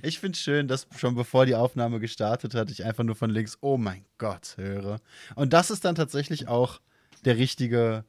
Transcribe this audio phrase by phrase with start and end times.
[0.00, 3.30] Ich finde es schön, dass schon bevor die Aufnahme gestartet hat, ich einfach nur von
[3.30, 5.00] links, oh mein Gott, höre.
[5.34, 6.80] Und das ist dann tatsächlich auch
[7.24, 8.04] der richtige,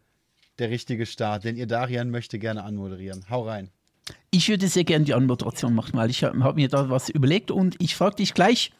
[0.59, 3.25] der richtige Start, den ihr Darian möchte gerne anmoderieren.
[3.29, 3.69] Hau rein.
[4.31, 7.51] Ich würde sehr gerne die Anmoderation machen, weil ich habe hab mir da was überlegt
[7.51, 8.71] und ich frage dich gleich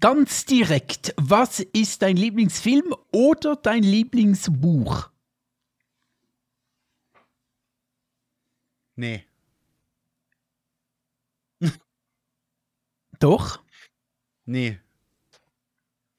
[0.00, 5.10] ganz direkt, was ist dein Lieblingsfilm oder dein Lieblingsbuch?
[8.94, 9.24] Nee.
[13.18, 13.60] Doch?
[14.44, 14.78] Nee.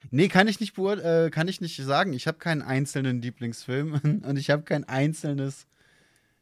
[0.10, 2.14] Nee, kann ich nicht äh, kann ich nicht sagen.
[2.14, 5.68] Ich habe keinen einzelnen Lieblingsfilm und ich habe kein einzelnes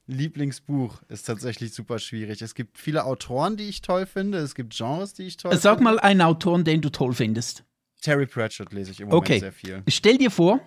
[0.08, 1.02] Lieblingsbuch.
[1.10, 2.42] Ist tatsächlich super schwierig.
[2.42, 4.38] Es gibt viele Autoren, die ich toll finde.
[4.38, 5.62] Es gibt Genres, die ich toll Sag finde.
[5.62, 7.64] Sag mal einen Autoren, den du toll findest.
[8.02, 9.40] Terry Pratchett lese ich im Moment okay.
[9.40, 9.84] sehr viel.
[9.88, 10.60] Stell dir vor,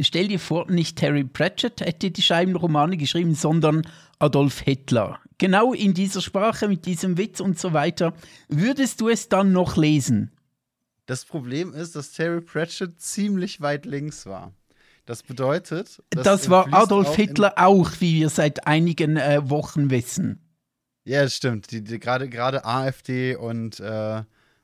[0.00, 3.82] stell dir vor, nicht Terry Pratchett hätte die Scheibenromane geschrieben, sondern
[4.18, 5.20] Adolf Hitler.
[5.38, 8.14] Genau in dieser Sprache, mit diesem Witz und so weiter.
[8.48, 10.30] Würdest du es dann noch lesen?
[11.06, 14.52] Das Problem ist, dass Terry Pratchett ziemlich weit links war.
[15.06, 16.02] Das bedeutet.
[16.10, 20.40] Das war Adolf auch Hitler auch, wie wir seit einigen äh, Wochen wissen.
[21.04, 21.70] Ja, das stimmt.
[21.70, 24.22] Die, die, gerade, gerade AfD und, äh,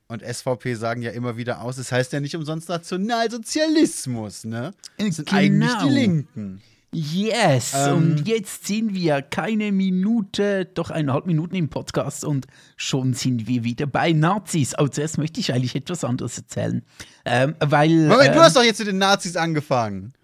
[0.08, 4.72] und SVP sagen ja immer wieder aus, es das heißt ja nicht umsonst Nationalsozialismus, ne?
[4.96, 5.38] Das sind genau.
[5.38, 6.62] eigentlich die Linken.
[6.92, 13.14] Yes, ähm, und jetzt sind wir keine Minute, doch eineinhalb Minuten im Podcast und schon
[13.14, 14.74] sind wir wieder bei Nazis.
[14.74, 16.82] Aber zuerst möchte ich eigentlich etwas anderes erzählen.
[17.24, 18.08] Ähm, weil.
[18.08, 20.14] Moment, ähm, du hast doch jetzt mit den Nazis angefangen.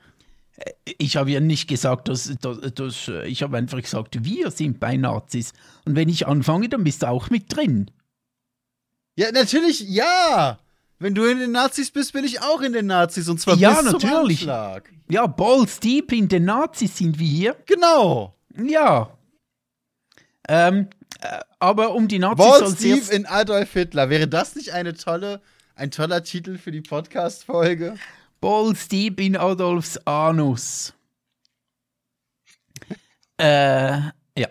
[0.98, 4.96] Ich habe ja nicht gesagt, dass, dass, dass ich habe einfach gesagt, wir sind bei
[4.96, 5.52] Nazis.
[5.84, 7.90] Und wenn ich anfange, dann bist du auch mit drin.
[9.16, 10.58] Ja, natürlich, ja.
[10.98, 13.74] Wenn du in den Nazis bist, bin ich auch in den Nazis und zwar ja,
[13.74, 14.40] bis natürlich.
[14.40, 14.92] zum Anschlag.
[15.08, 17.56] Ja, balls deep in den Nazis sind wir hier.
[17.66, 18.34] Genau.
[18.56, 19.10] Ja.
[20.48, 20.88] Ähm,
[21.20, 24.08] äh, aber um die Nazis Balls deep in Adolf Hitler.
[24.08, 25.42] Wäre das nicht eine tolle,
[25.74, 27.96] ein toller Titel für die Podcast-Folge?
[28.40, 30.94] Balls deep in Adolfs Anus.
[33.38, 33.98] äh,
[34.38, 34.48] ja.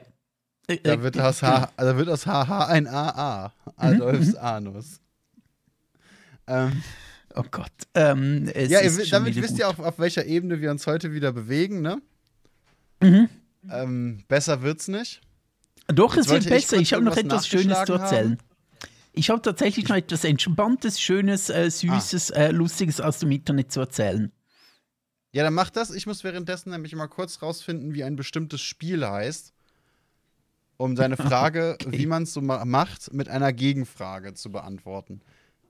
[0.83, 3.51] Da wird aus, H, da wird aus HH ein AA.
[3.77, 4.37] Adolfs mhm.
[4.37, 4.99] Anus.
[6.47, 6.83] Ähm,
[7.35, 7.71] oh Gott.
[7.93, 9.59] Ähm, ja, ihr, damit wisst gut.
[9.59, 12.01] ihr auch, auf welcher Ebene wir uns heute wieder bewegen, ne?
[13.01, 13.29] Mhm.
[13.69, 15.21] Ähm, besser wird's nicht.
[15.87, 16.77] Doch, Jetzt es wird besser.
[16.77, 18.31] Ich, ich habe noch etwas Schönes zu erzählen.
[18.31, 18.37] Haben.
[19.13, 22.35] Ich habe tatsächlich noch etwas Entspanntes, Schönes, äh, Süßes, ah.
[22.35, 24.31] äh, Lustiges aus dem Internet zu erzählen.
[25.31, 25.91] Ja, dann mach das.
[25.91, 29.53] Ich muss währenddessen nämlich mal kurz rausfinden, wie ein bestimmtes Spiel heißt,
[30.77, 31.97] um seine Frage, okay.
[31.97, 35.21] wie man es so ma macht, mit einer Gegenfrage zu beantworten.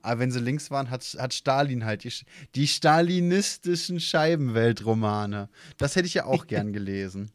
[0.06, 2.12] Aber wenn sie links waren, hat, hat Stalin halt die,
[2.54, 5.48] die stalinistischen Scheibenweltromane.
[5.78, 7.32] Das hätte ich ja auch gern gelesen.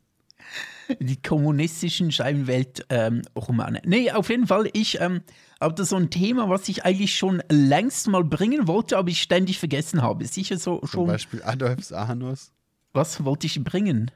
[1.01, 3.83] Die kommunistischen Scheibenweltromane.
[3.83, 5.21] Ähm, nee, auf jeden Fall, ich ähm,
[5.59, 9.21] habe da so ein Thema, was ich eigentlich schon längst mal bringen wollte, aber ich
[9.21, 10.25] ständig vergessen habe.
[10.25, 10.89] Sicher so schon.
[10.89, 12.53] Zum Beispiel Adolfs Anus.
[12.93, 14.11] Was wollte ich bringen?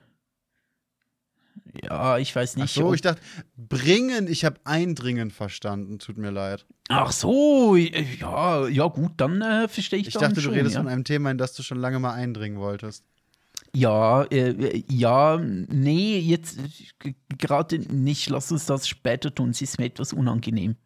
[1.84, 2.66] Ja, ich weiß nicht.
[2.66, 3.22] Ach so, ich dachte,
[3.58, 6.66] bringen, ich habe eindringen verstanden, tut mir leid.
[6.90, 10.82] Ach so, ja, ja gut, dann äh, verstehe ich Ich dachte, schon, du redest ja.
[10.82, 13.04] von einem Thema, in das du schon lange mal eindringen wolltest.
[13.74, 16.60] Ja, äh, ja, nee, jetzt
[17.38, 18.30] gerade nicht.
[18.30, 19.50] Lass uns das später tun.
[19.50, 20.78] Es ist mir etwas unangenehm.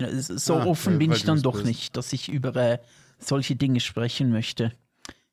[0.00, 1.66] So ah, offen bin ich dann doch bist.
[1.66, 2.78] nicht, dass ich über äh,
[3.18, 4.72] solche Dinge sprechen möchte.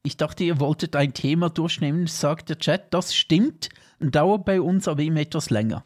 [0.07, 2.93] Ich dachte, ihr wolltet ein Thema durchnehmen, sagt der Chat.
[2.93, 3.67] Das stimmt,
[3.99, 5.83] dauert bei uns aber immer etwas länger.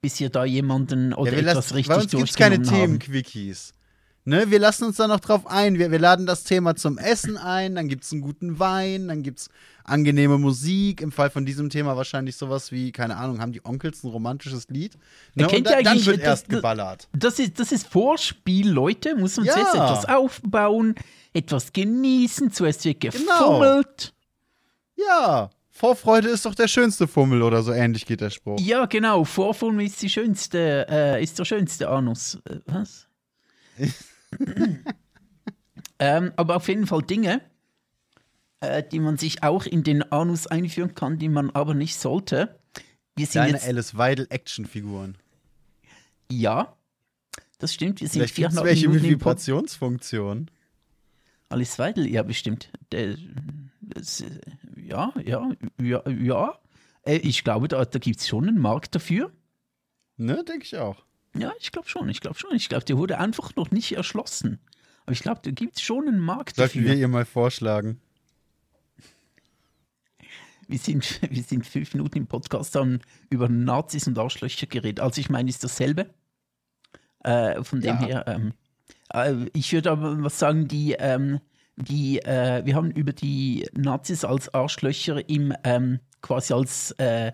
[0.00, 3.72] Bis ihr da jemanden oder ja, etwas lassen, richtig Bei uns gibt es keine Themenquickies.
[4.24, 5.80] Ne, wir lassen uns da noch drauf ein.
[5.80, 9.24] Wir, wir laden das Thema zum Essen ein, dann gibt es einen guten Wein, dann
[9.24, 9.50] gibt es
[9.88, 11.00] angenehme Musik.
[11.00, 14.68] Im Fall von diesem Thema wahrscheinlich sowas wie, keine Ahnung, haben die Onkels ein romantisches
[14.68, 14.96] Lied?
[15.34, 17.08] Ne, Kennt und da, dann wird das, erst geballert.
[17.12, 19.16] Das ist, das ist Vorspiel, Leute.
[19.16, 19.52] Muss man ja.
[19.54, 20.94] zuerst etwas aufbauen,
[21.32, 23.16] etwas genießen, zuerst wird genau.
[23.16, 24.14] gefummelt.
[24.96, 25.08] Genau.
[25.08, 25.50] Ja.
[25.70, 28.58] Vorfreude ist doch der schönste Fummel oder so ähnlich geht der Spruch.
[28.58, 29.22] Ja, genau.
[29.22, 32.36] Vorfummel ist die schönste, äh, ist der schönste Anus.
[32.46, 33.06] Äh, was?
[36.00, 37.42] ähm, aber auf jeden Fall Dinge,
[38.60, 42.58] äh, die man sich auch in den Anus einführen kann, die man aber nicht sollte.
[43.16, 45.16] Wir sind Deine jetzt, Alice Weidel Actionfiguren.
[46.30, 46.76] Ja,
[47.58, 48.00] das stimmt.
[48.00, 50.50] Wir sind Vielleicht es welche mit Vibrationsfunktion.
[51.48, 52.70] Alice Weidel, ja, bestimmt.
[52.92, 53.16] Der,
[53.80, 54.22] das,
[54.76, 55.50] ja, ja,
[55.80, 56.58] ja, ja.
[57.02, 59.32] Äh, ich glaube, da, da gibt es schon einen Markt dafür.
[60.16, 61.04] Ne, denke ich auch.
[61.36, 62.54] Ja, ich glaube schon, ich glaube schon.
[62.54, 64.58] Ich glaube, der wurde einfach noch nicht erschlossen.
[65.02, 66.92] Aber ich glaube, da gibt es schon einen Markt Sollten dafür.
[66.92, 68.00] wir ihr mal vorschlagen.
[70.68, 73.00] Wir sind, wir sind fünf Minuten im Podcast, haben
[73.30, 75.00] über Nazis und Arschlöcher geredet.
[75.00, 76.14] Also ich meine, ist dasselbe.
[77.24, 78.06] Äh, von dem ja.
[78.06, 78.52] her, ähm,
[79.12, 81.40] äh, ich würde aber was sagen, die, ähm,
[81.74, 87.32] die, äh, wir haben über die Nazis als Arschlöcher im ähm, quasi als äh,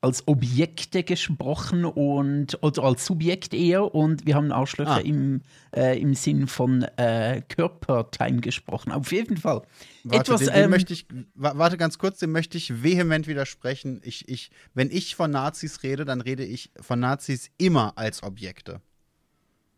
[0.00, 4.98] als Objekte gesprochen und oder als Subjekt eher und wir haben Arschlöcher ah.
[4.98, 5.42] im,
[5.74, 8.92] äh, im Sinn von äh, Körperteilen gesprochen.
[8.92, 9.62] Auf jeden Fall.
[10.04, 14.00] Warte, Etwas, den, den ähm, möchte ich, warte ganz kurz, dem möchte ich vehement widersprechen.
[14.04, 18.80] Ich, ich, wenn ich von Nazis rede, dann rede ich von Nazis immer als Objekte.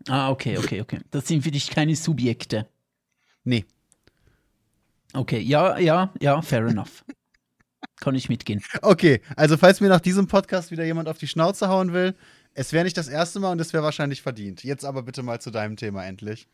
[0.06, 1.00] Ah, okay, okay, okay.
[1.10, 2.66] Das sind für dich keine Subjekte.
[3.44, 3.64] Nee.
[5.14, 7.04] Okay, ja, ja, ja, fair enough.
[8.00, 8.62] Kann ich mitgehen.
[8.82, 12.14] Okay, also falls mir nach diesem Podcast wieder jemand auf die Schnauze hauen will,
[12.54, 14.64] es wäre nicht das erste Mal und es wäre wahrscheinlich verdient.
[14.64, 16.48] Jetzt aber bitte mal zu deinem Thema endlich.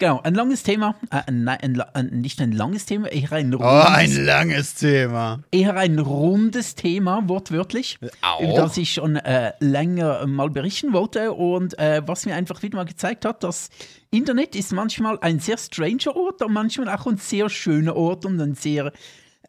[0.00, 3.68] Genau, ein langes Thema, äh, ein, ein, ein, nicht ein langes Thema, eher ein rundes.
[3.68, 5.42] Oh, ein langes Thema.
[5.50, 8.40] Eher ein rundes Thema, wortwörtlich, Auch.
[8.40, 12.76] über das ich schon äh, länger mal berichten wollte und äh, was mir einfach wieder
[12.76, 13.70] mal gezeigt hat, dass
[14.12, 18.40] Internet ist manchmal ein sehr stranger Ort, aber manchmal auch ein sehr schöner Ort und
[18.40, 18.92] ein sehr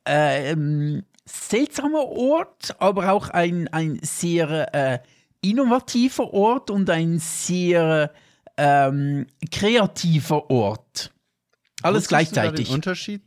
[0.06, 5.00] ähm, seltsamer Ort, aber auch ein, ein sehr äh,
[5.42, 8.12] innovativer Ort und ein sehr
[8.58, 11.12] ähm, kreativer Ort.
[11.81, 12.68] Alles wo gleichzeitig.
[12.68, 13.22] Den Unterschied,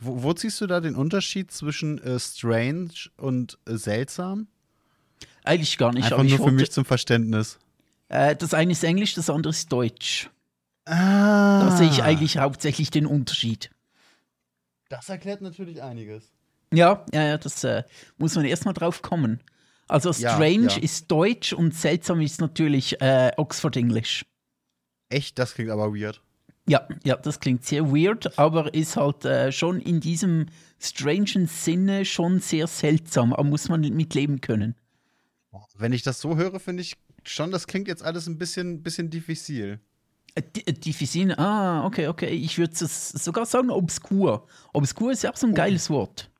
[0.00, 4.48] wo, wo, ziehst du da den Unterschied zwischen äh, strange und äh, seltsam?
[5.44, 6.04] Eigentlich gar nicht.
[6.04, 7.58] Einfach nur für mich zum Verständnis.
[8.08, 10.30] Äh, das eine ist Englisch, das andere ist Deutsch.
[10.84, 11.60] Ah.
[11.60, 13.70] Da sehe ich eigentlich hauptsächlich den Unterschied.
[14.88, 16.32] Das erklärt natürlich einiges.
[16.72, 17.84] Ja, ja, ja, das äh,
[18.18, 19.40] muss man erstmal drauf kommen.
[19.88, 20.82] Also Strange ja, ja.
[20.82, 24.26] ist Deutsch und seltsam ist natürlich äh, Oxford English.
[25.08, 25.38] Echt?
[25.38, 26.20] Das klingt aber weird.
[26.68, 30.46] Ja, ja, das klingt sehr weird, aber ist halt äh, schon in diesem
[30.78, 34.74] strangen Sinne schon sehr seltsam, aber muss man mitleben können.
[35.78, 39.08] Wenn ich das so höre, finde ich schon, das klingt jetzt alles ein bisschen, bisschen
[39.08, 39.80] diffizil.
[40.34, 42.28] Äh, äh, diffizil, ah, okay, okay.
[42.28, 44.46] Ich würde sogar sagen obskur.
[44.74, 45.56] Obskur ist ja auch so ein oh.
[45.56, 46.30] geiles Wort.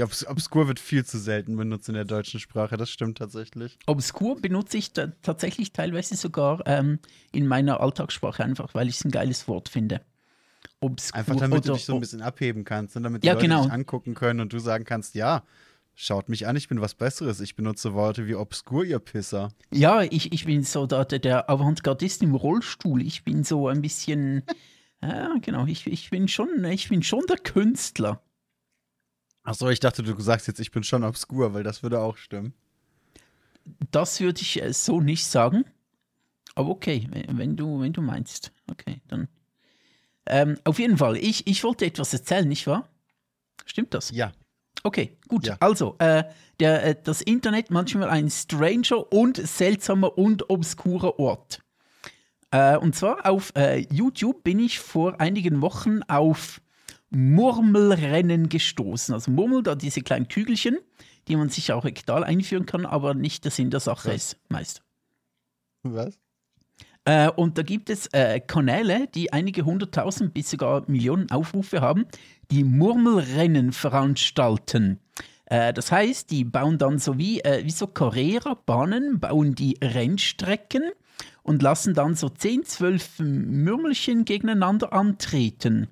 [0.00, 3.78] Ja, obs obskur wird viel zu selten benutzt in der deutschen Sprache, das stimmt tatsächlich.
[3.86, 7.00] Obskur benutze ich tatsächlich teilweise sogar ähm,
[7.32, 10.00] in meiner Alltagssprache, einfach weil ich es ein geiles Wort finde.
[10.80, 13.46] Obskur einfach damit du dich so ein bisschen abheben kannst und damit die ja, Leute
[13.46, 13.64] genau.
[13.64, 15.42] dich angucken können und du sagen kannst, ja,
[15.94, 17.38] schaut mich an, ich bin was Besseres.
[17.40, 19.50] Ich benutze Worte wie obskur, ihr Pisser.
[19.70, 23.02] Ja, ich, ich bin so der, der Avantgardist im Rollstuhl.
[23.02, 24.44] Ich bin so ein bisschen,
[25.02, 28.22] ja, genau, ich, ich, bin schon, ich bin schon der Künstler.
[29.50, 32.54] Achso, ich dachte, du sagst jetzt, ich bin schon obskur, weil das würde auch stimmen.
[33.90, 35.64] Das würde ich äh, so nicht sagen.
[36.54, 38.52] Aber okay, wenn du, wenn du meinst.
[38.70, 39.26] Okay, dann.
[40.26, 42.90] Ähm, auf jeden Fall, ich, ich wollte etwas erzählen, nicht wahr?
[43.64, 44.12] Stimmt das?
[44.12, 44.30] Ja.
[44.84, 45.48] Okay, gut.
[45.48, 45.56] Ja.
[45.58, 46.22] Also, äh,
[46.60, 51.60] der, äh, das Internet manchmal ein stranger und seltsamer und obskurer Ort.
[52.52, 56.60] Äh, und zwar auf äh, YouTube bin ich vor einigen Wochen auf
[57.10, 59.14] Murmelrennen gestoßen.
[59.14, 60.78] Also Murmel, da diese kleinen Kügelchen,
[61.28, 64.82] die man sich auch rektal einführen kann, aber nicht der Sinn der Sache ist meist.
[65.82, 66.18] Was?
[67.04, 72.06] Äh, und da gibt es äh, Kanäle, die einige hunderttausend bis sogar Millionen Aufrufe haben,
[72.50, 75.00] die Murmelrennen veranstalten.
[75.46, 80.90] Äh, das heißt, die bauen dann so wie, äh, wie so Carrera-Bahnen, bauen die Rennstrecken
[81.42, 85.88] und lassen dann so 10, 12 Mürmelchen gegeneinander antreten.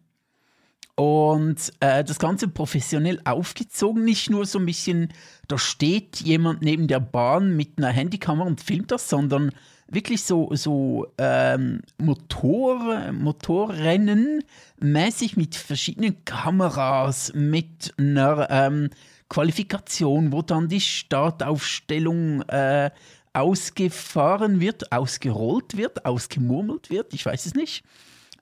[0.98, 5.12] Und äh, das Ganze professionell aufgezogen, nicht nur so ein bisschen,
[5.46, 9.52] da steht jemand neben der Bahn mit einer Handykamera und filmt das, sondern
[9.86, 14.42] wirklich so, so ähm, Motor, Motorrennen
[14.80, 18.90] mäßig mit verschiedenen Kameras, mit einer ähm,
[19.28, 22.90] Qualifikation, wo dann die Startaufstellung äh,
[23.34, 27.84] ausgefahren wird, ausgerollt wird, ausgemurmelt wird, ich weiß es nicht.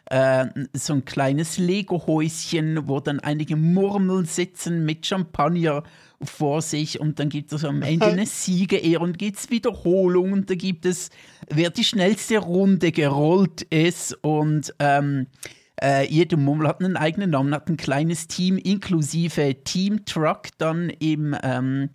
[0.06, 5.82] äh, so ein kleines Lego-Häuschen, wo dann einige Murmeln sitzen mit Champagner
[6.22, 10.50] vor sich und dann gibt es am Ende eine Siegerehr und gibt es Wiederholungen und
[10.50, 11.10] da gibt es,
[11.50, 15.26] wer die schnellste Runde gerollt ist und ähm,
[15.82, 20.88] äh, jede Murmel hat einen eigenen Namen, hat ein kleines Team inklusive Team Truck dann
[20.88, 21.90] im ähm,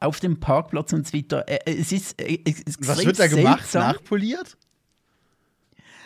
[0.00, 1.44] auf dem Parkplatz und so weiter.
[1.48, 2.38] Äh, es ist, äh,
[2.80, 3.74] Was wird da gemacht?
[3.74, 4.56] Nachpoliert?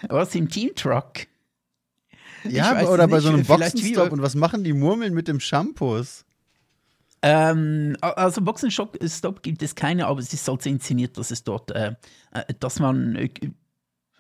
[0.09, 1.27] Was im Team-Truck?
[2.49, 4.13] Ja, oder bei so einem Boxenstopp.
[4.13, 6.25] Und was machen die Murmeln mit dem Shampoos?
[7.23, 11.71] Ähm, also Boxenstopp gibt es keine, aber es ist halt so inszeniert, dass es dort,
[11.71, 11.95] äh,
[12.33, 13.29] äh dass man, äh,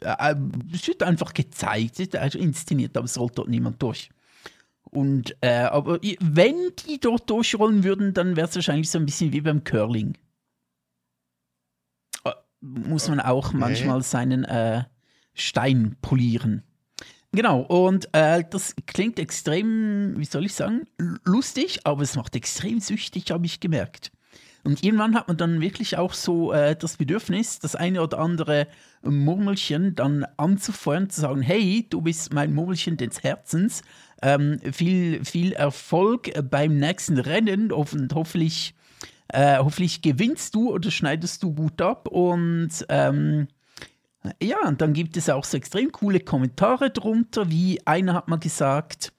[0.00, 0.34] äh,
[0.72, 4.10] es wird einfach gezeigt, es ist also inszeniert, aber es rollt dort niemand durch.
[4.90, 9.32] Und, äh, aber wenn die dort durchrollen würden, dann wäre es wahrscheinlich so ein bisschen
[9.32, 10.18] wie beim Curling.
[12.24, 13.56] Äh, muss man auch okay.
[13.56, 14.84] manchmal seinen äh,
[15.32, 16.64] Stein polieren.
[17.32, 20.86] Genau, und äh, das klingt extrem, wie soll ich sagen,
[21.24, 24.10] lustig, aber es macht extrem süchtig, habe ich gemerkt.
[24.64, 28.66] Und irgendwann hat man dann wirklich auch so äh, das Bedürfnis, das eine oder andere
[29.02, 33.82] Murmelchen dann anzufeuern, zu sagen, hey, du bist mein Murmelchen des Herzens,
[34.22, 38.74] ähm, viel, viel Erfolg beim nächsten Rennen und hoffentlich,
[39.28, 43.46] äh, hoffentlich gewinnst du oder schneidest du gut ab und ähm,
[44.42, 48.38] ja, und dann gibt es auch so extrem coole Kommentare drunter, wie einer hat mal
[48.38, 49.12] gesagt,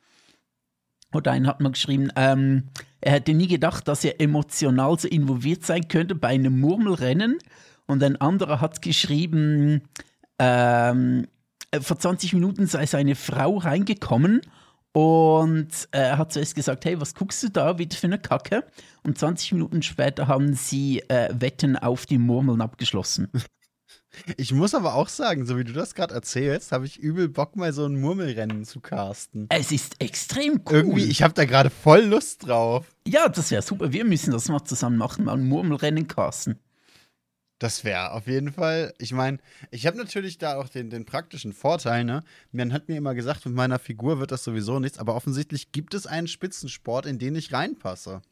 [1.13, 2.69] oder einer hat mal geschrieben, ähm,
[3.01, 7.39] er hätte nie gedacht, dass er emotional so involviert sein könnte bei einem Murmelrennen.
[7.87, 9.81] Und ein anderer hat geschrieben,
[10.39, 11.27] ähm,
[11.79, 14.41] vor 20 Minuten sei seine Frau reingekommen
[14.93, 18.65] und er hat zuerst gesagt, hey, was guckst du da wieder für eine Kacke?
[19.03, 23.29] Und 20 Minuten später haben sie äh, Wetten auf die Murmeln abgeschlossen.
[24.37, 27.55] Ich muss aber auch sagen, so wie du das gerade erzählst, habe ich übel Bock,
[27.55, 29.47] mal so ein Murmelrennen zu casten.
[29.49, 30.75] Es ist extrem cool.
[30.75, 32.85] Irgendwie, ich habe da gerade voll Lust drauf.
[33.07, 33.91] Ja, das wäre super.
[33.93, 36.59] Wir müssen das mal zusammen machen, mal ein Murmelrennen casten.
[37.61, 38.91] Das wäre auf jeden Fall.
[38.97, 39.37] Ich meine,
[39.69, 42.23] ich habe natürlich da auch den, den praktischen Vorteil, ne?
[42.51, 45.93] Man hat mir immer gesagt, mit meiner Figur wird das sowieso nichts, aber offensichtlich gibt
[45.93, 48.23] es einen Spitzensport, in den ich reinpasse.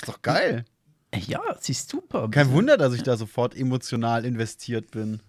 [0.00, 0.64] Ist doch geil.
[1.14, 2.28] Ja, es ist super.
[2.30, 5.20] Kein Wunder, dass ich da sofort emotional investiert bin.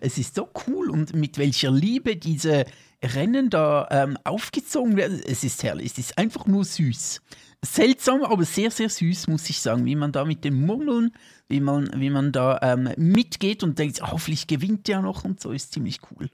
[0.00, 2.66] Es ist so cool und mit welcher Liebe diese
[3.02, 5.22] Rennen da ähm, aufgezogen werden.
[5.24, 7.22] Es ist herrlich, es ist einfach nur süß.
[7.64, 11.12] Seltsam, aber sehr, sehr süß, muss ich sagen, wie man da mit den Murmeln,
[11.48, 15.52] wie man, wie man da ähm, mitgeht und denkt, hoffentlich gewinnt der noch und so,
[15.52, 16.28] ist ziemlich cool.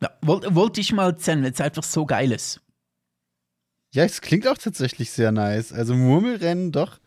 [0.00, 2.60] Ja, wollte wollt ich mal erzählen, weil es einfach so geil ist.
[3.94, 5.72] Ja, es klingt auch tatsächlich sehr nice.
[5.72, 6.98] Also Murmelrennen, doch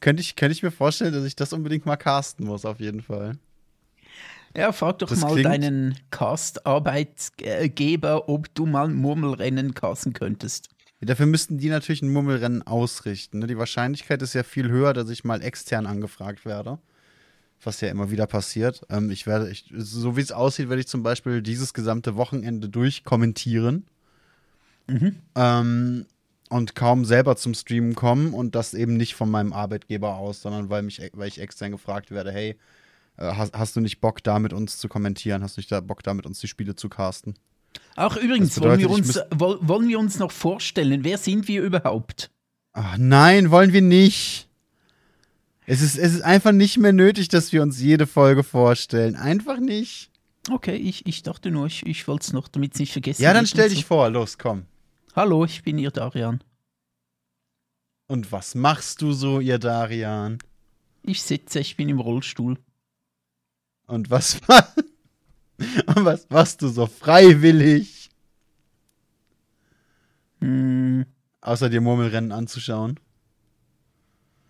[0.00, 3.02] könnte ich, könnte ich mir vorstellen, dass ich das unbedingt mal casten muss, auf jeden
[3.02, 3.36] Fall.
[4.56, 10.68] Ja, frag doch das mal deinen Cast-Arbeitgeber, ob du mal ein Murmelrennen casten könntest.
[11.00, 13.38] Ja, dafür müssten die natürlich ein Murmelrennen ausrichten.
[13.38, 13.46] Ne?
[13.46, 16.78] Die Wahrscheinlichkeit ist ja viel höher, dass ich mal extern angefragt werde.
[17.62, 18.82] Was ja immer wieder passiert.
[18.88, 22.68] Ähm, ich werde, ich, so wie es aussieht, werde ich zum Beispiel dieses gesamte Wochenende
[22.68, 23.86] durchkommentieren.
[24.88, 25.16] Mhm.
[25.36, 26.06] Ähm,
[26.50, 30.68] und kaum selber zum Streamen kommen und das eben nicht von meinem Arbeitgeber aus, sondern
[30.68, 32.56] weil, mich, weil ich extern gefragt werde, hey,
[33.16, 35.42] äh, hast, hast du nicht Bock, da mit uns zu kommentieren?
[35.42, 37.36] Hast du nicht da Bock, da mit uns die Spiele zu casten?
[37.94, 42.30] Ach, übrigens, bedeutet, wollen, wir uns, wollen wir uns noch vorstellen, wer sind wir überhaupt?
[42.72, 44.48] Ach nein, wollen wir nicht.
[45.66, 49.14] Es ist, es ist einfach nicht mehr nötig, dass wir uns jede Folge vorstellen.
[49.14, 50.10] Einfach nicht.
[50.50, 53.32] Okay, ich, ich dachte nur, ich, ich wollte es noch, damit es nicht vergessen Ja,
[53.32, 53.86] dann stell dich so.
[53.86, 54.64] vor, los, komm.
[55.16, 56.42] Hallo, ich bin ihr Darian.
[58.06, 60.38] Und was machst du so, ihr Darian?
[61.02, 62.58] Ich sitze, ich bin im Rollstuhl.
[63.86, 64.40] Und was,
[65.58, 68.10] Und was machst du so freiwillig?
[70.40, 71.04] Hm.
[71.40, 73.00] Außer dir Murmelrennen anzuschauen.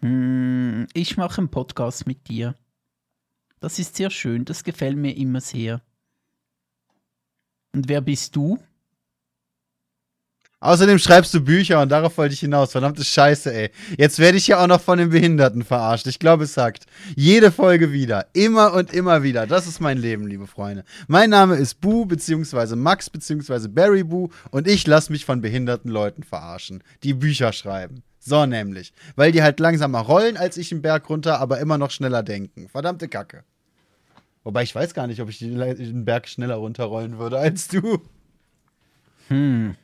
[0.03, 2.55] Hm, ich mache einen Podcast mit dir.
[3.61, 5.83] Das ist sehr schön, das gefällt mir immer sehr.
[7.73, 8.59] Und wer bist du?
[10.63, 12.73] Außerdem schreibst du Bücher und darauf wollte ich hinaus.
[12.73, 13.71] Verdammte Scheiße, ey.
[13.97, 16.07] Jetzt werde ich ja auch noch von den Behinderten verarscht.
[16.07, 16.85] Ich glaube, es sagt
[17.17, 18.27] jede Folge wieder.
[18.35, 19.47] Immer und immer wieder.
[19.47, 20.85] Das ist mein Leben, liebe Freunde.
[21.09, 25.91] Mein Name ist Bu, beziehungsweise Max, beziehungsweise Barry Bu und ich lasse mich von behinderten
[25.91, 28.03] Leuten verarschen, die Bücher schreiben.
[28.19, 28.93] So nämlich.
[29.17, 32.69] Weil die halt langsamer rollen als ich im Berg runter, aber immer noch schneller denken.
[32.69, 33.45] Verdammte Kacke.
[34.45, 38.03] Wobei ich weiß gar nicht, ob ich den Berg schneller runterrollen würde als du.
[39.29, 39.75] Hm.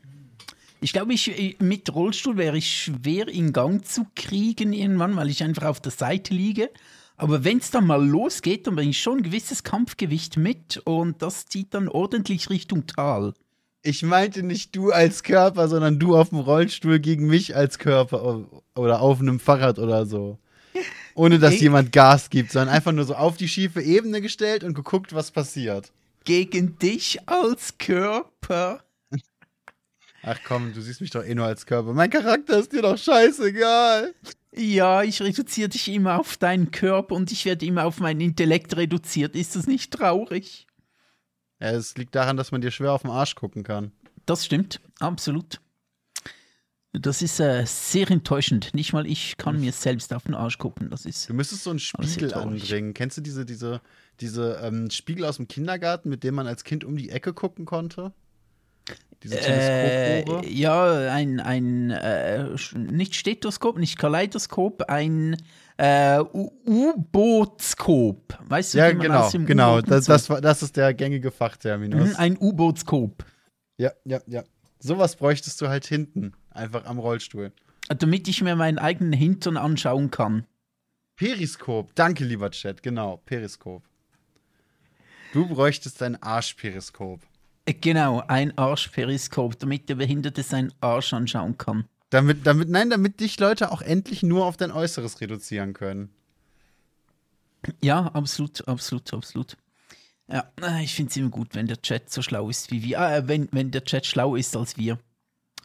[0.80, 5.42] Ich glaube, ich, mit Rollstuhl wäre ich schwer in Gang zu kriegen irgendwann, weil ich
[5.42, 6.70] einfach auf der Seite liege.
[7.16, 11.22] Aber wenn es dann mal losgeht, dann bringe ich schon ein gewisses Kampfgewicht mit und
[11.22, 13.32] das zieht dann ordentlich Richtung Tal.
[13.82, 18.44] Ich meinte nicht du als Körper, sondern du auf dem Rollstuhl gegen mich als Körper
[18.74, 20.38] oder auf einem Fahrrad oder so.
[21.14, 24.74] Ohne dass jemand Gas gibt, sondern einfach nur so auf die schiefe Ebene gestellt und
[24.74, 25.92] geguckt, was passiert.
[26.24, 28.82] Gegen dich als Körper?
[30.28, 31.92] Ach komm, du siehst mich doch eh nur als Körper.
[31.92, 34.12] Mein Charakter ist dir doch scheißegal.
[34.52, 38.76] Ja, ich reduziere dich immer auf deinen Körper und ich werde immer auf meinen Intellekt
[38.76, 39.36] reduziert.
[39.36, 40.66] Ist das nicht traurig?
[41.60, 43.92] Ja, es liegt daran, dass man dir schwer auf den Arsch gucken kann.
[44.26, 45.60] Das stimmt, absolut.
[46.92, 48.74] Das ist äh, sehr enttäuschend.
[48.74, 50.90] Nicht mal ich kann mir selbst auf den Arsch gucken.
[50.90, 52.94] Das ist du müsstest so einen Spiegel anbringen.
[52.94, 53.80] Kennst du diese, diese,
[54.18, 57.64] diese ähm, Spiegel aus dem Kindergarten, mit dem man als Kind um die Ecke gucken
[57.64, 58.12] konnte?
[59.22, 65.36] Diese äh, Ja, ein, ein äh, nicht Stethoskop, nicht Kaleidoskop, ein
[65.78, 68.38] äh, U-Bootskop.
[68.46, 69.80] Weißt du, ja, genau, genau.
[69.80, 72.10] Das, das, das, ist der gängige Fachterminus.
[72.10, 73.24] Mhm, ein U-Bootskop.
[73.78, 74.44] Ja, ja, ja.
[74.78, 77.52] Sowas bräuchtest du halt hinten, einfach am Rollstuhl.
[77.88, 80.46] Damit ich mir meinen eigenen Hintern anschauen kann.
[81.16, 83.82] Periskop, danke lieber Chat, genau, Periskop.
[85.32, 87.20] Du bräuchtest ein Arschperiskop.
[87.66, 91.84] Genau, ein Arschperiskop, damit der Behinderte seinen Arsch anschauen kann.
[92.10, 96.10] Damit, damit, nein, damit dich Leute auch endlich nur auf dein Äußeres reduzieren können.
[97.82, 99.56] Ja, absolut, absolut, absolut.
[100.28, 102.98] Ja, äh, ich finde es immer gut, wenn der Chat so schlau ist wie wir.
[102.98, 104.98] Äh, wenn, wenn der Chat schlau ist als wir.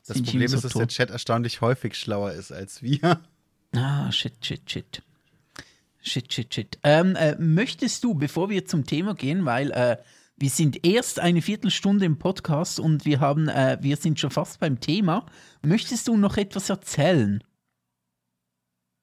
[0.08, 3.22] Das Problem ist, so dass der Chat erstaunlich häufig schlauer ist als wir.
[3.74, 5.04] Ah, shit, shit, shit.
[6.02, 6.80] Shit, shit, shit.
[6.84, 9.98] Ähm, äh, möchtest du, bevor wir zum Thema gehen, weil äh,
[10.42, 14.60] wir sind erst eine Viertelstunde im Podcast und wir haben, äh, wir sind schon fast
[14.60, 15.28] beim Thema.
[15.62, 17.44] Möchtest du noch etwas erzählen?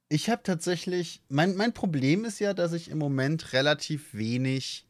[0.08, 4.84] Ich habe tatsächlich, mein, mein Problem ist ja, dass ich im Moment relativ wenig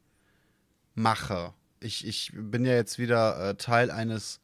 [0.94, 1.52] mache.
[1.80, 4.40] Ich, ich bin ja jetzt wieder äh, Teil eines,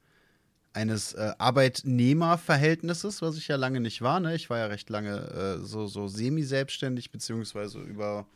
[0.75, 4.21] eines äh, Arbeitnehmerverhältnisses, was ich ja lange nicht war.
[4.21, 4.35] Ne?
[4.35, 5.21] Ich war ja recht lange
[5.61, 8.27] äh, so, so semi-selbstständig, beziehungsweise über,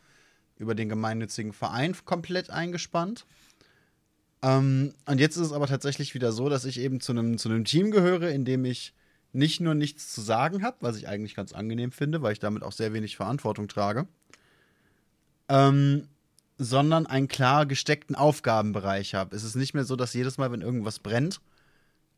[0.57, 3.27] über den gemeinnützigen Verein komplett eingespannt.
[4.41, 7.49] Ähm, und jetzt ist es aber tatsächlich wieder so, dass ich eben zu einem zu
[7.63, 8.93] Team gehöre, in dem ich
[9.31, 12.63] nicht nur nichts zu sagen habe, was ich eigentlich ganz angenehm finde, weil ich damit
[12.63, 14.07] auch sehr wenig Verantwortung trage,
[15.49, 16.07] ähm,
[16.57, 19.35] sondern einen klar gesteckten Aufgabenbereich habe.
[19.35, 21.41] Es ist nicht mehr so, dass jedes Mal, wenn irgendwas brennt,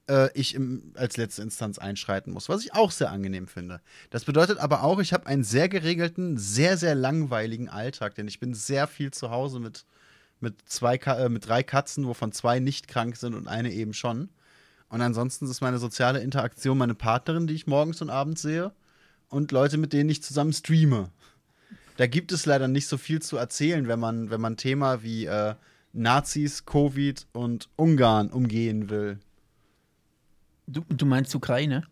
[0.09, 3.81] äh, ich im, als letzte Instanz einschreiten muss, was ich auch sehr angenehm finde.
[4.09, 8.39] Das bedeutet aber auch, ich habe einen sehr geregelten, sehr, sehr langweiligen Alltag, denn ich
[8.39, 9.85] bin sehr viel zu Hause mit
[10.41, 14.29] mit, zwei, äh, mit drei Katzen, wovon zwei nicht krank sind und eine eben schon.
[14.89, 18.73] Und ansonsten ist meine soziale Interaktion meine Partnerin, die ich morgens und abends sehe,
[19.29, 21.09] und Leute, mit denen ich zusammen streame.
[21.97, 25.25] Da gibt es leider nicht so viel zu erzählen, wenn man, wenn man Thema wie
[25.25, 25.55] äh,
[25.93, 29.19] Nazis, Covid und Ungarn umgehen will.
[30.67, 31.85] Du, du meinst Ukraine?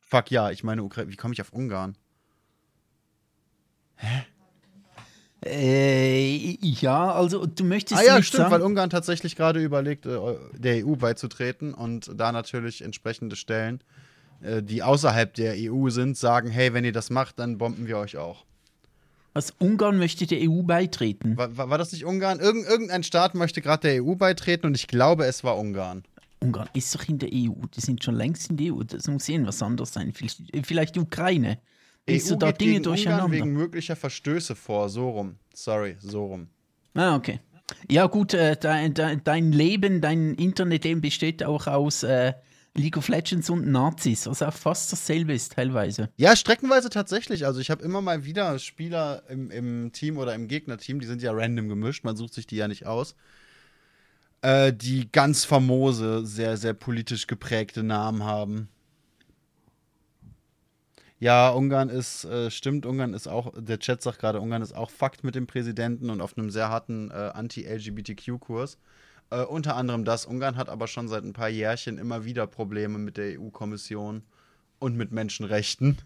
[0.00, 1.10] Fuck ja, ich meine Ukraine.
[1.10, 1.96] Wie komme ich auf Ungarn?
[3.96, 4.24] Hä?
[5.44, 8.00] Äh, ja, also du möchtest.
[8.00, 10.18] Ah ja, stimmt, sagen, weil Ungarn tatsächlich gerade überlegt, äh,
[10.56, 13.82] der EU beizutreten und da natürlich entsprechende Stellen,
[14.40, 17.98] äh, die außerhalb der EU sind, sagen: Hey, wenn ihr das macht, dann bomben wir
[17.98, 18.44] euch auch.
[19.34, 21.36] Was Ungarn möchte der EU beitreten?
[21.36, 22.38] War, war, war das nicht Ungarn?
[22.40, 26.04] Irgend, irgendein Staat möchte gerade der EU beitreten und ich glaube, es war Ungarn.
[26.40, 27.66] Ungarn ist doch in der EU.
[27.74, 28.82] Die sind schon längst in der EU.
[28.84, 30.12] Das muss sehen, was anderes sein.
[30.12, 31.58] Vielleicht, vielleicht die Ukraine.
[32.06, 33.24] Liest EU du da geht Dinge gegen durcheinander?
[33.24, 35.36] Ungarn wegen möglicher Verstöße vor, so rum.
[35.54, 36.48] Sorry, so rum.
[36.94, 37.40] Ah, okay.
[37.90, 42.34] Ja, gut, äh, dein, dein, Leben, dein Internetleben besteht auch aus äh,
[42.76, 46.10] League of Legends und Nazis, was auch fast dasselbe ist, teilweise.
[46.16, 47.46] Ja, streckenweise tatsächlich.
[47.46, 51.22] Also, ich habe immer mal wieder Spieler im, im Team oder im Gegnerteam, die sind
[51.22, 53.14] ja random gemischt, man sucht sich die ja nicht aus,
[54.42, 58.68] äh, die ganz famose, sehr, sehr politisch geprägte Namen haben.
[61.20, 64.90] Ja, Ungarn ist, äh, stimmt, Ungarn ist auch, der Chat sagt gerade, Ungarn ist auch
[64.90, 68.78] Fakt mit dem Präsidenten und auf einem sehr harten äh, Anti-LGBTQ-Kurs.
[69.30, 70.26] Äh, unter anderem das.
[70.26, 74.22] Ungarn hat aber schon seit ein paar Jährchen immer wieder Probleme mit der EU-Kommission
[74.78, 75.98] und mit Menschenrechten.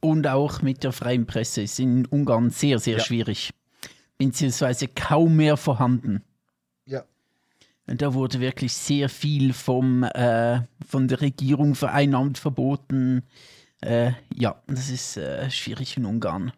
[0.00, 3.04] Und auch mit der freien Presse ist in Ungarn sehr, sehr ja.
[3.04, 3.50] schwierig.
[4.18, 6.22] Beziehungsweise kaum mehr vorhanden.
[6.86, 7.04] Ja.
[7.86, 13.22] Und da wurde wirklich sehr viel vom, äh, von der Regierung vereinnahmt, verboten.
[13.82, 16.52] Äh, ja, das ist äh, schwierig in Ungarn.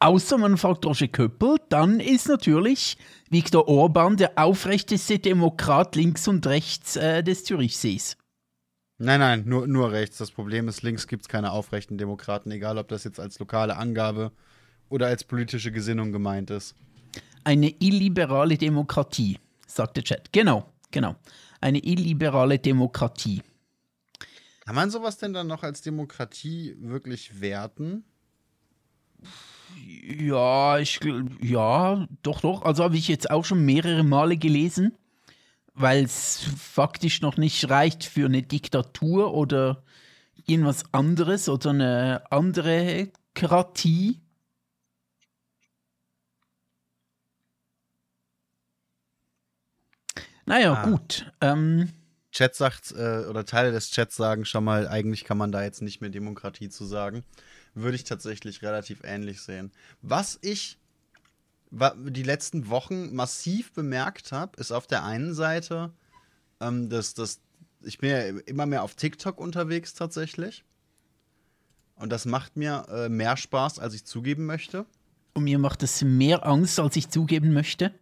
[0.00, 2.98] Außer man fragt Roger Köppel, dann ist natürlich
[3.30, 8.16] Viktor Orban der aufrechteste Demokrat links und rechts äh, des Zürichsees.
[8.98, 10.18] Nein, nein, nur, nur rechts.
[10.18, 13.76] Das Problem ist, links gibt es keine aufrechten Demokraten, egal ob das jetzt als lokale
[13.76, 14.32] Angabe
[14.88, 16.74] oder als politische Gesinnung gemeint ist.
[17.44, 20.32] Eine illiberale Demokratie, sagt der Chat.
[20.32, 21.16] Genau, genau.
[21.60, 23.42] Eine illiberale Demokratie.
[24.64, 28.04] Kann man sowas denn dann noch als Demokratie wirklich werten?
[29.76, 31.00] Ja, ich
[31.40, 32.62] ja, doch, doch.
[32.62, 34.96] Also habe ich jetzt auch schon mehrere Male gelesen,
[35.74, 39.82] weil es faktisch noch nicht reicht für eine Diktatur oder
[40.46, 44.20] irgendwas anderes oder eine andere Kratie?
[50.46, 50.86] Naja, ah.
[50.86, 51.32] gut.
[51.40, 51.90] Ähm,
[52.34, 55.82] Chat sagt, äh, oder Teile des Chats sagen schon mal, eigentlich kann man da jetzt
[55.82, 57.24] nicht mehr Demokratie zu sagen.
[57.74, 59.70] Würde ich tatsächlich relativ ähnlich sehen.
[60.02, 60.78] Was ich
[61.70, 65.92] die letzten Wochen massiv bemerkt habe, ist auf der einen Seite,
[66.60, 67.40] ähm, dass, dass
[67.82, 70.64] ich bin ja immer mehr auf TikTok unterwegs tatsächlich.
[71.96, 74.86] Und das macht mir äh, mehr Spaß, als ich zugeben möchte.
[75.34, 77.94] Und mir macht es mehr Angst, als ich zugeben möchte.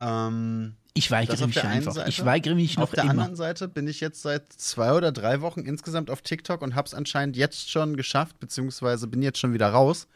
[0.00, 1.92] Ähm, ich weigere mich einfach.
[1.92, 2.08] Seite.
[2.08, 3.12] Ich weigere mich noch Auf der immer.
[3.12, 6.86] anderen Seite bin ich jetzt seit zwei oder drei Wochen insgesamt auf TikTok und habe
[6.86, 10.08] es anscheinend jetzt schon geschafft, beziehungsweise bin jetzt schon wieder raus.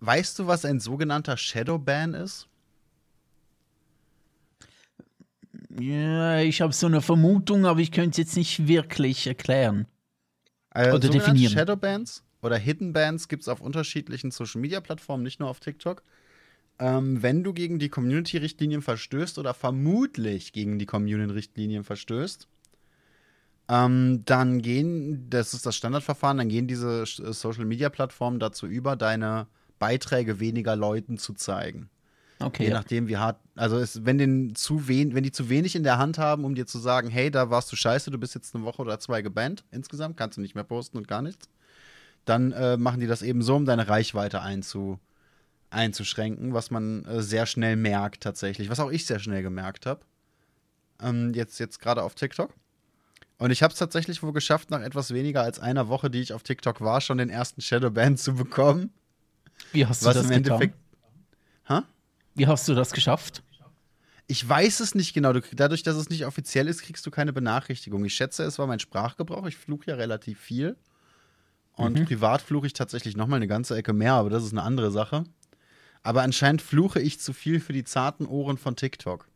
[0.00, 2.48] Weißt du, was ein sogenannter Shadowban ist?
[5.78, 9.86] Ja, ich habe so eine Vermutung, aber ich könnte es jetzt nicht wirklich erklären.
[10.70, 11.52] Also oder definieren.
[11.52, 16.02] Shadowbans oder Hidden Bands gibt es auf unterschiedlichen Social Media Plattformen, nicht nur auf TikTok
[16.80, 22.48] ähm, wenn du gegen die Community-Richtlinien verstößt oder vermutlich gegen die Community-Richtlinien verstößt,
[23.68, 29.46] ähm, dann gehen, das ist das Standardverfahren, dann gehen diese äh, Social-Media-Plattformen dazu über, deine
[29.78, 31.90] Beiträge weniger Leuten zu zeigen.
[32.40, 32.64] Okay.
[32.64, 35.82] Je nachdem, wie hart, also es, wenn, den zu wen, wenn die zu wenig in
[35.82, 38.54] der Hand haben, um dir zu sagen, hey, da warst du scheiße, du bist jetzt
[38.54, 41.50] eine Woche oder zwei gebannt insgesamt, kannst du nicht mehr posten und gar nichts,
[42.24, 44.98] dann äh, machen die das eben so, um deine Reichweite einzu,
[45.70, 50.00] einzuschränken, was man äh, sehr schnell merkt tatsächlich, was auch ich sehr schnell gemerkt habe.
[51.00, 52.52] Ähm, jetzt jetzt gerade auf TikTok.
[53.38, 56.34] Und ich habe es tatsächlich wohl geschafft, nach etwas weniger als einer Woche, die ich
[56.34, 58.90] auf TikTok war, schon den ersten Shadowban zu bekommen.
[59.72, 60.74] Wie hast du was das im Endeffekt
[61.62, 61.84] getan?
[62.34, 63.42] Wie hast du das geschafft?
[64.26, 65.32] Ich weiß es nicht genau.
[65.32, 68.04] Du, dadurch, dass es nicht offiziell ist, kriegst du keine Benachrichtigung.
[68.04, 69.46] Ich schätze, es war mein Sprachgebrauch.
[69.46, 70.76] Ich fluche ja relativ viel.
[71.72, 72.04] Und mhm.
[72.04, 74.90] privat fluche ich tatsächlich noch mal eine ganze Ecke mehr, aber das ist eine andere
[74.90, 75.24] Sache.
[76.02, 79.26] Aber anscheinend fluche ich zu viel für die zarten Ohren von TikTok.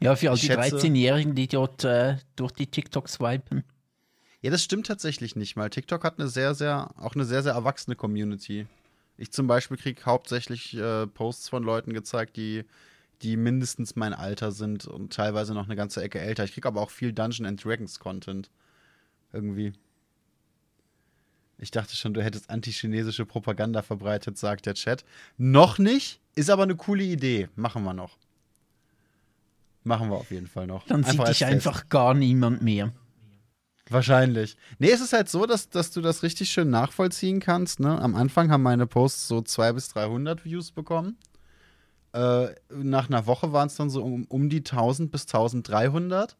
[0.00, 3.64] Ja, für all die 13-Jährigen, die dort äh, durch die TikTok swipen.
[4.42, 5.70] Ja, das stimmt tatsächlich nicht mal.
[5.70, 8.66] TikTok hat eine sehr, sehr, auch eine sehr, sehr erwachsene Community.
[9.16, 12.64] Ich zum Beispiel kriege hauptsächlich äh, Posts von Leuten gezeigt, die,
[13.22, 16.44] die mindestens mein Alter sind und teilweise noch eine ganze Ecke älter.
[16.44, 18.50] Ich kriege aber auch viel Dungeon and Dragons Content.
[19.32, 19.72] Irgendwie.
[21.58, 25.04] Ich dachte schon, du hättest antichinesische Propaganda verbreitet, sagt der Chat.
[25.38, 27.48] Noch nicht, ist aber eine coole Idee.
[27.56, 28.18] Machen wir noch.
[29.84, 30.86] Machen wir auf jeden Fall noch.
[30.86, 32.92] Dann sieht dich einfach gar niemand mehr.
[33.88, 34.56] Wahrscheinlich.
[34.78, 37.78] Nee, es ist halt so, dass, dass du das richtig schön nachvollziehen kannst.
[37.78, 37.98] Ne?
[38.00, 41.16] Am Anfang haben meine Posts so 200 bis 300 Views bekommen.
[42.12, 46.36] Äh, nach einer Woche waren es dann so um, um die 1000 bis 1300.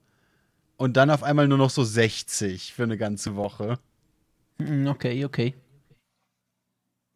[0.77, 3.79] Und dann auf einmal nur noch so 60 für eine ganze Woche.
[4.59, 5.55] Hm, okay, okay.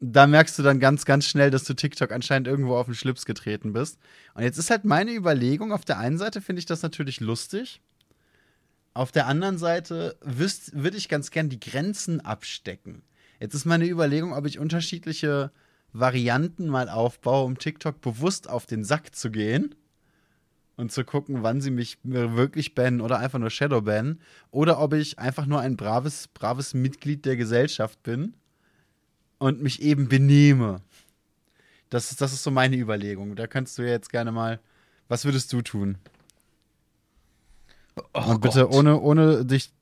[0.02, 3.26] Da merkst du dann ganz, ganz schnell, dass du TikTok anscheinend irgendwo auf den Schlips
[3.26, 3.98] getreten bist.
[4.34, 7.82] Und jetzt ist halt meine Überlegung, auf der einen Seite finde ich das natürlich lustig.
[8.94, 13.02] Auf der anderen Seite würde ich ganz gern die Grenzen abstecken.
[13.40, 15.52] Jetzt ist meine Überlegung, ob ich unterschiedliche
[15.92, 19.74] Varianten mal aufbaue, um TikTok bewusst auf den Sack zu gehen
[20.80, 24.20] und zu gucken, wann sie mich wirklich bannen oder einfach nur Shadow bannen.
[24.50, 28.34] Oder ob ich einfach nur ein braves, braves Mitglied der Gesellschaft bin
[29.38, 30.80] und mich eben benehme.
[31.90, 33.36] Das ist, das ist so meine Überlegung.
[33.36, 34.58] Da kannst du ja jetzt gerne mal.
[35.08, 35.98] Was würdest du tun?
[38.14, 38.74] Oh und bitte Gott.
[38.74, 39.72] ohne, ohne dich,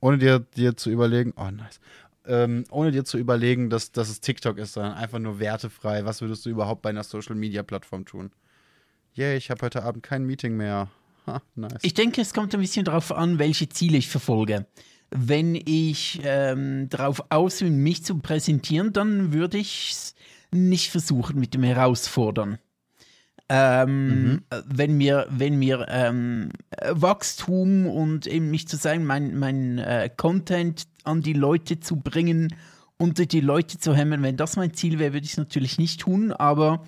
[0.00, 1.80] ohne dir, dir zu überlegen, oh nice,
[2.26, 6.04] ähm, ohne dir zu überlegen, dass, dass es TikTok ist, sondern einfach nur wertefrei.
[6.04, 8.30] Was würdest du überhaupt bei einer Social Media Plattform tun?
[9.16, 10.88] Yay, ich habe heute Abend kein Meeting mehr.
[11.26, 11.78] Ha, nice.
[11.82, 14.66] Ich denke, es kommt ein bisschen darauf an, welche Ziele ich verfolge.
[15.10, 20.14] Wenn ich ähm, darauf aus bin, mich zu präsentieren, dann würde ich es
[20.50, 22.58] nicht versuchen mit dem Herausfordern.
[23.48, 24.42] Ähm, mhm.
[24.66, 26.50] Wenn mir, wenn mir ähm,
[26.90, 32.52] Wachstum und eben mich zu sagen, mein, mein äh, Content an die Leute zu bringen,
[32.96, 36.00] unter die Leute zu hämmern, wenn das mein Ziel wäre, würde ich es natürlich nicht
[36.00, 36.84] tun, aber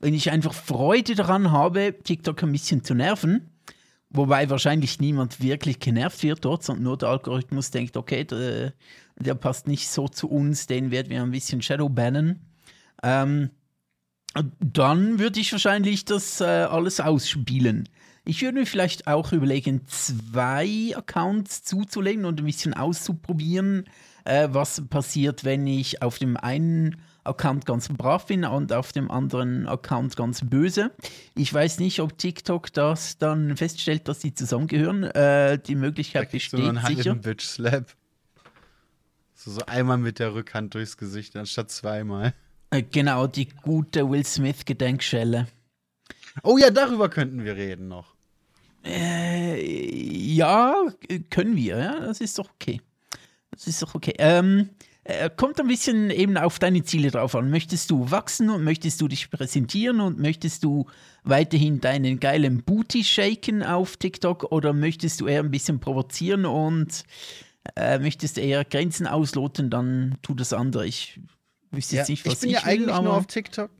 [0.00, 3.50] wenn ich einfach Freude daran habe, TikTok ein bisschen zu nerven,
[4.08, 8.72] wobei wahrscheinlich niemand wirklich genervt wird dort, sondern nur der Algorithmus denkt, okay, der,
[9.16, 12.40] der passt nicht so zu uns, den werden wir ein bisschen shadow bannen.
[13.02, 13.50] Ähm,
[14.60, 17.88] dann würde ich wahrscheinlich das äh, alles ausspielen.
[18.24, 23.84] Ich würde mir vielleicht auch überlegen, zwei Accounts zuzulegen und ein bisschen auszuprobieren,
[24.24, 29.10] äh, was passiert, wenn ich auf dem einen Account ganz brav bin und auf dem
[29.10, 30.90] anderen Account ganz böse.
[31.36, 35.04] Ich weiß nicht, ob TikTok das dann feststellt, dass sie zusammengehören.
[35.04, 37.14] Äh, die Möglichkeit da besteht du sicher.
[37.14, 37.94] Bitch Slap.
[39.34, 42.34] So, so einmal mit der Rückhand durchs Gesicht, anstatt zweimal.
[42.70, 45.48] Äh, genau, die gute Will Smith-Gedenkschelle.
[46.42, 48.14] Oh ja, darüber könnten wir reden noch.
[48.84, 49.60] Äh,
[50.34, 50.74] ja,
[51.30, 52.80] können wir, ja, das ist doch okay.
[53.50, 54.14] Das ist doch okay.
[54.18, 54.89] Ähm, äh,
[55.36, 57.50] kommt ein bisschen eben auf deine Ziele drauf an.
[57.50, 60.86] Möchtest du wachsen und möchtest du dich präsentieren und möchtest du
[61.24, 67.04] weiterhin deinen geilen Booty shaken auf TikTok oder möchtest du eher ein bisschen provozieren und
[67.76, 70.86] äh, möchtest eher Grenzen ausloten, dann tu das andere.
[70.86, 71.20] Ich
[71.70, 73.70] wüsste jetzt ja, nicht, was ich bin ich ja will, eigentlich nur auf TikTok.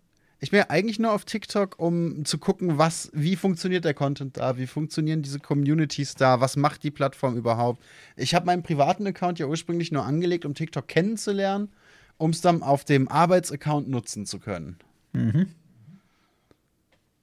[0.42, 4.38] Ich bin ja eigentlich nur auf TikTok, um zu gucken, was, wie funktioniert der Content
[4.38, 7.84] da, wie funktionieren diese Communities da, was macht die Plattform überhaupt.
[8.16, 11.68] Ich habe meinen privaten Account ja ursprünglich nur angelegt, um TikTok kennenzulernen,
[12.16, 14.78] um es dann auf dem Arbeitsaccount nutzen zu können.
[15.12, 15.48] Mhm.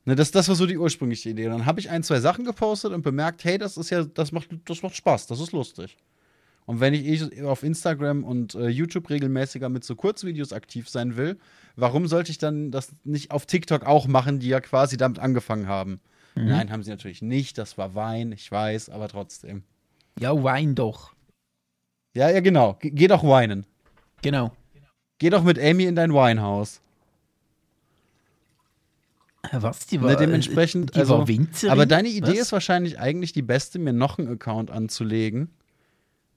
[0.05, 1.47] Ne, das, das war so die ursprüngliche Idee.
[1.47, 4.31] Und dann habe ich ein, zwei Sachen gepostet und bemerkt, hey, das ist ja, das
[4.31, 5.97] macht, das macht Spaß, das ist lustig.
[6.67, 11.37] Und wenn ich auf Instagram und äh, YouTube regelmäßiger mit so Kurzvideos aktiv sein will,
[11.77, 15.67] warum sollte ich dann das nicht auf TikTok auch machen, die ja quasi damit angefangen
[15.67, 16.01] haben?
[16.35, 16.47] Mhm.
[16.47, 17.57] Nein, haben sie natürlich nicht.
[17.57, 19.63] Das war Wein, ich weiß, aber trotzdem.
[20.19, 21.13] Ja, Wein doch.
[22.13, 22.73] Ja, ja, genau.
[22.73, 23.65] Ge geh doch weinen.
[24.21, 24.51] Genau.
[25.19, 26.81] Geh doch mit Amy in dein Weinhaus.
[29.51, 29.85] Was?
[29.87, 31.71] Die war, ne, dementsprechend, die also, war Winzerin?
[31.71, 32.39] Aber deine Idee Was?
[32.39, 35.49] ist wahrscheinlich eigentlich die beste, mir noch einen Account anzulegen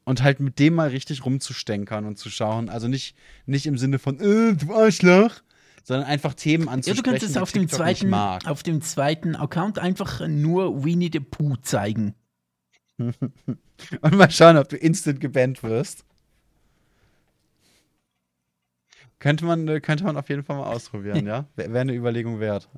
[0.05, 2.69] und halt mit dem mal richtig rumzustänkern und zu schauen.
[2.69, 5.43] Also nicht, nicht im Sinne von, äh, du Arschloch,
[5.83, 10.27] sondern einfach Themen anzusprechen, ja, du könntest auf dem, zweiten, auf dem zweiten Account einfach
[10.27, 12.15] nur Winnie the Pooh zeigen.
[12.99, 16.05] und mal schauen, ob du instant gebannt wirst.
[19.19, 21.47] Könnte man, äh, könnte man auf jeden Fall mal ausprobieren, ja?
[21.55, 22.69] Wäre eine Überlegung wert.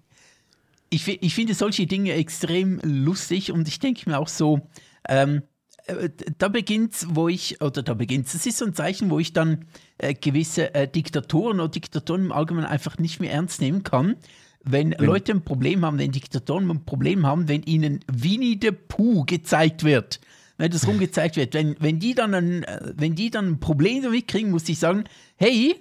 [0.90, 4.68] Ich, ich finde solche Dinge extrem lustig und ich denke mir auch so,
[5.08, 5.42] ähm,
[5.86, 9.32] äh, da beginnt wo ich, oder da beginnt es ist so ein Zeichen, wo ich
[9.32, 9.66] dann
[9.98, 14.16] äh, gewisse äh, Diktatoren oder Diktatoren im Allgemeinen einfach nicht mehr ernst nehmen kann.
[14.64, 15.02] Wenn ja.
[15.02, 19.82] Leute ein Problem haben, wenn Diktatoren ein Problem haben, wenn ihnen Winnie the Pooh gezeigt
[19.82, 20.20] wird,
[20.56, 24.02] wenn das rumgezeigt wird, wenn, wenn, die dann ein, äh, wenn die dann ein Problem
[24.02, 25.04] damit kriegen, muss ich sagen,
[25.36, 25.74] hey,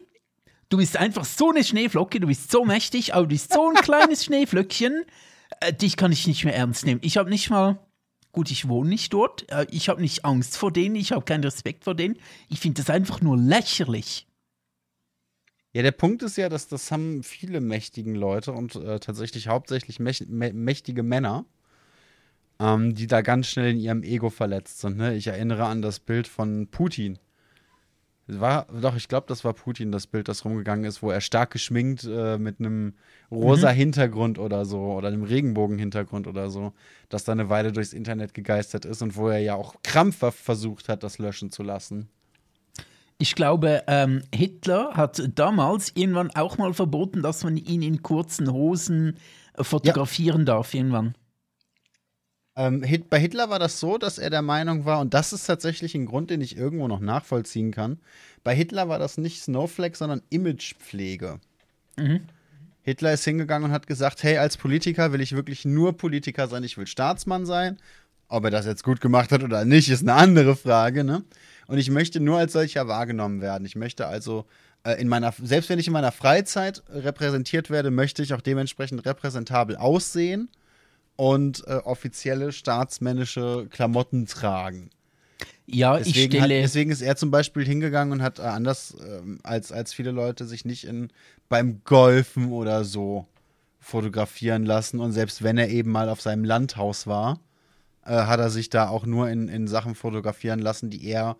[0.69, 3.75] du bist einfach so eine Schneeflocke, du bist so mächtig, aber du bist so ein
[3.75, 5.03] kleines Schneeflöckchen,
[5.59, 7.01] äh, dich kann ich nicht mehr ernst nehmen.
[7.03, 7.77] Ich habe nicht mal
[8.31, 9.49] Gut, ich wohne nicht dort.
[9.51, 10.95] Äh, ich habe nicht Angst vor denen.
[10.95, 12.17] Ich habe keinen Respekt vor denen.
[12.49, 14.27] Ich finde das einfach nur lächerlich.
[15.73, 19.99] Ja, der Punkt ist ja, dass das haben viele mächtigen Leute und äh, tatsächlich hauptsächlich
[19.99, 21.45] mächtige Männer,
[22.59, 24.97] ähm, die da ganz schnell in ihrem Ego verletzt sind.
[24.97, 25.15] Ne?
[25.15, 27.19] Ich erinnere an das Bild von Putin
[28.39, 31.51] war, doch, ich glaube, das war Putin, das Bild, das rumgegangen ist, wo er stark
[31.51, 32.93] geschminkt äh, mit einem
[33.31, 33.75] rosa mhm.
[33.77, 36.73] Hintergrund oder so oder einem Regenbogen-Hintergrund oder so,
[37.09, 40.89] das da eine Weile durchs Internet gegeistert ist und wo er ja auch krampfhaft versucht
[40.89, 42.09] hat, das löschen zu lassen.
[43.17, 48.51] Ich glaube, ähm, Hitler hat damals irgendwann auch mal verboten, dass man ihn in kurzen
[48.51, 49.17] Hosen
[49.53, 50.45] äh, fotografieren ja.
[50.45, 51.15] darf, irgendwann.
[52.61, 55.95] Ähm, bei Hitler war das so, dass er der Meinung war, und das ist tatsächlich
[55.95, 57.97] ein Grund, den ich irgendwo noch nachvollziehen kann.
[58.43, 61.39] Bei Hitler war das nicht Snowflake, sondern Imagepflege.
[61.97, 62.21] Mhm.
[62.83, 66.63] Hitler ist hingegangen und hat gesagt: Hey, als Politiker will ich wirklich nur Politiker sein,
[66.63, 67.77] ich will Staatsmann sein.
[68.27, 71.23] Ob er das jetzt gut gemacht hat oder nicht, ist eine andere Frage, ne?
[71.65, 73.65] Und ich möchte nur als solcher wahrgenommen werden.
[73.65, 74.45] Ich möchte also
[74.83, 79.03] äh, in meiner, selbst wenn ich in meiner Freizeit repräsentiert werde, möchte ich auch dementsprechend
[79.03, 80.47] repräsentabel aussehen
[81.21, 84.89] und äh, offizielle staatsmännische Klamotten tragen.
[85.67, 86.41] Ja, deswegen ich stelle.
[86.41, 90.09] Hat, deswegen ist er zum Beispiel hingegangen und hat äh, anders äh, als, als viele
[90.09, 91.11] Leute sich nicht in,
[91.47, 93.27] beim Golfen oder so
[93.79, 94.99] fotografieren lassen.
[94.99, 97.39] Und selbst wenn er eben mal auf seinem Landhaus war,
[98.03, 101.37] äh, hat er sich da auch nur in, in Sachen fotografieren lassen, die er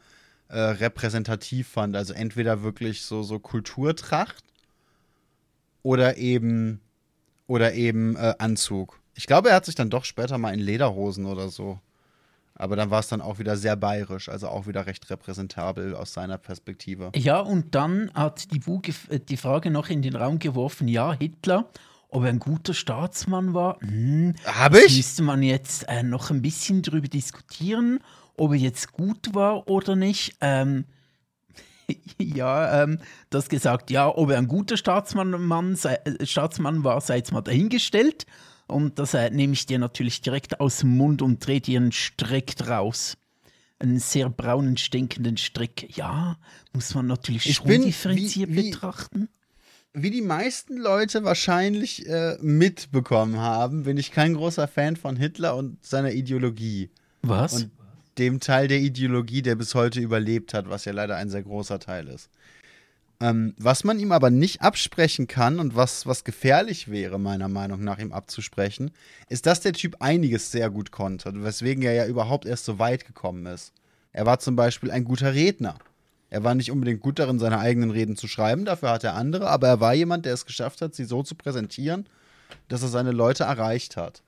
[0.49, 1.95] äh, repräsentativ fand.
[1.95, 4.45] Also entweder wirklich so, so Kulturtracht
[5.81, 6.81] oder eben,
[7.47, 9.00] oder eben äh, Anzug.
[9.15, 11.79] Ich glaube, er hat sich dann doch später mal in Lederhosen oder so.
[12.55, 16.13] Aber dann war es dann auch wieder sehr bayerisch, also auch wieder recht repräsentabel aus
[16.13, 17.11] seiner Perspektive.
[17.15, 21.13] Ja, und dann hat die Buge äh, die Frage noch in den Raum geworfen: Ja,
[21.13, 21.69] Hitler,
[22.09, 24.95] ob er ein guter Staatsmann war, hm, habe ich?
[24.95, 27.99] Müsste man jetzt äh, noch ein bisschen drüber diskutieren,
[28.37, 30.35] ob er jetzt gut war oder nicht.
[30.41, 30.85] Ähm,
[32.19, 37.01] ja, ähm, das gesagt, ja, ob er ein guter Staatsmann, Mann, sei, äh, Staatsmann war,
[37.01, 38.25] sei jetzt mal dahingestellt.
[38.71, 41.91] Und das äh, nehme ich dir natürlich direkt aus dem Mund und drehe dir einen
[41.91, 43.17] Strick draus.
[43.79, 45.95] Einen sehr braunen, stinkenden Strick.
[45.95, 46.37] Ja,
[46.73, 49.29] muss man natürlich ich schon bin, differenziert wie, wie, betrachten.
[49.93, 55.55] wie die meisten Leute wahrscheinlich äh, mitbekommen haben, bin ich kein großer Fan von Hitler
[55.55, 56.91] und seiner Ideologie.
[57.23, 57.53] Was?
[57.53, 57.71] Und
[58.17, 61.79] dem Teil der Ideologie, der bis heute überlebt hat, was ja leider ein sehr großer
[61.79, 62.29] Teil ist.
[63.21, 67.83] Ähm, was man ihm aber nicht absprechen kann und was, was gefährlich wäre, meiner Meinung
[67.83, 68.89] nach, ihm abzusprechen,
[69.29, 73.05] ist, dass der Typ einiges sehr gut konnte, weswegen er ja überhaupt erst so weit
[73.05, 73.73] gekommen ist.
[74.11, 75.75] Er war zum Beispiel ein guter Redner.
[76.31, 79.49] Er war nicht unbedingt gut darin, seine eigenen Reden zu schreiben, dafür hat er andere,
[79.49, 82.07] aber er war jemand, der es geschafft hat, sie so zu präsentieren,
[82.69, 84.23] dass er seine Leute erreicht hat.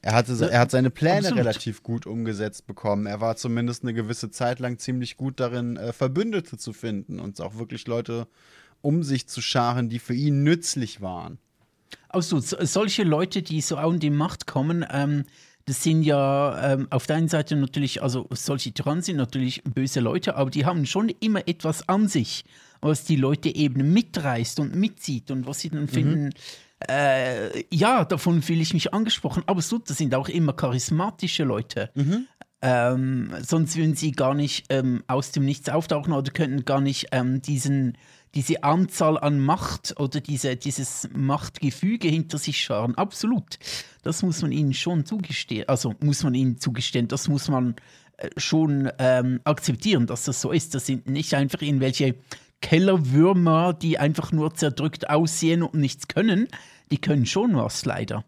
[0.00, 1.38] Er, hatte, er hat seine Pläne absolut.
[1.38, 3.06] relativ gut umgesetzt bekommen.
[3.06, 7.40] Er war zumindest eine gewisse Zeit lang ziemlich gut darin, äh, Verbündete zu finden und
[7.40, 8.28] auch wirklich Leute
[8.80, 11.38] um sich zu scharen, die für ihn nützlich waren.
[12.08, 15.24] Also solche Leute, die so an die Macht kommen, ähm,
[15.68, 20.00] das sind ja ähm, auf der einen Seite natürlich, also solche Tyrannen sind natürlich böse
[20.00, 22.44] Leute, aber die haben schon immer etwas an sich,
[22.80, 26.30] was die Leute eben mitreißt und mitzieht und was sie dann mhm.
[26.86, 29.42] Äh, ja, davon fühle ich mich angesprochen.
[29.46, 31.90] Aber so, das sind auch immer charismatische Leute.
[31.94, 32.26] Mhm.
[32.60, 37.08] Ähm, sonst würden sie gar nicht ähm, aus dem Nichts auftauchen oder könnten gar nicht
[37.12, 37.96] ähm, diesen
[38.34, 42.94] diese Anzahl an Macht oder diese, dieses Machtgefüge hinter sich scharen.
[42.94, 43.58] Absolut.
[44.02, 45.68] Das muss man ihnen schon zugestehen.
[45.68, 47.74] Also muss man ihnen zugestehen, das muss man
[48.18, 50.74] äh, schon ähm, akzeptieren, dass das so ist.
[50.74, 52.16] Das sind nicht einfach irgendwelche
[52.60, 56.48] Kellerwürmer, die einfach nur zerdrückt aussehen und nichts können.
[56.90, 58.24] Die können schon was, leider.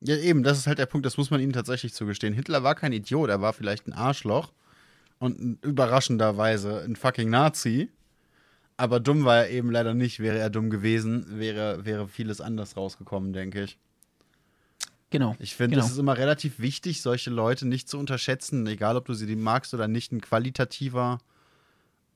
[0.00, 2.34] Ja, eben, das ist halt der Punkt, das muss man ihnen tatsächlich zugestehen.
[2.34, 4.52] Hitler war kein Idiot, er war vielleicht ein Arschloch
[5.18, 7.90] und überraschenderweise ein fucking Nazi.
[8.76, 10.20] Aber dumm war er eben leider nicht.
[10.20, 13.76] Wäre er dumm gewesen, wäre, wäre vieles anders rausgekommen, denke ich.
[15.10, 15.34] Genau.
[15.40, 15.86] Ich finde, genau.
[15.86, 19.74] es ist immer relativ wichtig, solche Leute nicht zu unterschätzen, egal ob du sie magst
[19.74, 20.12] oder nicht.
[20.12, 21.18] Ein qualitativer,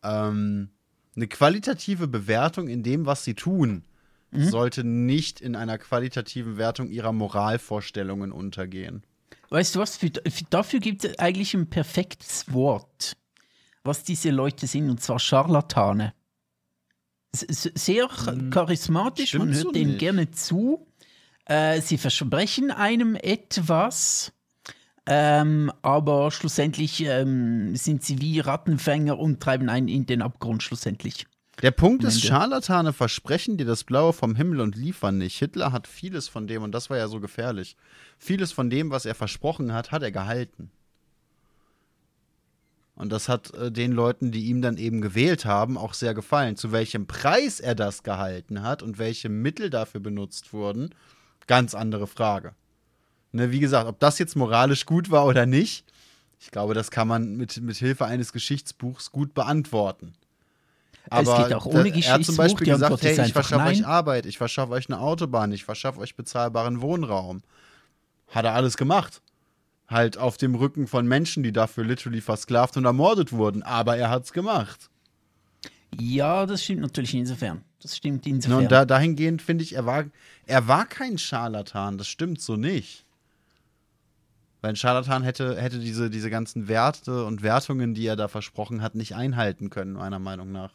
[0.04, 0.68] ähm,
[1.14, 3.84] eine qualitative Bewertung in dem, was sie tun,
[4.30, 4.44] mhm.
[4.44, 9.02] sollte nicht in einer qualitativen Wertung ihrer Moralvorstellungen untergehen.
[9.50, 9.96] Weißt du was?
[9.96, 13.16] Für, für, dafür gibt es eigentlich ein perfektes Wort,
[13.84, 16.14] was diese Leute sind, und zwar Scharlatane
[17.34, 20.86] sehr hm, charismatisch, Stimmt man hört so denen gerne zu.
[21.46, 24.32] Äh, sie versprechen einem etwas,
[25.06, 31.26] ähm, aber schlussendlich ähm, sind sie wie Rattenfänger und treiben einen in den Abgrund schlussendlich.
[31.60, 35.38] Der Punkt ist, Scharlatane versprechen dir das Blaue vom Himmel und liefern nicht.
[35.38, 37.76] Hitler hat vieles von dem, und das war ja so gefährlich,
[38.18, 40.70] vieles von dem, was er versprochen hat, hat er gehalten.
[42.94, 46.56] Und das hat äh, den Leuten, die ihm dann eben gewählt haben, auch sehr gefallen.
[46.56, 50.94] Zu welchem Preis er das gehalten hat und welche Mittel dafür benutzt wurden,
[51.46, 52.54] ganz andere Frage.
[53.32, 55.84] Ne, wie gesagt, ob das jetzt moralisch gut war oder nicht,
[56.38, 60.14] ich glaube, das kann man mit, mit Hilfe eines Geschichtsbuchs gut beantworten.
[61.08, 62.08] Aber es geht auch ohne Geschichtsbuch.
[62.08, 65.52] Er hat zum Beispiel gesagt, hey, ich verschaffe euch Arbeit, ich verschaffe euch eine Autobahn,
[65.52, 67.42] ich verschaffe euch bezahlbaren Wohnraum.
[68.28, 69.22] Hat er alles gemacht
[69.92, 73.62] halt auf dem Rücken von Menschen, die dafür literally versklavt und ermordet wurden.
[73.62, 74.90] Aber er hat's gemacht.
[76.00, 77.62] Ja, das stimmt natürlich insofern.
[77.80, 78.62] Das stimmt insofern.
[78.62, 80.04] Und da, dahingehend finde ich, er war,
[80.46, 81.98] er war kein Scharlatan.
[81.98, 83.04] Das stimmt so nicht.
[84.62, 88.80] Weil ein Scharlatan hätte, hätte diese, diese ganzen Werte und Wertungen, die er da versprochen
[88.80, 90.72] hat, nicht einhalten können, meiner Meinung nach.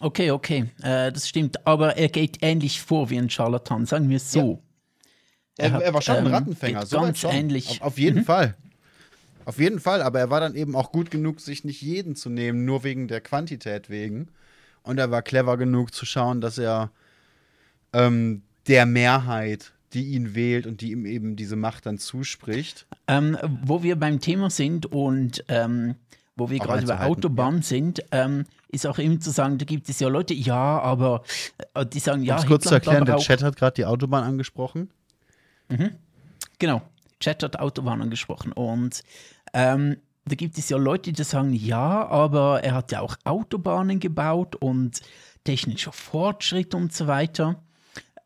[0.00, 1.66] Okay, okay, äh, das stimmt.
[1.66, 4.62] Aber er geht ähnlich vor wie ein Scharlatan, sagen wir es so.
[5.58, 7.80] Er, er, war schon ähm, ein Rattenfänger, so ganz ähnlich.
[7.80, 8.24] Auf, auf jeden mhm.
[8.24, 8.56] Fall.
[9.44, 12.28] Auf jeden Fall, aber er war dann eben auch gut genug, sich nicht jeden zu
[12.30, 14.28] nehmen, nur wegen der Quantität wegen.
[14.82, 16.90] Und er war clever genug zu schauen, dass er
[17.92, 22.86] ähm, der Mehrheit, die ihn wählt und die ihm eben diese Macht dann zuspricht.
[23.08, 25.94] Ähm, wo wir beim Thema sind und ähm,
[26.36, 27.62] wo wir gerade bei Autobahn ja.
[27.62, 31.22] sind, ähm, ist auch eben zu sagen, da gibt es ja Leute, ja, aber
[31.72, 32.38] äh, die sagen, ja.
[32.38, 34.90] Um kurz zu erklären, der Chat hat gerade die Autobahn angesprochen.
[35.70, 35.92] Mhm.
[36.58, 36.82] Genau.
[37.18, 38.52] Chat hat Autobahn angesprochen.
[38.52, 39.02] Und
[39.54, 43.98] ähm, da gibt es ja Leute, die sagen, ja, aber er hat ja auch Autobahnen
[43.98, 45.00] gebaut und
[45.44, 47.62] technischer Fortschritt und so weiter.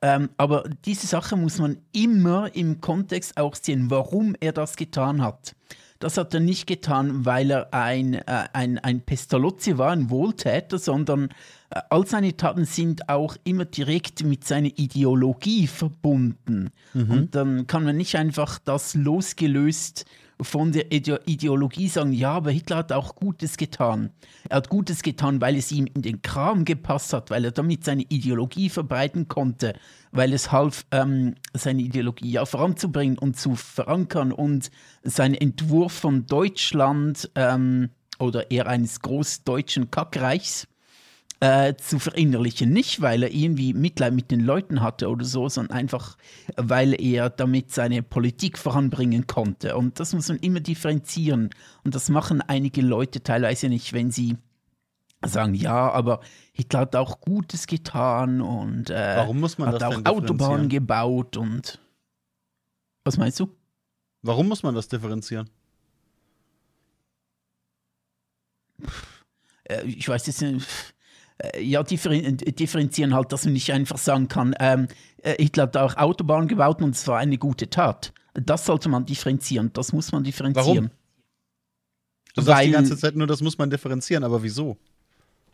[0.03, 5.23] Ähm, aber diese Sache muss man immer im Kontext auch sehen, warum er das getan
[5.23, 5.55] hat.
[5.99, 10.79] Das hat er nicht getan, weil er ein, äh, ein, ein Pestalozzi war, ein Wohltäter,
[10.79, 11.29] sondern
[11.69, 16.71] äh, all seine Taten sind auch immer direkt mit seiner Ideologie verbunden.
[16.95, 17.11] Mhm.
[17.11, 20.07] Und dann kann man nicht einfach das losgelöst
[20.41, 24.11] von der Ideologie sagen, ja, aber Hitler hat auch Gutes getan.
[24.49, 27.85] Er hat Gutes getan, weil es ihm in den Kram gepasst hat, weil er damit
[27.85, 29.75] seine Ideologie verbreiten konnte,
[30.13, 34.71] weil es half, ähm, seine Ideologie ja voranzubringen und zu verankern und
[35.03, 40.67] sein Entwurf von Deutschland ähm, oder eher eines großdeutschen Kackreichs
[41.41, 42.71] äh, zu verinnerlichen.
[42.71, 46.17] Nicht, weil er irgendwie Mitleid mit den Leuten hatte oder so, sondern einfach,
[46.57, 49.77] weil er damit seine Politik voranbringen konnte.
[49.77, 51.51] Und das muss man immer differenzieren.
[51.83, 54.37] Und das machen einige Leute teilweise nicht, wenn sie
[55.25, 56.21] sagen, ja, aber
[56.53, 61.79] Hitler hat auch Gutes getan und äh, Warum muss man hat auch Autobahnen gebaut und
[63.05, 63.55] was meinst du?
[64.23, 65.51] Warum muss man das differenzieren?
[69.65, 70.67] Äh, ich weiß jetzt nicht.
[71.41, 74.89] Äh, ja, differenzieren halt, dass man nicht einfach sagen kann, ähm,
[75.23, 78.13] äh, Hitler hat auch Autobahnen gebaut und es war eine gute Tat.
[78.35, 80.67] Das sollte man differenzieren, das muss man differenzieren.
[80.67, 80.91] Warum?
[82.35, 84.77] Du sagst Weil, die ganze Zeit nur, das muss man differenzieren, aber wieso?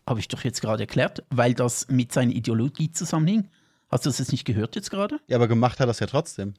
[0.06, 3.48] Habe ich doch jetzt gerade erklärt, weil das mit seiner Ideologie zusammenhing.
[3.88, 5.20] Hast du das jetzt nicht gehört jetzt gerade?
[5.26, 6.54] Ja, aber gemacht hat das ja trotzdem.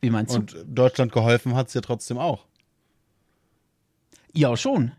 [0.00, 0.40] Wie meinst du?
[0.40, 2.46] Und Deutschland geholfen hat es ja trotzdem auch.
[4.36, 4.92] Ja, schon.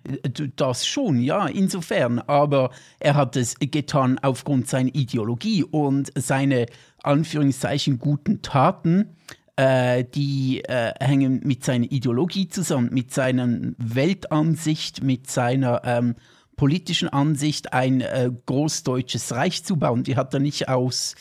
[0.56, 2.18] Das schon, ja, insofern.
[2.18, 6.66] Aber er hat es getan aufgrund seiner Ideologie und seine
[7.04, 9.16] Anführungszeichen guten Taten,
[9.56, 16.16] äh, die äh, hängen mit seiner Ideologie zusammen, mit seiner Weltansicht, mit seiner ähm,
[16.56, 20.04] politischen Ansicht, ein äh, großdeutsches Reich zu bauen.
[20.04, 21.14] Die hat er nicht aus.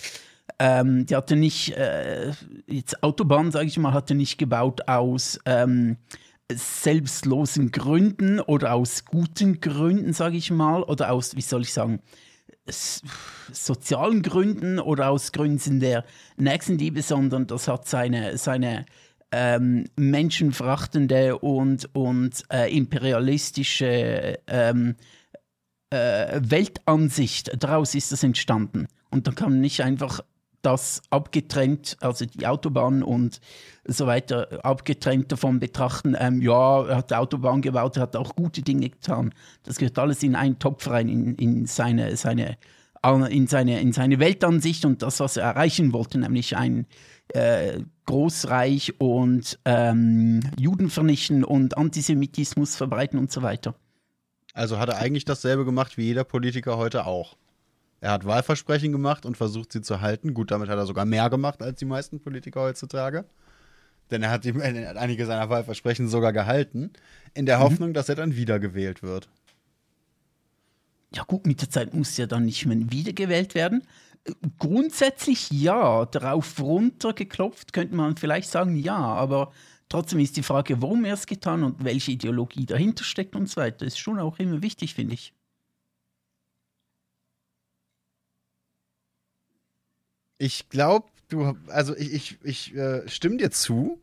[0.58, 2.32] Ähm, die hatte nicht, äh,
[2.66, 5.98] jetzt Autobahn, sage ich mal, hat er nicht gebaut aus ähm,
[6.52, 12.00] selbstlosen Gründen oder aus guten Gründen, sage ich mal, oder aus, wie soll ich sagen,
[13.52, 16.04] sozialen Gründen oder aus Gründen der
[16.36, 18.86] Nächstenliebe, sondern das hat seine, seine
[19.32, 24.96] ähm, menschenverachtende und, und äh, imperialistische ähm,
[25.90, 27.52] äh, Weltansicht.
[27.62, 28.88] Daraus ist das entstanden.
[29.10, 30.20] Und da kann man nicht einfach
[30.66, 33.40] das abgetrennt, also die Autobahn und
[33.84, 38.34] so weiter, abgetrennt davon betrachten, ähm, ja, er hat die Autobahn gebaut, er hat auch
[38.34, 39.32] gute Dinge getan.
[39.62, 42.58] Das gehört alles in einen Topf rein, in, in, seine, seine,
[43.30, 46.86] in, seine, in seine Weltansicht und das, was er erreichen wollte, nämlich ein
[47.28, 53.76] äh, Großreich und ähm, Juden vernichten und Antisemitismus verbreiten und so weiter.
[54.52, 57.36] Also hat er eigentlich dasselbe gemacht wie jeder Politiker heute auch.
[58.00, 60.34] Er hat Wahlversprechen gemacht und versucht, sie zu halten.
[60.34, 63.24] Gut, damit hat er sogar mehr gemacht als die meisten Politiker heutzutage.
[64.10, 66.92] Denn er hat, die, er hat einige seiner Wahlversprechen sogar gehalten,
[67.34, 67.62] in der mhm.
[67.62, 69.28] Hoffnung, dass er dann wiedergewählt wird.
[71.14, 73.82] Ja, gut, mit der Zeit muss er dann nicht mehr wiedergewählt werden.
[74.58, 79.52] Grundsätzlich ja, darauf runtergeklopft könnte man vielleicht sagen, ja, aber
[79.88, 83.60] trotzdem ist die Frage, warum er es getan und welche Ideologie dahinter steckt und so
[83.60, 85.32] weiter, ist schon auch immer wichtig, finde ich.
[90.38, 93.98] Ich glaube, du, also ich, ich, ich äh, stimme dir zu.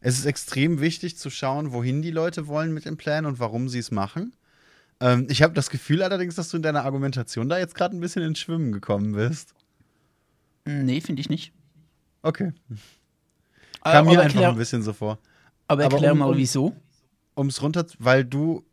[0.00, 3.68] Es ist extrem wichtig zu schauen, wohin die Leute wollen mit dem Plan und warum
[3.68, 4.34] sie es machen.
[5.00, 8.00] Ähm, ich habe das Gefühl allerdings, dass du in deiner Argumentation da jetzt gerade ein
[8.00, 9.54] bisschen ins Schwimmen gekommen bist.
[10.64, 11.52] Nee, finde ich nicht.
[12.22, 12.52] Okay.
[13.82, 15.18] Kam mir einfach ein bisschen so vor.
[15.68, 16.74] Aber erklär aber um, mal, wieso.
[17.34, 18.64] Um es runter, weil du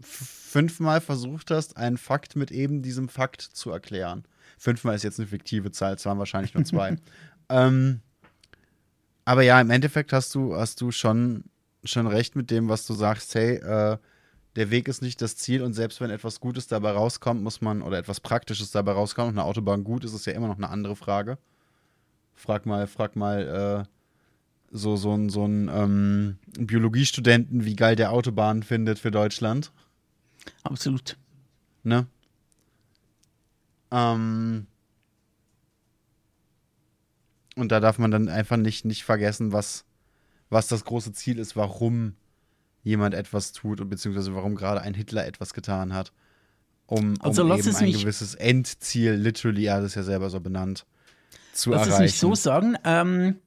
[0.00, 4.24] fünfmal versucht hast, einen Fakt mit eben diesem Fakt zu erklären.
[4.56, 6.96] Fünfmal ist jetzt eine fiktive Zahl, es waren wahrscheinlich nur zwei.
[7.48, 8.00] ähm,
[9.24, 11.44] aber ja, im Endeffekt hast du, hast du schon,
[11.84, 13.98] schon recht mit dem, was du sagst, hey, äh,
[14.56, 17.82] der Weg ist nicht das Ziel und selbst wenn etwas Gutes dabei rauskommt, muss man,
[17.82, 20.70] oder etwas Praktisches dabei rauskommt und eine Autobahn gut ist, ist ja immer noch eine
[20.70, 21.38] andere Frage.
[22.34, 23.90] Frag mal, frag mal, äh,
[24.70, 29.72] so, so, ein, so ein ähm, Biologiestudenten, wie geil der Autobahn findet für Deutschland.
[30.62, 31.16] Absolut.
[31.82, 32.06] Ne?
[33.90, 34.66] Ähm,
[37.56, 39.84] und da darf man dann einfach nicht, nicht vergessen, was,
[40.50, 42.14] was das große Ziel ist, warum
[42.82, 46.12] jemand etwas tut und beziehungsweise warum gerade ein Hitler etwas getan hat,
[46.86, 50.86] um, also um eben ein gewisses Endziel, literally, er hat es ja selber so benannt,
[51.52, 51.90] zu lass erreichen.
[51.90, 53.40] Lass es mich so sagen, ähm,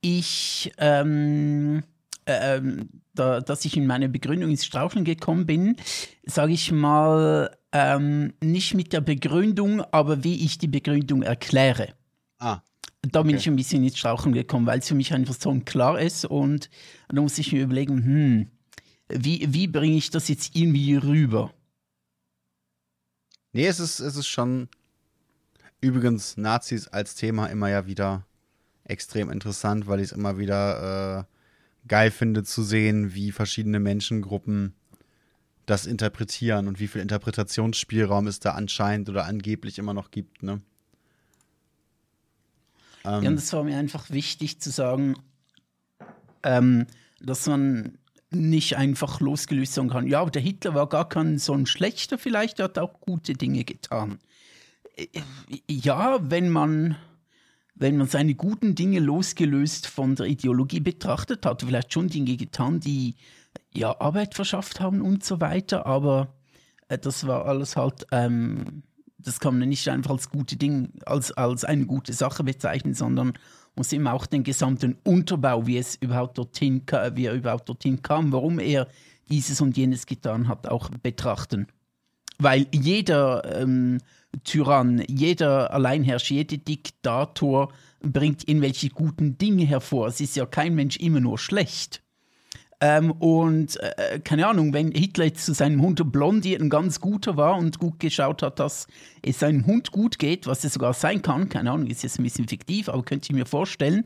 [0.00, 1.91] ich, ähm, äh,
[2.26, 5.76] ähm, da, dass ich in meine Begründung ins Straucheln gekommen bin,
[6.24, 11.94] sage ich mal, ähm, nicht mit der Begründung, aber wie ich die Begründung erkläre.
[12.38, 12.60] Ah.
[13.02, 13.28] Da okay.
[13.28, 16.24] bin ich ein bisschen ins Strauchen gekommen, weil es für mich einfach so klar ist
[16.24, 16.70] und
[17.08, 18.50] da muss ich mir überlegen, hm,
[19.08, 21.52] wie, wie bringe ich das jetzt irgendwie rüber?
[23.52, 24.68] Nee, es ist, es ist schon
[25.80, 28.24] übrigens Nazis als Thema immer ja wieder
[28.84, 31.31] extrem interessant, weil ich es immer wieder äh,
[31.88, 34.74] geil finde zu sehen, wie verschiedene Menschengruppen
[35.66, 40.42] das interpretieren und wie viel Interpretationsspielraum es da anscheinend oder angeblich immer noch gibt.
[40.42, 40.60] Ne?
[43.04, 45.14] Ähm, ja, und es war mir einfach wichtig zu sagen,
[46.42, 46.86] ähm,
[47.20, 47.98] dass man
[48.30, 52.18] nicht einfach losgelöst sagen kann, ja, aber der Hitler war gar kein so ein schlechter,
[52.18, 54.18] vielleicht hat er auch gute Dinge getan.
[54.96, 55.06] Äh,
[55.68, 56.96] ja, wenn man,
[57.74, 62.80] wenn man seine guten Dinge losgelöst von der Ideologie betrachtet, hat vielleicht schon Dinge getan,
[62.80, 63.16] die
[63.72, 66.34] ja Arbeit verschafft haben und so weiter, aber
[66.88, 68.82] äh, das war alles halt, ähm,
[69.18, 73.34] das kann man nicht einfach als gute Ding, als, als eine gute Sache bezeichnen, sondern
[73.76, 76.82] muss immer auch den gesamten Unterbau, wie es überhaupt dorthin,
[77.14, 78.88] wie er überhaupt dorthin kam, warum er
[79.30, 81.66] dieses und jenes getan hat, auch betrachten.
[82.38, 83.98] Weil jeder ähm,
[84.44, 90.08] Tyrann, jeder Alleinherrscher, jeder Diktator bringt irgendwelche guten Dinge hervor.
[90.08, 92.02] Es ist ja kein Mensch immer nur schlecht.
[92.80, 97.36] Ähm, und äh, keine Ahnung, wenn Hitler jetzt zu seinem Hund Blondie ein ganz guter
[97.36, 98.88] war und gut geschaut hat, dass
[99.22, 102.24] es seinem Hund gut geht, was es sogar sein kann, keine Ahnung, ist jetzt ein
[102.24, 104.02] bisschen fiktiv, aber könnte ich mir vorstellen,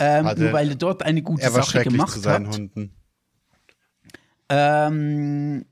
[0.00, 2.60] ähm, Hatte, nur weil er dort eine gute Sache gemacht hat.
[4.48, 5.64] Ähm, äh,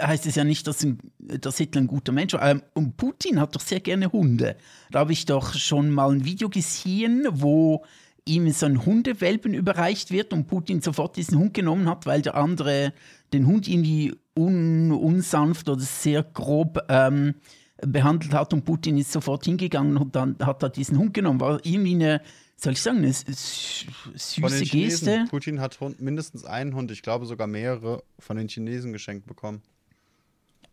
[0.00, 2.48] heißt es ja nicht, dass, ein, dass Hitler ein guter Mensch war.
[2.48, 4.56] Ähm, und Putin hat doch sehr gerne Hunde.
[4.90, 7.84] Da habe ich doch schon mal ein Video gesehen, wo
[8.26, 12.36] ihm so ein Hundewelpen überreicht wird und Putin sofort diesen Hund genommen hat, weil der
[12.36, 12.92] andere
[13.32, 17.34] den Hund irgendwie un, unsanft oder sehr grob ähm,
[17.78, 21.40] behandelt hat und Putin ist sofort hingegangen und dann hat er diesen Hund genommen.
[21.40, 22.20] War irgendwie eine,
[22.56, 25.24] soll ich sagen, eine süße Geste.
[25.28, 29.62] Putin hat Hund, mindestens einen Hund, ich glaube sogar mehrere, von den Chinesen geschenkt bekommen.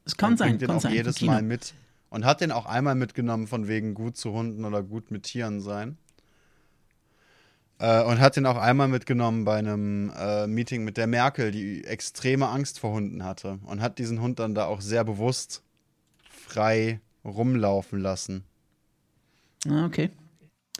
[0.05, 0.93] Es kann und sein, kann den auch sein.
[0.93, 1.73] jedes Mal mit.
[2.09, 5.61] Und hat den auch einmal mitgenommen, von wegen gut zu Hunden oder gut mit Tieren
[5.61, 5.97] sein.
[7.79, 11.85] Äh, und hat ihn auch einmal mitgenommen bei einem äh, Meeting mit der Merkel, die
[11.85, 13.59] extreme Angst vor Hunden hatte.
[13.63, 15.63] Und hat diesen Hund dann da auch sehr bewusst
[16.51, 18.43] frei rumlaufen lassen.
[19.67, 20.09] Ah, okay.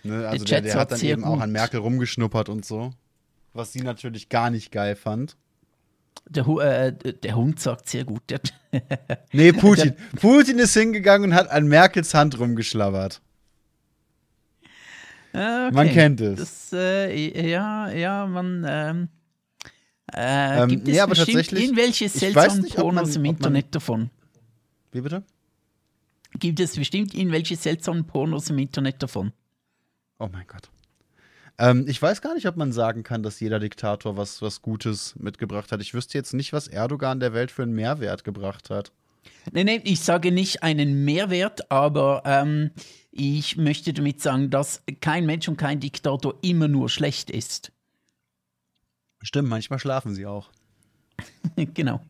[0.04, 1.32] Ne, also der, der, der hat dann eben gut.
[1.32, 2.92] auch an Merkel rumgeschnuppert und so.
[3.54, 5.38] Was sie natürlich gar nicht geil fand.
[6.28, 8.22] Der, äh, der Hund sagt sehr gut.
[9.32, 9.96] nee, Putin.
[10.20, 13.22] Putin ist hingegangen und hat an Merkels Hand rumgeschlabbert.
[15.34, 15.76] Ah, okay.
[15.76, 16.40] Man kennt es.
[16.40, 18.66] Das, äh, ja, ja, man.
[18.68, 19.10] Ähm,
[20.14, 23.72] äh, ähm, gibt es nee, aber tatsächlich, irgendwelche seltsamen nicht, Pornos man, im Internet man,
[23.72, 24.10] davon?
[24.92, 25.24] Wie bitte?
[26.40, 29.34] Gibt es bestimmt irgendwelche seltsamen Pornos im Internet davon?
[30.20, 30.70] Oh mein Gott.
[31.58, 35.16] Ähm, ich weiß gar nicht, ob man sagen kann, dass jeder Diktator was, was Gutes
[35.20, 35.82] mitgebracht hat.
[35.82, 38.92] Ich wüsste jetzt nicht, was Erdogan der Welt für einen Mehrwert gebracht hat.
[39.52, 42.72] Nee, nee, ich sage nicht einen Mehrwert, aber ähm,
[43.12, 47.72] ich möchte damit sagen, dass kein Mensch und kein Diktator immer nur schlecht ist.
[49.22, 50.50] Stimmt, manchmal schlafen sie auch.
[51.74, 52.02] genau.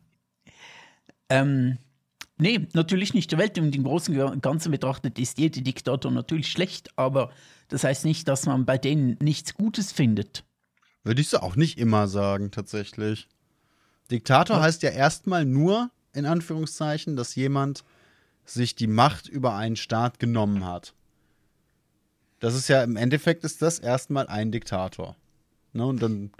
[1.28, 1.78] Ähm,
[2.38, 3.30] nee, natürlich nicht.
[3.30, 7.30] Der Welt im Großen und Ganzen betrachtet ist jeder Diktator natürlich schlecht, aber
[7.68, 10.44] das heißt nicht, dass man bei denen nichts Gutes findet.
[11.04, 13.28] Würde ich so auch nicht immer sagen, tatsächlich.
[14.10, 14.62] Diktator Was?
[14.64, 17.84] heißt ja erstmal nur, in Anführungszeichen, dass jemand
[18.44, 20.94] sich die Macht über einen Staat genommen hat.
[22.40, 25.16] Das ist ja im Endeffekt ist das erstmal ein Diktator.
[25.72, 25.86] Ne?
[25.86, 26.32] Und dann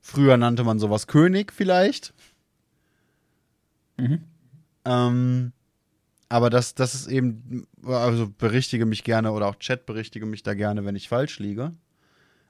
[0.00, 2.12] früher nannte man sowas König vielleicht.
[3.96, 4.24] Mhm.
[4.84, 5.52] Ähm,
[6.28, 10.54] aber das, das ist eben, also berichtige mich gerne oder auch Chat berichtige mich da
[10.54, 11.72] gerne, wenn ich falsch liege.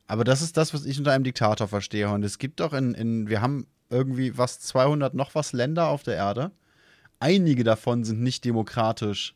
[0.07, 2.09] Aber das ist das, was ich unter einem Diktator verstehe.
[2.09, 6.03] Und es gibt doch in, in wir haben irgendwie was 200 noch was Länder auf
[6.03, 6.51] der Erde
[7.21, 9.35] einige davon sind nicht demokratisch.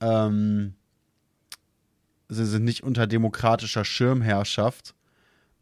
[0.00, 0.74] Ähm,
[2.28, 4.94] sie sind nicht unter demokratischer Schirmherrschaft.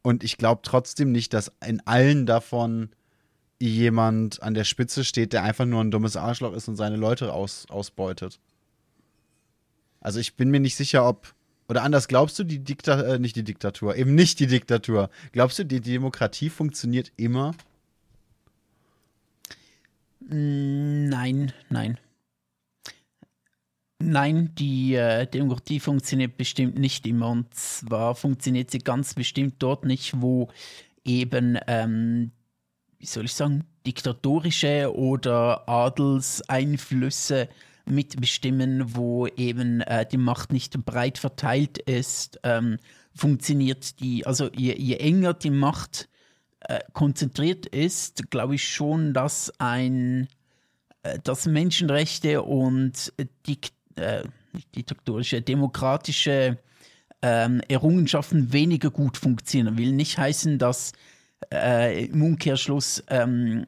[0.03, 2.91] Und ich glaube trotzdem nicht, dass in allen davon
[3.59, 7.33] jemand an der Spitze steht, der einfach nur ein dummes Arschloch ist und seine Leute
[7.33, 8.39] aus, ausbeutet.
[10.01, 11.35] Also ich bin mir nicht sicher, ob.
[11.69, 15.11] Oder anders, glaubst du, die Diktatur, äh, nicht die Diktatur, eben nicht die Diktatur.
[15.33, 17.55] Glaubst du, die Demokratie funktioniert immer?
[20.21, 21.99] Nein, nein.
[23.99, 27.31] Nein, die äh, Demokratie funktioniert bestimmt nicht immer.
[27.31, 30.49] Und zwar funktioniert sie ganz bestimmt dort nicht, wo
[31.05, 32.31] eben, ähm,
[32.99, 37.49] wie soll ich sagen, diktatorische oder Adelseinflüsse
[37.85, 42.79] mitbestimmen, wo eben äh, die Macht nicht breit verteilt ist, ähm,
[43.15, 46.09] funktioniert die, also je, je enger die Macht
[46.61, 50.29] äh, konzentriert ist, glaube ich schon, dass ein
[51.07, 53.13] äh, dass Menschenrechte und
[53.47, 54.25] Dik äh,
[54.75, 56.59] diktatorische, demokratische
[57.23, 59.79] ähm, Errungenschaften weniger gut funktionieren.
[59.79, 60.93] Will nicht heißen, dass
[61.53, 63.67] äh, im Umkehrschluss ähm,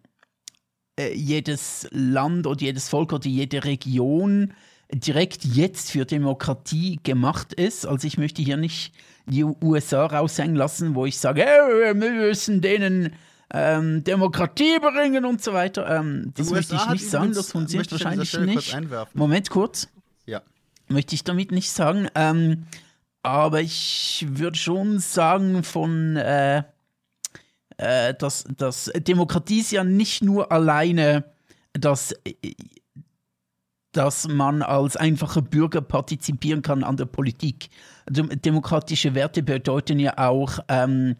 [0.99, 4.53] äh, jedes Land oder jedes Volk oder jede Region
[4.93, 7.87] direkt jetzt für Demokratie gemacht ist.
[7.87, 8.95] Also ich möchte hier nicht
[9.27, 13.13] die USA raushängen lassen, wo ich sage, hey, wir müssen denen
[13.53, 15.89] ähm, Demokratie bringen und so weiter.
[15.89, 18.77] Ähm, das möchte ich nicht sagen, das funktioniert wahrscheinlich nicht.
[19.15, 19.89] Moment kurz.
[20.27, 20.43] Ja.
[20.89, 22.09] Möchte ich damit nicht sagen.
[22.15, 22.67] Ähm,
[23.23, 26.63] aber ich würde schon sagen, von äh,
[27.79, 31.25] äh, dass, dass Demokratie ist ja nicht nur alleine,
[31.73, 32.15] dass,
[33.93, 37.71] dass man als einfacher Bürger partizipieren kann an der Politik.
[38.11, 41.17] Demokratische Werte bedeuten ja auch ähm,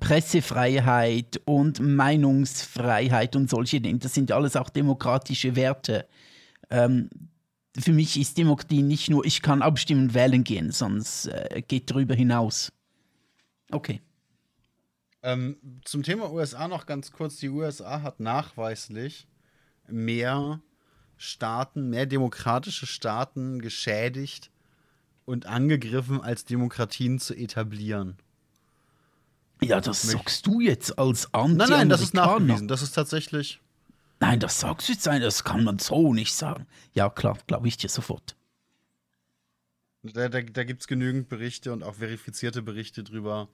[0.00, 3.98] Pressefreiheit und Meinungsfreiheit und solche Dinge.
[3.98, 6.06] Das sind alles auch demokratische Werte.
[6.70, 7.10] Ähm,
[7.78, 12.14] für mich ist Demokratie nicht nur, ich kann abstimmen, wählen gehen, es äh, geht darüber
[12.14, 12.72] hinaus.
[13.70, 14.00] Okay.
[15.26, 17.38] Ähm, zum Thema USA noch ganz kurz.
[17.38, 19.26] Die USA hat nachweislich
[19.88, 20.60] mehr
[21.16, 24.52] Staaten, mehr demokratische Staaten geschädigt
[25.24, 28.16] und angegriffen, als Demokratien zu etablieren.
[29.60, 32.68] Ja, das sagst du jetzt als anti Nein, nein, das ist nachgewiesen.
[32.68, 33.60] Das ist tatsächlich.
[34.20, 36.68] Nein, das sagst du jetzt sein, das kann man so nicht sagen.
[36.94, 38.36] Ja, klar, glaube ich dir sofort.
[40.04, 43.48] Da, da, da gibt es genügend Berichte und auch verifizierte Berichte drüber,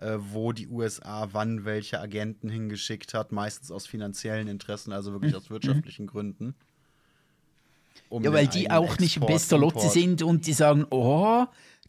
[0.00, 5.50] wo die USA wann welche Agenten hingeschickt hat, meistens aus finanziellen Interessen, also wirklich aus
[5.50, 6.10] wirtschaftlichen mhm.
[6.10, 6.54] Gründen.
[8.08, 11.46] Um ja, weil die auch Export, nicht bester Lotte sind und die sagen, oh,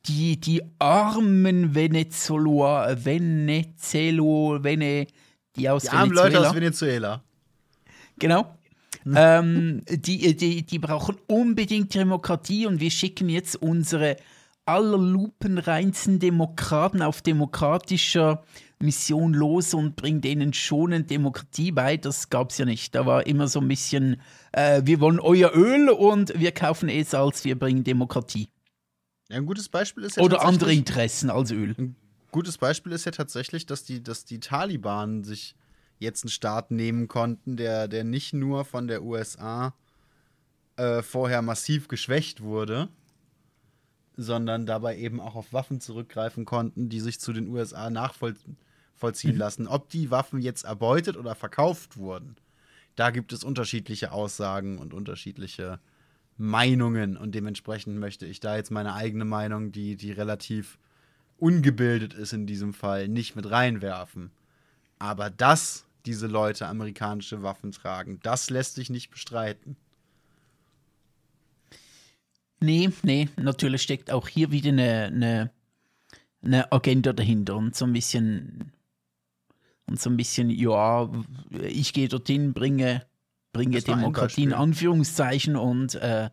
[0.08, 5.08] die, die armen Venezuela, Venezuela, Vene,
[5.56, 7.24] die aus die armen Leute aus Venezuela.
[8.18, 8.56] Genau.
[9.04, 9.14] Hm.
[9.16, 14.18] ähm, die, die, die brauchen unbedingt Demokratie und wir schicken jetzt unsere
[14.70, 18.44] allerlupenreinsten Demokraten auf demokratischer
[18.80, 21.98] Mission los und bringen denen schonend Demokratie bei.
[21.98, 22.94] Das gab es ja nicht.
[22.94, 27.04] Da war immer so ein bisschen, äh, wir wollen euer Öl und wir kaufen eh
[27.04, 28.48] Salz, wir bringen Demokratie.
[29.30, 31.76] Ja, ein gutes Beispiel ist ja Oder andere Interessen als Öl.
[31.78, 31.96] Ein
[32.32, 35.56] gutes Beispiel ist ja tatsächlich, dass die, dass die Taliban sich
[35.98, 39.74] jetzt einen Staat nehmen konnten, der, der nicht nur von der USA
[40.78, 42.88] äh, vorher massiv geschwächt wurde,
[44.20, 49.38] sondern dabei eben auch auf Waffen zurückgreifen konnten, die sich zu den USA nachvollziehen mhm.
[49.38, 49.68] lassen.
[49.68, 52.36] Ob die Waffen jetzt erbeutet oder verkauft wurden,
[52.96, 55.80] da gibt es unterschiedliche Aussagen und unterschiedliche
[56.38, 57.16] Meinungen.
[57.16, 60.78] Und dementsprechend möchte ich da jetzt meine eigene Meinung, die, die relativ
[61.38, 64.32] ungebildet ist in diesem Fall, nicht mit reinwerfen.
[65.00, 69.78] Aber dass diese Leute amerikanische Waffen tragen, das lässt sich nicht bestreiten.
[72.62, 75.52] Nee, nee, natürlich steckt auch hier wieder eine, eine,
[76.42, 78.74] eine Agenda dahinter und so ein bisschen
[79.90, 81.10] und so ein bisschen, ja,
[81.62, 83.06] ich gehe dorthin, bringe,
[83.54, 86.30] bringe Demokratie in Anführungszeichen und äh,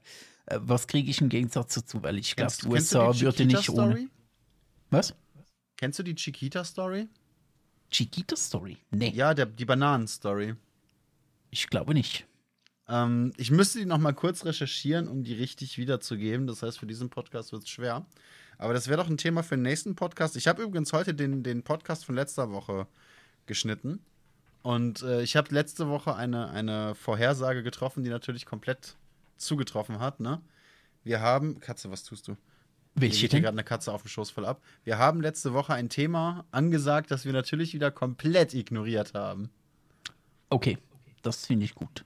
[0.47, 4.09] was kriege ich im Gegensatz dazu, weil ich glaube, USA würde nicht ohne.
[4.91, 5.15] Was?
[5.77, 7.09] Kennst du die Chiquita-Story?
[7.91, 8.77] Chiquita-Story?
[8.91, 9.11] Nee.
[9.11, 10.55] Ja, der, die Bananen-Story.
[11.51, 12.27] Ich glaube nicht.
[12.89, 16.47] Ähm, ich müsste die noch mal kurz recherchieren, um die richtig wiederzugeben.
[16.47, 18.07] Das heißt, für diesen Podcast wird es schwer.
[18.59, 20.37] Aber das wäre doch ein Thema für den nächsten Podcast.
[20.37, 22.87] Ich habe übrigens heute den, den Podcast von letzter Woche
[23.47, 24.01] geschnitten.
[24.63, 28.97] Und äh, ich habe letzte Woche eine, eine Vorhersage getroffen, die natürlich komplett
[29.37, 30.21] zugetroffen hat.
[30.21, 30.41] Ne?
[31.05, 31.61] Wir haben.
[31.61, 32.37] Katze, was tust du?
[32.95, 33.43] Welche denn?
[33.43, 34.63] gerade eine Katze auf dem Schoß voll ab.
[34.83, 39.51] Wir haben letzte Woche ein Thema angesagt, das wir natürlich wieder komplett ignoriert haben.
[40.49, 40.79] Okay,
[41.23, 42.05] das finde ich gut.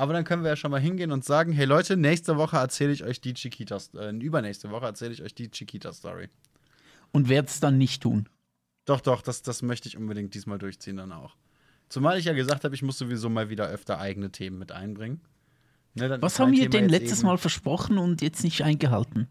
[0.00, 2.90] Aber dann können wir ja schon mal hingehen und sagen: Hey Leute, nächste Woche erzähle
[2.90, 6.30] ich euch die Chiquita, äh, übernächste Woche erzähle ich euch die Chiquita-Story.
[7.12, 8.26] Und werde es dann nicht tun.
[8.86, 11.36] Doch, doch, das, das möchte ich unbedingt diesmal durchziehen dann auch.
[11.90, 15.20] Zumal ich ja gesagt habe, ich muss sowieso mal wieder öfter eigene Themen mit einbringen.
[15.92, 19.28] Ne, Was haben wir denn letztes Mal versprochen und jetzt nicht eingehalten?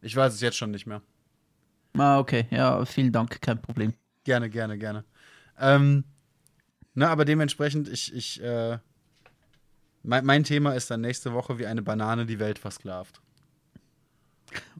[0.00, 1.02] Ich weiß es jetzt schon nicht mehr.
[1.98, 2.46] Ah, okay.
[2.52, 3.94] Ja, vielen Dank, kein Problem.
[4.22, 5.04] Gerne, gerne, gerne.
[5.58, 6.04] Ähm,
[6.94, 8.78] na, aber dementsprechend, ich, ich, äh,
[10.04, 13.20] mein, mein Thema ist dann nächste Woche, wie eine Banane die Welt versklavt.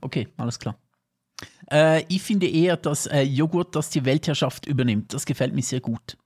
[0.01, 0.79] Okay, alles klar.
[1.70, 5.12] Äh, ich finde eher, dass äh, Joghurt, das die Weltherrschaft übernimmt.
[5.12, 6.16] Das gefällt mir sehr gut.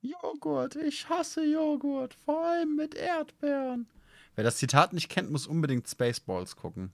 [0.00, 3.86] Joghurt, ich hasse Joghurt, vor allem mit Erdbeeren.
[4.34, 6.92] Wer das Zitat nicht kennt, muss unbedingt Spaceballs gucken.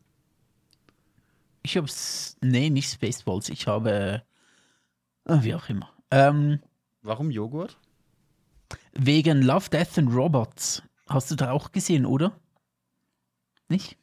[1.62, 2.36] Ich hab's.
[2.40, 3.48] Nee, nicht Spaceballs.
[3.48, 4.22] Ich habe.
[5.24, 5.90] Äh, wie auch immer.
[6.10, 6.60] Ähm,
[7.02, 7.78] Warum Joghurt?
[8.94, 10.82] Wegen Love, Death and Robots.
[11.08, 12.38] Hast du da auch gesehen, oder?
[13.68, 13.96] Nicht?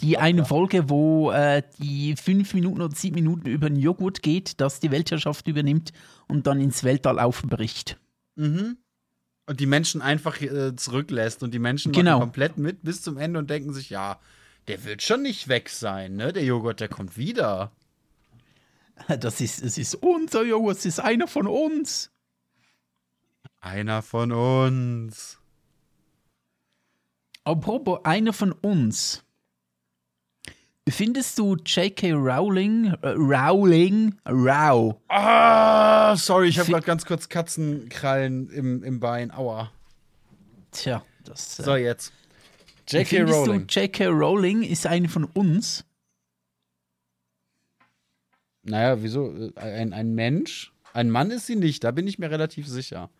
[0.00, 4.60] Die eine Folge, wo äh, die fünf Minuten oder sieben Minuten über den Joghurt geht,
[4.60, 5.92] das die Weltherrschaft übernimmt
[6.28, 7.98] und dann ins Weltall aufbricht.
[8.36, 8.78] Mhm.
[9.46, 12.20] Und die Menschen einfach äh, zurücklässt und die Menschen genau.
[12.20, 14.20] komplett mit bis zum Ende und denken sich, ja,
[14.68, 16.32] der wird schon nicht weg sein, ne?
[16.32, 17.72] Der Joghurt, der kommt wieder.
[19.18, 22.10] Das ist, es ist unser Joghurt, es ist einer von uns.
[23.60, 25.39] Einer von uns.
[27.44, 29.24] Apropos einer von uns.
[30.88, 32.12] Findest du J.K.
[32.12, 34.96] Rowling, äh, Rowling, Row?
[35.08, 39.30] Ah, sorry, ich habe gerade ganz kurz Katzenkrallen im, im Bein.
[39.30, 39.70] Aua.
[40.72, 41.58] Tja, das.
[41.60, 42.12] Äh, so, jetzt.
[42.88, 43.22] J.K.
[43.22, 43.66] Rowling.
[43.68, 44.06] J.K.
[44.06, 45.84] Rowling ist eine von uns?
[48.62, 49.52] Naja, wieso?
[49.56, 50.72] Ein, ein Mensch?
[50.92, 53.10] Ein Mann ist sie nicht, da bin ich mir relativ sicher.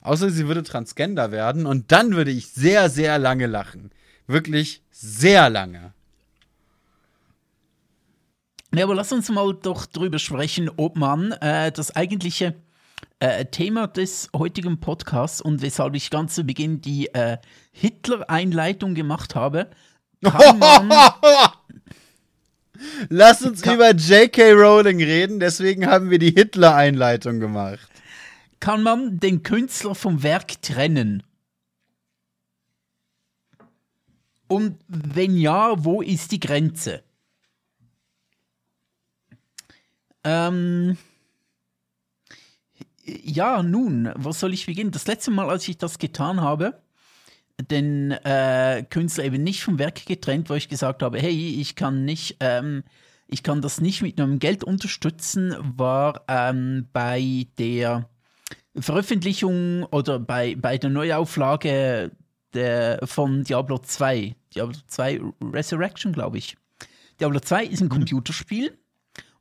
[0.00, 3.90] Außer sie würde Transgender werden und dann würde ich sehr, sehr lange lachen.
[4.26, 5.92] Wirklich sehr lange.
[8.74, 12.54] Ja, aber lass uns mal doch drüber sprechen, ob man äh, das eigentliche
[13.18, 17.38] äh, Thema des heutigen Podcasts und weshalb ich ganz zu Beginn die äh,
[17.72, 19.70] Hitler-Einleitung gemacht habe,
[20.22, 20.90] kann man.
[23.08, 24.52] Lass uns kann, über J.K.
[24.52, 27.88] Rowling reden, deswegen haben wir die Hitler-Einleitung gemacht.
[28.58, 31.22] Kann man den Künstler vom Werk trennen?
[34.48, 37.02] Und wenn ja, wo ist die Grenze?
[40.24, 40.98] Ähm,
[43.04, 44.90] ja, nun, was soll ich beginnen?
[44.90, 46.82] Das letzte Mal, als ich das getan habe,
[47.62, 52.04] den äh, Künstler eben nicht vom Werk getrennt, wo ich gesagt habe, hey, ich kann
[52.04, 52.84] nicht, ähm,
[53.26, 58.08] ich kann das nicht mit einem Geld unterstützen, war ähm, bei der
[58.76, 62.12] Veröffentlichung oder bei, bei der Neuauflage
[62.54, 65.20] der, von Diablo 2, Diablo 2
[65.52, 66.56] Resurrection, glaube ich.
[67.20, 67.90] Diablo 2 ist ein mhm.
[67.90, 68.78] Computerspiel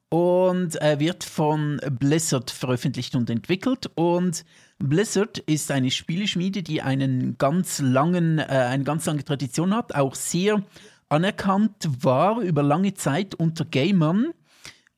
[0.09, 3.89] und äh, wird von Blizzard veröffentlicht und entwickelt.
[3.95, 4.43] Und
[4.79, 10.15] Blizzard ist eine Spieleschmiede, die einen ganz langen, äh, eine ganz lange Tradition hat, auch
[10.15, 10.63] sehr
[11.09, 14.31] anerkannt war über lange Zeit unter Gamern.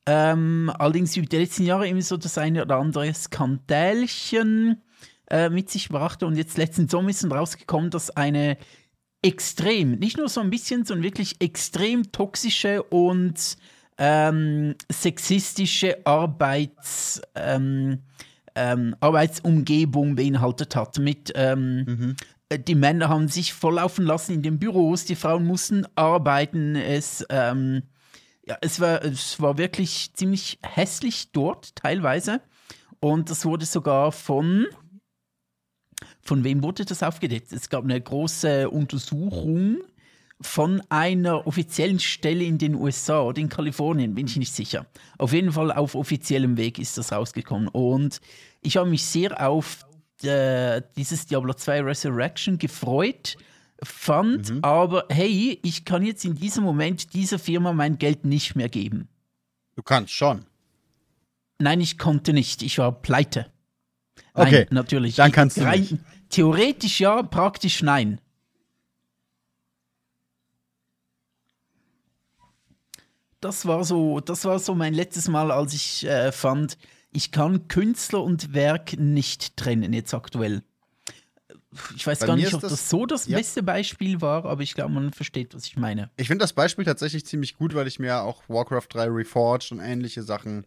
[0.06, 4.82] Ähm, allerdings über die letzten Jahre immer so das eine oder andere Skandälchen
[5.30, 6.26] äh, mit sich brachte.
[6.26, 8.58] Und jetzt letzten Sommer ist dann rausgekommen, dass eine
[9.22, 13.56] extrem, nicht nur so ein bisschen, sondern wirklich extrem toxische und
[13.98, 18.00] ähm, sexistische Arbeits, ähm,
[18.54, 20.98] ähm, Arbeitsumgebung beinhaltet hat.
[20.98, 22.16] Mit ähm, mhm.
[22.68, 26.76] Die Männer haben sich volllaufen lassen in den Büros, die Frauen mussten arbeiten.
[26.76, 27.84] Es, ähm,
[28.46, 32.42] ja, es, war, es war wirklich ziemlich hässlich dort teilweise.
[33.00, 34.66] Und das wurde sogar von
[36.20, 37.52] von wem wurde das aufgedeckt?
[37.52, 39.78] Es gab eine große Untersuchung
[40.42, 44.86] von einer offiziellen Stelle in den USA oder in Kalifornien, bin ich nicht sicher.
[45.18, 47.68] Auf jeden Fall auf offiziellem Weg ist das rausgekommen.
[47.68, 48.20] Und
[48.60, 49.86] ich habe mich sehr auf
[50.22, 53.36] äh, dieses Diablo 2 Resurrection gefreut,
[53.82, 54.58] fand mhm.
[54.62, 59.08] aber, hey, ich kann jetzt in diesem Moment dieser Firma mein Geld nicht mehr geben.
[59.74, 60.44] Du kannst schon.
[61.58, 62.62] Nein, ich konnte nicht.
[62.62, 63.46] Ich war pleite.
[64.34, 65.16] Nein, okay, natürlich.
[65.16, 65.96] Dann kannst du nicht.
[66.28, 68.20] Theoretisch ja, praktisch nein.
[73.42, 76.78] Das war so, das war so mein letztes Mal, als ich äh, fand,
[77.10, 80.62] ich kann Künstler und Werk nicht trennen, jetzt aktuell.
[81.96, 83.38] Ich weiß Bei gar nicht, ob das, das, so das ja.
[83.38, 86.10] beste Beispiel war, aber ich glaube, man versteht, was ich meine.
[86.16, 89.80] Ich finde das Beispiel tatsächlich ziemlich gut, weil ich mir auch Warcraft 3 Reforged und
[89.80, 90.66] ähnliche Sachen.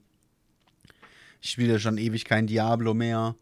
[1.41, 3.36] Ich spiele schon ewig kein Diablo mehr.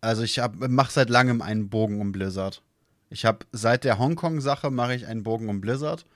[0.00, 2.62] Also ich mache seit langem einen Bogen um Blizzard.
[3.10, 6.06] Ich habe seit der Hongkong-Sache mache ich einen Bogen um Blizzard.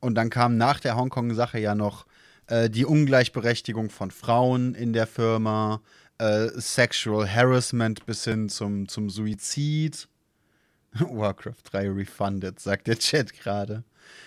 [0.00, 2.04] Und dann kam nach der Hongkong-Sache ja noch
[2.48, 5.80] äh, die Ungleichberechtigung von Frauen in der Firma,
[6.18, 10.08] äh, Sexual Harassment bis hin zum, zum Suizid.
[10.98, 13.84] Warcraft 3 refunded, sagt der Chat gerade.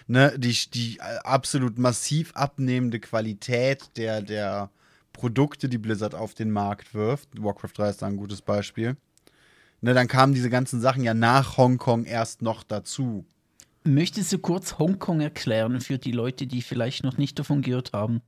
[0.07, 4.69] Ne, die, die äh, absolut massiv abnehmende Qualität der, der
[5.11, 7.29] Produkte, die Blizzard auf den Markt wirft.
[7.37, 8.95] Warcraft 3 ist da ein gutes Beispiel.
[9.81, 13.25] Ne, dann kamen diese ganzen Sachen ja nach Hongkong erst noch dazu.
[13.83, 18.21] Möchtest du kurz Hongkong erklären für die Leute, die vielleicht noch nicht davon gehört haben?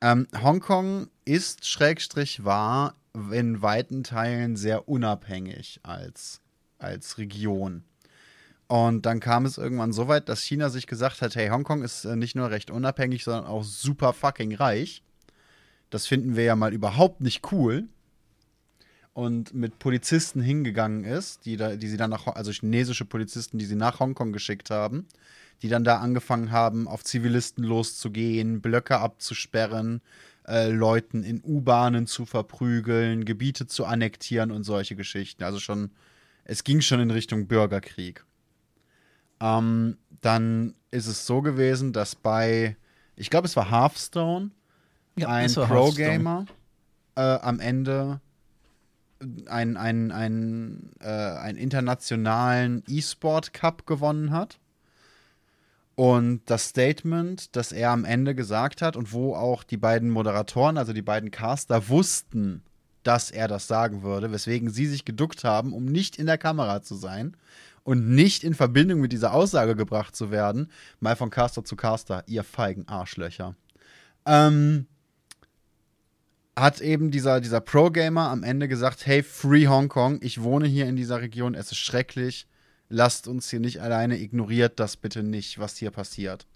[0.00, 2.94] Ähm, Hongkong ist, Schrägstrich, war
[3.32, 6.40] in weiten Teilen sehr unabhängig als,
[6.78, 7.82] als Region.
[8.68, 12.04] Und dann kam es irgendwann so weit, dass China sich gesagt hat, hey, Hongkong ist
[12.04, 15.02] äh, nicht nur recht unabhängig, sondern auch super fucking reich.
[15.90, 17.88] Das finden wir ja mal überhaupt nicht cool
[19.12, 23.64] und mit Polizisten hingegangen ist, die, da, die sie dann nach, also chinesische Polizisten, die
[23.64, 25.06] sie nach Hongkong geschickt haben,
[25.62, 30.00] die dann da angefangen haben, auf Zivilisten loszugehen, Blöcke abzusperren,
[30.46, 35.42] äh, Leuten in U-Bahnen zu verprügeln, Gebiete zu annektieren und solche Geschichten.
[35.42, 35.90] Also schon,
[36.44, 38.24] es ging schon in Richtung Bürgerkrieg.
[39.40, 42.76] Ähm, dann ist es so gewesen, dass bei,
[43.16, 44.50] ich glaube, es war Hearthstone,
[45.16, 46.46] ja, ein Pro-Gamer
[47.16, 48.20] äh, am Ende
[49.46, 54.58] einen, einen, einen, äh, einen internationalen E-Sport Cup gewonnen hat.
[55.94, 60.78] Und das Statement, das er am Ende gesagt hat und wo auch die beiden Moderatoren,
[60.78, 62.62] also die beiden Caster, wussten,
[63.02, 66.82] dass er das sagen würde, weswegen sie sich geduckt haben, um nicht in der Kamera
[66.82, 67.36] zu sein
[67.82, 72.24] und nicht in Verbindung mit dieser Aussage gebracht zu werden, mal von Caster zu Caster,
[72.26, 73.54] ihr feigen Arschlöcher.
[74.26, 74.86] Ähm,
[76.56, 80.86] hat eben dieser, dieser Pro-Gamer am Ende gesagt, hey, Free Hong Kong, ich wohne hier
[80.86, 82.46] in dieser Region, es ist schrecklich,
[82.88, 86.46] lasst uns hier nicht alleine, ignoriert das bitte nicht, was hier passiert.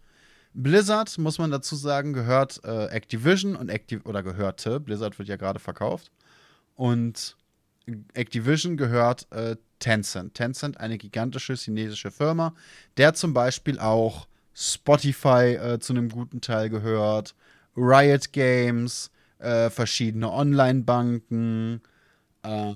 [0.53, 5.36] Blizzard, muss man dazu sagen, gehört äh, Activision und Activ oder gehörte, Blizzard wird ja
[5.36, 6.11] gerade verkauft,
[6.74, 7.36] und
[8.14, 10.34] Activision gehört äh, Tencent.
[10.34, 12.55] Tencent, eine gigantische chinesische Firma,
[12.97, 17.34] der zum Beispiel auch Spotify äh, zu einem guten Teil gehört,
[17.76, 19.11] Riot Games,
[19.45, 21.82] äh, verschiedene Online-Banken,
[22.42, 22.74] äh,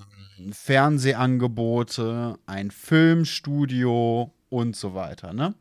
[0.52, 5.32] Fernsehangebote, ein Filmstudio und so weiter.
[5.32, 5.54] Ne?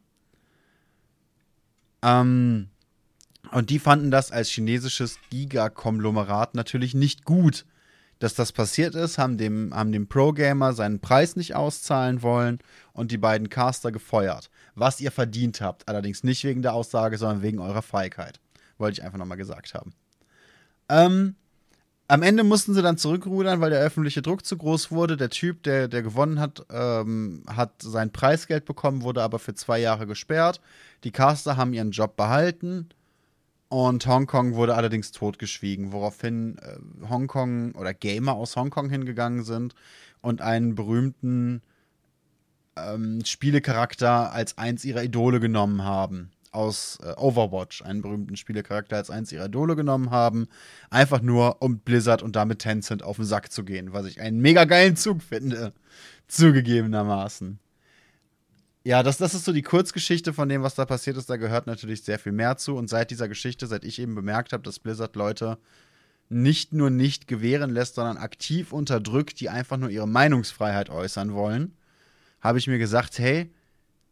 [2.03, 2.69] Ähm,
[3.51, 7.65] und die fanden das als chinesisches Gigakonglomerat natürlich nicht gut,
[8.19, 12.59] dass das passiert ist, haben dem, haben dem Pro-Gamer seinen Preis nicht auszahlen wollen
[12.93, 14.49] und die beiden Caster gefeuert.
[14.75, 18.39] Was ihr verdient habt, allerdings nicht wegen der Aussage, sondern wegen eurer Feigheit.
[18.77, 19.93] Wollte ich einfach nochmal gesagt haben.
[20.89, 21.35] Ähm,
[22.09, 25.17] am Ende mussten sie dann zurückrudern, weil der öffentliche Druck zu groß wurde.
[25.17, 29.79] Der Typ, der, der gewonnen hat, ähm, hat sein Preisgeld bekommen, wurde aber für zwei
[29.79, 30.61] Jahre gesperrt.
[31.03, 32.87] Die Caster haben ihren Job behalten
[33.67, 39.75] und Hongkong wurde allerdings totgeschwiegen, woraufhin äh, Hongkong oder Gamer aus Hongkong hingegangen sind
[40.21, 41.61] und einen berühmten
[42.77, 49.09] ähm, Spielecharakter als eins ihrer Idole genommen haben aus äh, Overwatch, einen berühmten Spielecharakter, als
[49.09, 50.47] eins ihrer Idole genommen haben.
[50.89, 54.39] Einfach nur, um Blizzard und damit Tencent auf den Sack zu gehen, was ich einen
[54.39, 55.73] mega geilen Zug finde.
[56.27, 57.59] Zugegebenermaßen.
[58.83, 61.29] Ja, das, das ist so die Kurzgeschichte von dem, was da passiert ist.
[61.29, 62.75] Da gehört natürlich sehr viel mehr zu.
[62.75, 65.57] Und seit dieser Geschichte, seit ich eben bemerkt habe, dass Blizzard Leute
[66.29, 71.75] nicht nur nicht gewähren lässt, sondern aktiv unterdrückt, die einfach nur ihre Meinungsfreiheit äußern wollen,
[72.39, 73.51] habe ich mir gesagt, hey,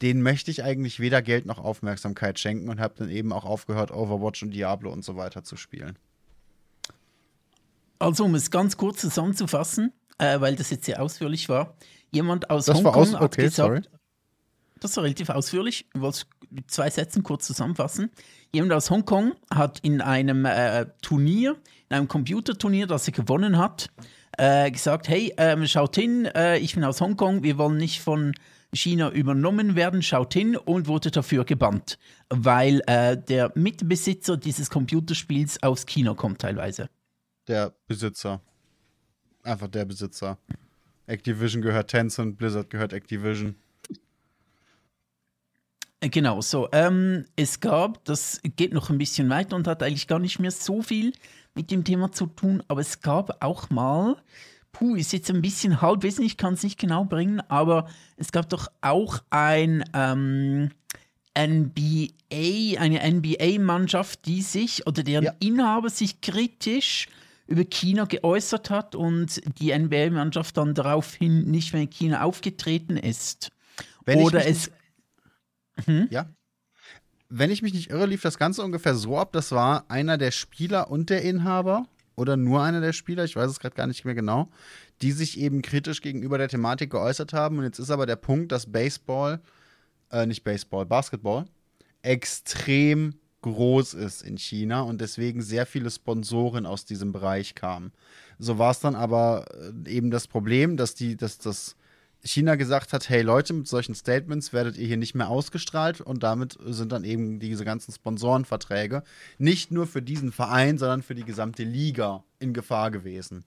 [0.02, 3.92] denen möchte ich eigentlich weder Geld noch Aufmerksamkeit schenken und habe dann eben auch aufgehört,
[3.92, 5.98] Overwatch und Diablo und so weiter zu spielen.
[8.00, 11.76] Also, um es ganz kurz zusammenzufassen, äh, weil das jetzt sehr ausführlich war,
[12.12, 13.82] jemand aus das Hongkong aus, okay, hat gesagt, sorry.
[14.80, 18.12] das war relativ ausführlich, ich wollte es mit zwei Sätzen kurz zusammenfassen.
[18.54, 21.56] Jemand aus Hongkong hat in einem äh, Turnier,
[21.90, 23.90] in einem Computerturnier, das er gewonnen hat,
[24.38, 28.34] äh, gesagt, hey, ähm, schaut hin, äh, ich bin aus Hongkong, wir wollen nicht von
[28.76, 31.98] China übernommen werden, schaut hin und wurde dafür gebannt,
[32.30, 36.90] weil äh, der Mitbesitzer dieses Computerspiels aus China kommt teilweise.
[37.48, 38.42] Der Besitzer.
[39.44, 40.38] Einfach der Besitzer.
[41.08, 43.56] Activision gehört Tencent, Blizzard gehört Activision.
[46.00, 46.70] Äh, genau, so.
[46.72, 50.52] Ähm, es gab, das geht noch ein bisschen weiter und hat eigentlich gar nicht mehr
[50.52, 51.14] so viel
[51.54, 54.18] mit dem Thema zu tun, aber es gab auch mal
[54.76, 58.50] puh, ist jetzt ein bisschen halbwissen, ich kann es nicht genau bringen, aber es gab
[58.50, 60.72] doch auch ein ähm,
[61.38, 65.34] NBA, eine NBA-Mannschaft, die sich oder deren ja.
[65.40, 67.08] Inhaber sich kritisch
[67.48, 73.52] über China geäußert hat und die NBA-Mannschaft dann daraufhin nicht mehr in China aufgetreten ist.
[74.04, 74.72] Wenn oder es.
[75.86, 76.08] Hm?
[76.10, 76.28] Ja.
[77.30, 80.32] Wenn ich mich nicht irre, lief das Ganze ungefähr so ab: das war einer der
[80.32, 81.86] Spieler und der Inhaber
[82.16, 84.50] oder nur einer der Spieler, ich weiß es gerade gar nicht mehr genau,
[85.02, 87.58] die sich eben kritisch gegenüber der Thematik geäußert haben.
[87.58, 89.42] Und jetzt ist aber der Punkt, dass Baseball,
[90.12, 91.46] äh, nicht Baseball, Basketball,
[92.02, 97.92] extrem groß ist in China und deswegen sehr viele Sponsoren aus diesem Bereich kamen.
[98.40, 99.46] So war es dann aber
[99.86, 101.76] äh, eben das Problem, dass die, dass das
[102.26, 106.24] China gesagt hat, hey Leute, mit solchen Statements werdet ihr hier nicht mehr ausgestrahlt und
[106.24, 109.04] damit sind dann eben diese ganzen Sponsorenverträge
[109.38, 113.46] nicht nur für diesen Verein, sondern für die gesamte Liga in Gefahr gewesen.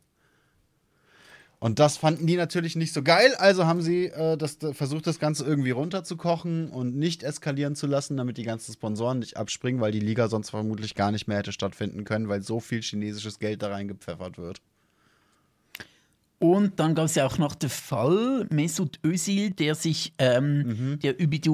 [1.61, 5.19] Und das fanden die natürlich nicht so geil, also haben sie äh, das, versucht, das
[5.19, 9.91] Ganze irgendwie runterzukochen und nicht eskalieren zu lassen, damit die ganzen Sponsoren nicht abspringen, weil
[9.91, 13.61] die Liga sonst vermutlich gar nicht mehr hätte stattfinden können, weil so viel chinesisches Geld
[13.63, 14.61] da reingepfeffert wird.
[16.39, 20.99] Und dann gab es ja auch noch den Fall Mesut Özil, der sich ähm, mhm.
[21.01, 21.51] der über die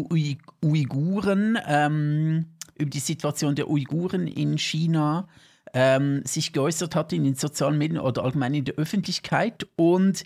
[0.63, 5.27] Uiguren, ähm, über die Situation der Uiguren in China
[5.73, 9.67] ähm, sich geäußert hat in den sozialen Medien oder allgemein in der Öffentlichkeit.
[9.77, 10.25] Und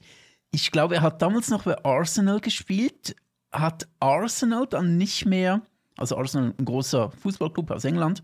[0.51, 3.15] ich glaube, er hat damals noch bei Arsenal gespielt,
[3.53, 5.63] hat Arsenal dann nicht mehr,
[5.97, 8.23] also Arsenal, ein großer Fußballclub aus England,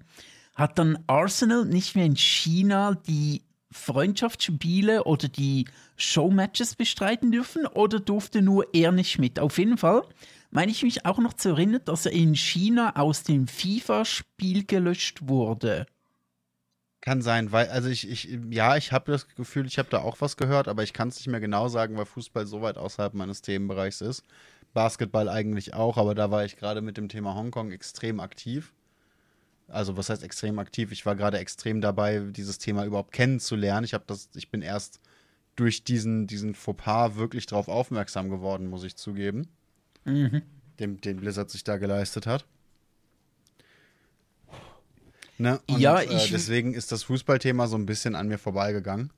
[0.55, 3.43] hat dann Arsenal nicht mehr in China die
[3.75, 5.67] Freundschaftsspiele oder die
[5.97, 9.41] Showmatches bestreiten dürfen oder durfte nur er nicht mit?
[9.41, 10.03] Auf jeden Fall
[10.51, 15.29] meine ich mich auch noch zu erinnern, dass er in China aus dem FIFA-Spiel gelöscht
[15.29, 15.87] wurde.
[17.01, 20.21] Kann sein, weil, also ich, ich ja, ich habe das Gefühl, ich habe da auch
[20.21, 23.13] was gehört, aber ich kann es nicht mehr genau sagen, weil Fußball so weit außerhalb
[23.13, 24.23] meines Themenbereichs ist.
[24.73, 28.73] Basketball eigentlich auch, aber da war ich gerade mit dem Thema Hongkong extrem aktiv.
[29.69, 30.93] Also, was heißt extrem aktiv?
[30.93, 33.85] Ich war gerade extrem dabei, dieses Thema überhaupt kennenzulernen.
[33.85, 35.01] Ich habe das, ich bin erst
[35.57, 39.49] durch diesen, diesen Fauxpas wirklich darauf aufmerksam geworden, muss ich zugeben
[40.05, 40.43] mhm.
[40.79, 42.45] den, den Blizzard sich da geleistet hat.
[45.37, 45.61] Ne?
[45.67, 49.13] Und, ja, äh, ich, äh, deswegen ist das Fußballthema so ein bisschen an mir vorbeigegangen.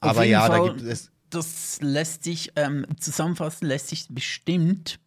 [0.00, 1.10] Aber ja, Fall, da gibt es.
[1.30, 5.00] Das lässt sich ähm, zusammenfassen, lässt sich bestimmt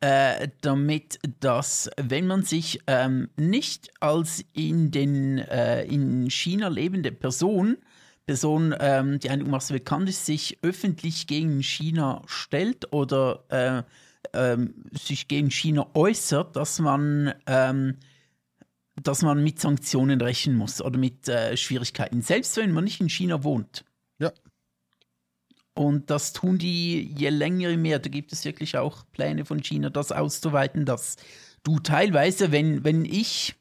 [0.00, 7.10] äh, damit, dass wenn man sich ähm, nicht als in den äh, in China lebende
[7.12, 7.78] Person,
[8.26, 13.82] Person, ähm, die einigermaßen bekannt ist, sich öffentlich gegen China stellt oder äh,
[14.34, 17.96] ähm, sich gegen China äußert, dass man, ähm,
[19.02, 23.08] dass man mit Sanktionen rechnen muss oder mit äh, Schwierigkeiten, selbst wenn man nicht in
[23.08, 23.84] China wohnt.
[25.78, 28.00] Und das tun die je länger, je mehr.
[28.00, 31.14] Da gibt es wirklich auch Pläne von China, das auszuweiten, dass
[31.62, 33.54] du teilweise, wenn, wenn ich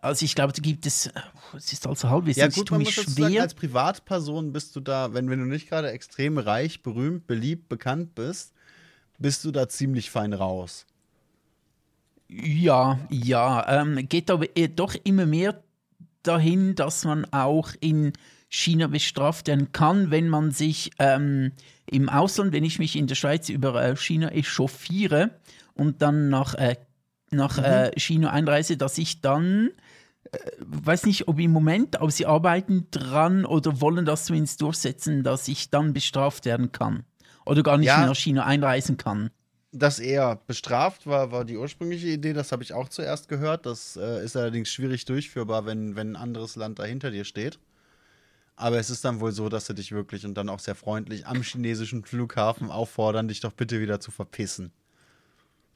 [0.00, 1.10] also ich glaube, da gibt es,
[1.54, 3.04] es ist also halbwissen, ja, gut, man muss schwer.
[3.04, 7.68] Sagen, als Privatperson bist du da, wenn, wenn du nicht gerade extrem reich, berühmt, beliebt,
[7.68, 8.54] bekannt bist,
[9.18, 10.86] bist du da ziemlich fein raus.
[12.28, 13.82] Ja, ja.
[13.82, 15.62] Ähm, geht aber doch immer mehr
[16.22, 18.14] dahin, dass man auch in
[18.50, 21.52] China bestraft werden kann, wenn man sich ähm,
[21.86, 25.30] im Ausland, wenn ich mich in der Schweiz über äh, China echauffiere
[25.74, 26.76] und dann nach, äh,
[27.30, 27.64] nach mhm.
[27.64, 29.70] äh, China einreise, dass ich dann
[30.32, 35.22] äh, weiß nicht, ob im Moment, aber sie arbeiten dran oder wollen das zumindest durchsetzen,
[35.22, 37.04] dass ich dann bestraft werden kann
[37.46, 39.30] oder gar nicht ja, mehr nach China einreisen kann.
[39.70, 43.64] Das eher bestraft war, war die ursprüngliche Idee, das habe ich auch zuerst gehört.
[43.64, 47.60] Das äh, ist allerdings schwierig durchführbar, wenn, wenn ein anderes Land dahinter dir steht.
[48.60, 51.26] Aber es ist dann wohl so, dass sie dich wirklich und dann auch sehr freundlich
[51.26, 54.70] am chinesischen Flughafen auffordern, dich doch bitte wieder zu verpissen.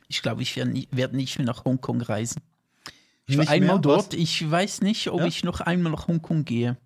[0.07, 2.43] Ich glaube, ich werde nie, werd nicht mehr nach Hongkong reisen.
[3.25, 3.79] Ich war einmal mehr?
[3.79, 4.13] dort.
[4.13, 4.19] Was?
[4.19, 5.27] Ich weiß nicht, ob ja?
[5.27, 6.77] ich noch einmal nach Hongkong gehe.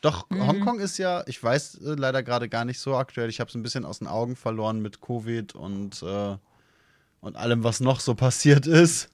[0.00, 0.46] Doch, mhm.
[0.46, 3.28] Hongkong ist ja, ich weiß äh, leider gerade gar nicht so aktuell.
[3.28, 6.36] Ich habe es ein bisschen aus den Augen verloren mit Covid und, äh,
[7.20, 9.10] und allem, was noch so passiert ist.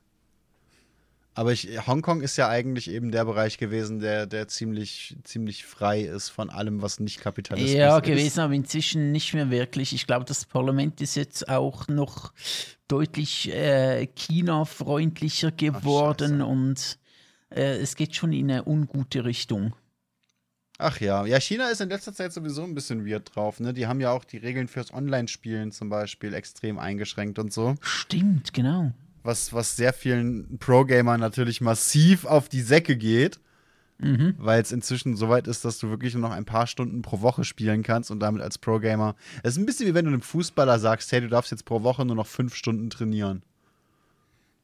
[1.39, 6.01] Aber ich, Hongkong ist ja eigentlich eben der Bereich gewesen, der, der ziemlich, ziemlich frei
[6.01, 8.09] ist von allem, was nicht Kapitalismus ja, ist.
[8.09, 9.93] Ja, gewesen, aber inzwischen nicht mehr wirklich.
[9.93, 12.33] Ich glaube, das Parlament ist jetzt auch noch
[12.89, 16.99] deutlich äh, China-freundlicher geworden Ach, und
[17.51, 19.77] äh, es geht schon in eine ungute Richtung.
[20.79, 23.73] Ach ja, ja, China ist in letzter Zeit sowieso ein bisschen weird drauf, ne?
[23.73, 27.77] Die haben ja auch die Regeln fürs Online-Spielen zum Beispiel extrem eingeschränkt und so.
[27.81, 28.93] Stimmt, genau.
[29.29, 33.39] Was, was sehr vielen Pro-Gamern natürlich massiv auf die Säcke geht.
[33.99, 34.35] Mhm.
[34.39, 37.21] Weil es inzwischen so weit ist, dass du wirklich nur noch ein paar Stunden pro
[37.21, 39.17] Woche spielen kannst und damit als Pro-Gamer.
[39.43, 41.83] Es ist ein bisschen wie wenn du einem Fußballer sagst, hey, du darfst jetzt pro
[41.83, 43.43] Woche nur noch fünf Stunden trainieren.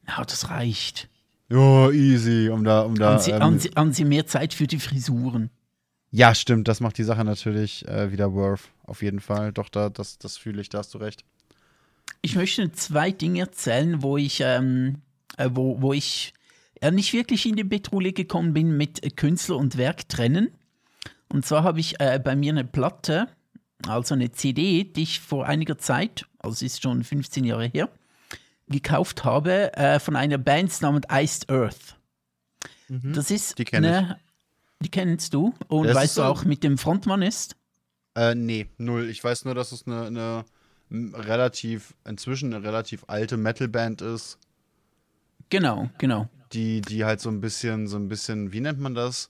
[0.07, 1.09] Ja, das reicht.
[1.49, 3.11] Ja, easy, um da, um da.
[3.11, 5.51] Haben Sie, ähm, haben, Sie, haben Sie mehr Zeit für die Frisuren?
[6.09, 8.71] Ja, stimmt, das macht die Sache natürlich äh, wieder worth.
[8.83, 9.51] Auf jeden Fall.
[9.51, 11.23] Doch, da, das, das fühle ich, da hast du recht.
[12.21, 15.01] Ich möchte zwei Dinge erzählen, wo ich, ähm,
[15.37, 16.33] äh, wo, wo ich
[16.81, 20.49] äh, nicht wirklich in die Petrouille gekommen bin mit Künstler und Werk trennen.
[21.29, 23.27] Und zwar habe ich äh, bei mir eine Platte,
[23.87, 27.89] also eine CD, die ich vor einiger Zeit, also ist schon 15 Jahre her,
[28.67, 31.97] gekauft habe äh, von einer Band namens Iced Earth.
[32.87, 34.19] Mhm, das ist eine
[34.81, 35.53] die kennst du?
[35.67, 37.55] Und das weißt du auch, mit dem Frontmann ist?
[38.15, 39.09] Äh, nee, null.
[39.09, 40.45] Ich weiß nur, dass es eine, eine
[41.13, 44.37] relativ, inzwischen eine relativ alte Metalband ist.
[45.49, 46.29] Genau, genau.
[46.53, 49.29] Die, die halt so ein bisschen, so ein bisschen, wie nennt man das?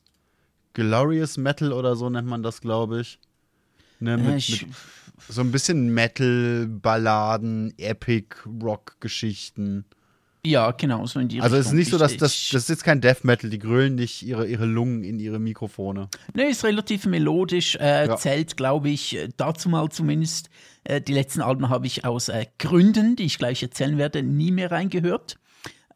[0.74, 3.20] Glorious Metal oder so nennt man das, glaube ich.
[4.00, 4.76] Ne, mit, äh, mit
[5.30, 9.86] so ein bisschen Metal-Balladen, Epic-Rock-Geschichten.
[10.46, 12.84] Ja, genau, so in die Also es ist nicht so, dass das, das ist jetzt
[12.84, 16.10] kein Death Metal, die grüllen nicht ihre, ihre Lungen in ihre Mikrofone.
[16.34, 18.16] Ne, ist relativ melodisch, äh, ja.
[18.16, 20.50] zählt, glaube ich, äh, dazu mal zumindest.
[20.84, 24.52] Äh, die letzten Alben habe ich aus äh, Gründen, die ich gleich erzählen werde, nie
[24.52, 25.38] mehr reingehört.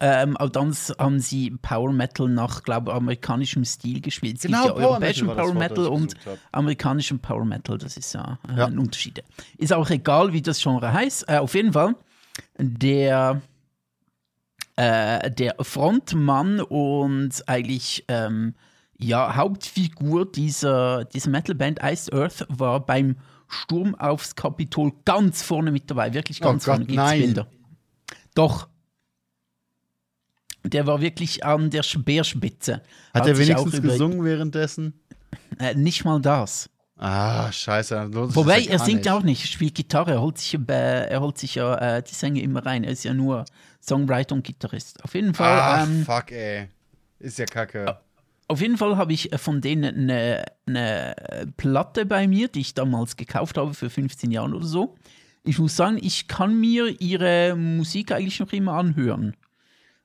[0.02, 4.38] Ähm, aber dann haben sie Power Metal nach, glaube ich, amerikanischem Stil gespielt.
[4.38, 6.16] Es genau, gibt ja europäischen Power Metal, Power und
[6.54, 8.66] amerikanischen Power Metal, das ist ja, äh, ja.
[8.68, 9.22] ein Unterschied.
[9.58, 11.28] Ist auch egal, wie das Genre heißt.
[11.28, 11.96] Äh, auf jeden Fall,
[12.58, 13.42] der
[14.80, 18.56] äh, der Frontmann und eigentlich ähm,
[18.98, 23.18] Ja, Hauptfigur dieser, dieser Metalband Iced Earth war beim
[23.50, 26.14] Sturm aufs Kapitol ganz vorne mit dabei.
[26.14, 26.86] Wirklich ganz oh Gott, vorne.
[26.86, 27.20] Gibt's nein.
[27.20, 27.48] Bilder.
[28.36, 28.70] Doch.
[30.64, 32.76] Der war wirklich an der Speerspitze.
[32.76, 32.84] Hat,
[33.24, 34.94] Hat er wenigstens gesungen währenddessen?
[35.60, 36.70] Äh, nicht mal das.
[37.02, 38.10] Ah, scheiße.
[38.36, 39.10] Wobei, er singt nicht.
[39.10, 42.14] auch nicht, er spielt Gitarre, er holt sich, äh, er holt sich ja äh, die
[42.14, 42.84] Sänger immer rein.
[42.84, 43.46] Er ist ja nur
[43.82, 45.02] Songwriter und Gitarrist.
[45.06, 45.60] Auf jeden Fall.
[45.62, 46.68] Ach, ähm, fuck, ey.
[47.20, 47.98] Ist ja kacke.
[48.50, 51.16] Auf jeden Fall habe ich äh, von denen eine, eine
[51.56, 54.96] Platte bei mir, die ich damals gekauft habe für 15 Jahre oder so.
[55.46, 59.38] Ich muss sagen, ich kann mir ihre Musik eigentlich noch immer anhören.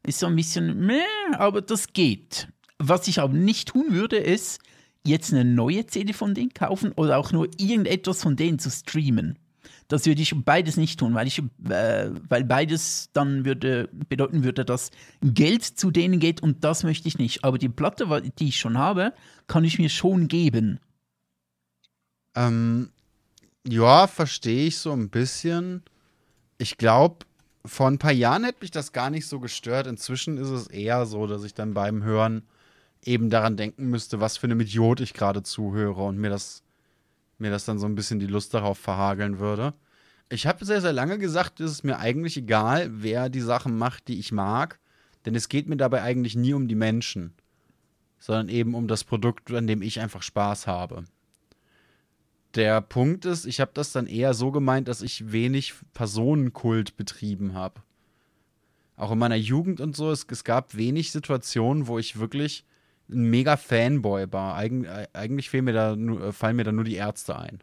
[0.06, 1.00] Ist so ein bisschen meh,
[1.32, 2.46] aber das geht.
[2.78, 4.60] Was ich aber nicht tun würde, ist,
[5.06, 9.38] jetzt eine neue CD von denen kaufen oder auch nur irgendetwas von denen zu streamen.
[9.88, 14.64] Das würde ich beides nicht tun, weil ich, äh, weil beides dann würde bedeuten würde,
[14.64, 14.90] dass
[15.20, 17.44] Geld zu denen geht und das möchte ich nicht.
[17.44, 19.12] Aber die Platte, die ich schon habe,
[19.46, 20.80] kann ich mir schon geben.
[22.34, 22.90] Ähm,
[23.66, 25.82] ja, verstehe ich so ein bisschen.
[26.56, 27.26] Ich glaube,
[27.66, 29.86] vor ein paar Jahren hätte mich das gar nicht so gestört.
[29.86, 32.42] Inzwischen ist es eher so, dass ich dann beim Hören
[33.06, 36.62] eben daran denken müsste, was für einem Idiot ich gerade zuhöre und mir das,
[37.38, 39.74] mir das dann so ein bisschen die Lust darauf verhageln würde.
[40.28, 44.08] Ich habe sehr, sehr lange gesagt, es ist mir eigentlich egal, wer die Sachen macht,
[44.08, 44.78] die ich mag,
[45.24, 47.34] denn es geht mir dabei eigentlich nie um die Menschen,
[48.18, 51.04] sondern eben um das Produkt, an dem ich einfach Spaß habe.
[52.54, 57.54] Der Punkt ist, ich habe das dann eher so gemeint, dass ich wenig Personenkult betrieben
[57.54, 57.82] habe.
[58.96, 62.64] Auch in meiner Jugend und so, es, es gab wenig Situationen, wo ich wirklich
[63.10, 64.56] ein mega Fanboy war.
[64.56, 64.72] Eig
[65.12, 67.60] eigentlich fallen mir, da, äh, fallen mir da nur die Ärzte ein.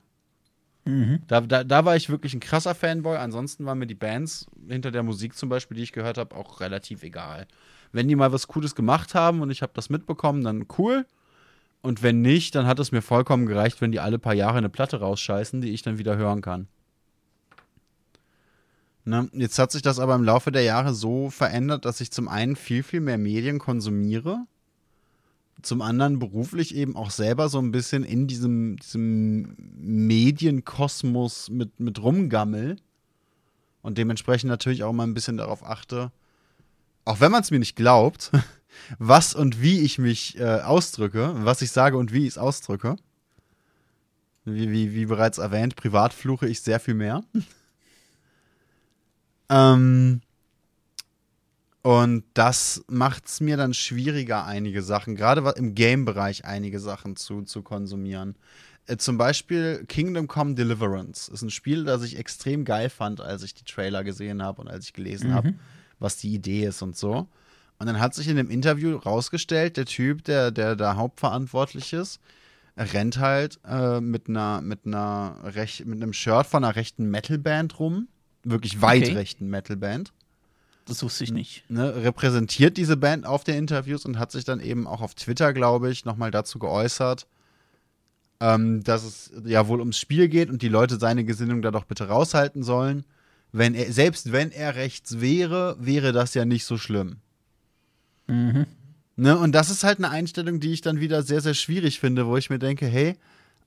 [0.86, 1.22] Mhm.
[1.28, 3.18] Da, da, da war ich wirklich ein krasser Fanboy.
[3.18, 6.60] Ansonsten waren mir die Bands hinter der Musik zum Beispiel, die ich gehört habe, auch
[6.60, 7.48] relativ egal.
[7.92, 11.06] Wenn die mal was Cooles gemacht haben und ich habe das mitbekommen, dann cool.
[11.82, 14.70] Und wenn nicht, dann hat es mir vollkommen gereicht, wenn die alle paar Jahre eine
[14.70, 16.68] Platte rausscheißen, die ich dann wieder hören kann.
[19.04, 19.30] Ne?
[19.34, 22.56] Jetzt hat sich das aber im Laufe der Jahre so verändert, dass ich zum einen
[22.56, 24.46] viel, viel mehr Medien konsumiere
[25.62, 32.02] zum anderen beruflich eben auch selber so ein bisschen in diesem, diesem Medienkosmos mit, mit
[32.02, 32.78] rumgammel
[33.82, 36.12] und dementsprechend natürlich auch mal ein bisschen darauf achte,
[37.06, 38.32] auch wenn man es mir nicht glaubt,
[39.00, 42.96] was und wie ich mich äh, ausdrücke, was ich sage und wie ich es ausdrücke.
[44.44, 47.24] Wie, wie, wie bereits erwähnt, privat fluche ich sehr viel mehr.
[49.50, 50.22] ähm,
[51.84, 57.42] und das macht es mir dann schwieriger, einige Sachen, gerade im Game-Bereich einige Sachen zu,
[57.42, 58.36] zu konsumieren.
[58.88, 63.44] Äh, zum Beispiel Kingdom Come Deliverance ist ein Spiel, das ich extrem geil fand, als
[63.44, 65.34] ich die Trailer gesehen habe und als ich gelesen mhm.
[65.34, 65.54] habe,
[66.00, 67.28] was die Idee ist und so.
[67.80, 72.20] Und dann hat sich in dem Interview rausgestellt, der Typ, der, der da hauptverantwortlich ist,
[72.78, 77.80] rennt halt äh, mit einer, mit einer Rech mit einem Shirt von einer rechten Metalband
[77.80, 78.08] rum.
[78.44, 79.14] Wirklich weit okay.
[79.14, 80.14] rechten Metalband.
[80.92, 81.64] Das wusste ich nicht.
[81.70, 85.54] Ne, repräsentiert diese Band auf den Interviews und hat sich dann eben auch auf Twitter,
[85.54, 87.28] glaube ich, nochmal dazu geäußert,
[88.42, 91.86] ähm, dass es ja wohl ums Spiel geht und die Leute seine Gesinnung da doch
[91.86, 93.06] bitte raushalten sollen.
[93.54, 97.20] Wenn er, selbst wenn er rechts wäre, wäre das ja nicht so schlimm.
[98.28, 98.66] Mhm.
[99.16, 102.28] Ne, und das ist halt eine Einstellung, die ich dann wieder sehr, sehr schwierig finde,
[102.28, 103.16] wo ich mir denke, hey,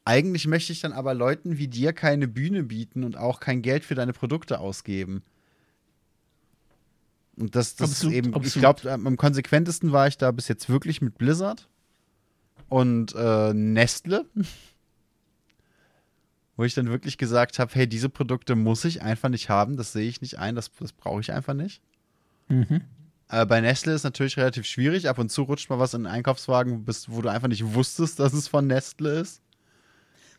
[0.05, 3.83] eigentlich möchte ich dann aber Leuten wie dir keine Bühne bieten und auch kein Geld
[3.83, 5.23] für deine Produkte ausgeben.
[7.37, 8.47] Und das, das absolut, eben, absolut.
[8.47, 11.69] ich glaube, am konsequentesten war ich da bis jetzt wirklich mit Blizzard
[12.69, 14.27] und äh, Nestle.
[16.57, 19.93] Wo ich dann wirklich gesagt habe, hey, diese Produkte muss ich einfach nicht haben, das
[19.93, 21.83] sehe ich nicht ein, das, das brauche ich einfach nicht.
[22.49, 22.83] Mhm.
[23.29, 25.09] Äh, bei Nestle ist natürlich relativ schwierig.
[25.09, 28.33] Ab und zu rutscht mal was in den Einkaufswagen, wo du einfach nicht wusstest, dass
[28.33, 29.43] es von Nestle ist.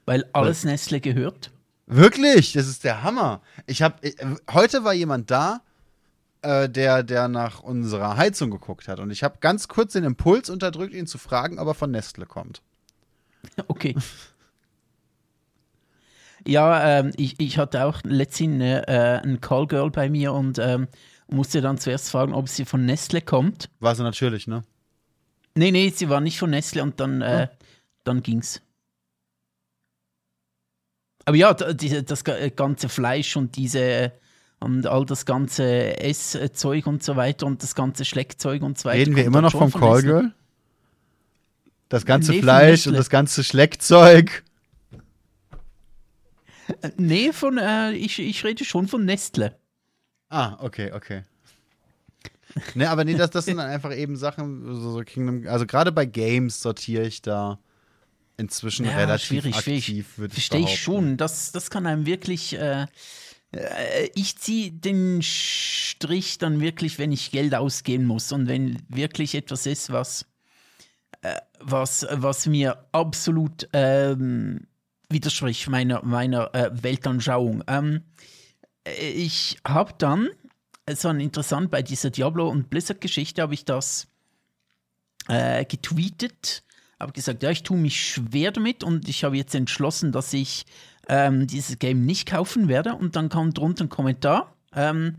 [0.06, 1.52] Weil alles Weil, Nestle gehört?
[1.88, 3.42] Wirklich, das ist der Hammer.
[3.66, 4.14] Ich habe äh,
[4.52, 5.62] heute war jemand da,
[6.46, 9.00] äh, der, der nach unserer Heizung geguckt hat.
[9.00, 12.26] Und ich habe ganz kurz den Impuls unterdrückt, ihn zu fragen, ob er von Nestle
[12.26, 12.62] kommt.
[13.68, 13.96] Okay.
[16.48, 20.88] ja, ähm, ich, ich hatte auch letztens äh, ein Callgirl bei mir und ähm,
[21.28, 23.70] musste dann zuerst fragen, ob sie von Nestle kommt.
[23.80, 24.64] War sie natürlich, ne?
[25.54, 27.58] Nee, nee, sie war nicht von Nestle und dann, äh, hm.
[28.04, 28.62] dann ging's.
[31.26, 34.12] Aber ja, das ganze Fleisch und diese
[34.60, 39.00] und all das ganze Esszeug und so weiter und das ganze Schleckzeug und so weiter.
[39.00, 40.34] Reden wir immer noch vom Callgirl?
[41.90, 44.44] Das ganze nee, Fleisch und das ganze Schleckzeug.
[46.82, 49.56] Äh, nee, von, äh, ich, ich rede schon von Nestle.
[50.30, 51.24] Ah, okay, okay.
[52.74, 55.92] Ne, aber nee, das, das sind dann einfach eben Sachen, so, so Kingdom, also gerade
[55.92, 57.60] bei Games sortiere ich da
[58.38, 61.18] inzwischen ja, relativ schwierig, aktiv, würde ich Verstehe ich schon.
[61.18, 62.58] Das, das kann einem wirklich.
[62.58, 62.88] Äh,
[64.14, 69.66] ich ziehe den Strich dann wirklich, wenn ich Geld ausgeben muss und wenn wirklich etwas
[69.66, 70.26] ist, was,
[71.22, 74.68] äh, was, was mir absolut ähm,
[75.10, 77.64] widerspricht meiner, meiner äh, Weltanschauung.
[77.68, 78.04] Ähm,
[78.84, 80.30] ich habe dann,
[80.86, 84.08] es war interessant, bei dieser Diablo- und Blizzard-Geschichte habe ich das
[85.28, 86.64] äh, getweetet,
[87.00, 90.66] habe gesagt, ja, ich tue mich schwer damit und ich habe jetzt entschlossen, dass ich
[91.10, 92.96] ähm, dieses Game nicht kaufen werde.
[92.96, 94.56] Und dann kam drunter ein Kommentar.
[94.76, 95.16] Ähm,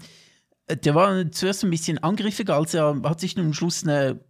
[0.68, 4.20] der war zuerst ein bisschen angriffig, als er hat sich am Schluss eine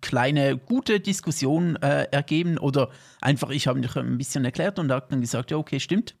[0.00, 4.96] kleine gute Diskussion äh, ergeben oder einfach, ich habe mich ein bisschen erklärt und er
[4.96, 6.14] hat dann gesagt, ja, okay, stimmt.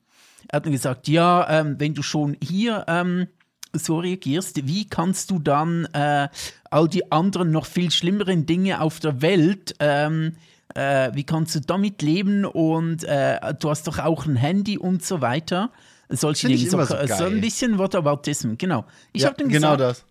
[0.48, 3.26] Er hat dann gesagt, ja, ähm, wenn du schon hier ähm,
[3.72, 6.28] so reagierst, wie kannst du dann äh,
[6.70, 10.36] all die anderen noch viel schlimmeren Dinge auf der Welt ähm,
[10.74, 15.04] äh, wie kannst du damit leben und äh, du hast doch auch ein Handy und
[15.04, 15.70] so weiter.
[16.08, 16.70] Solche Dinge.
[16.70, 18.84] So, so, so, ein bisschen Whataboutism, genau.
[19.12, 20.04] Ich ja, habe dann genau gesagt, das.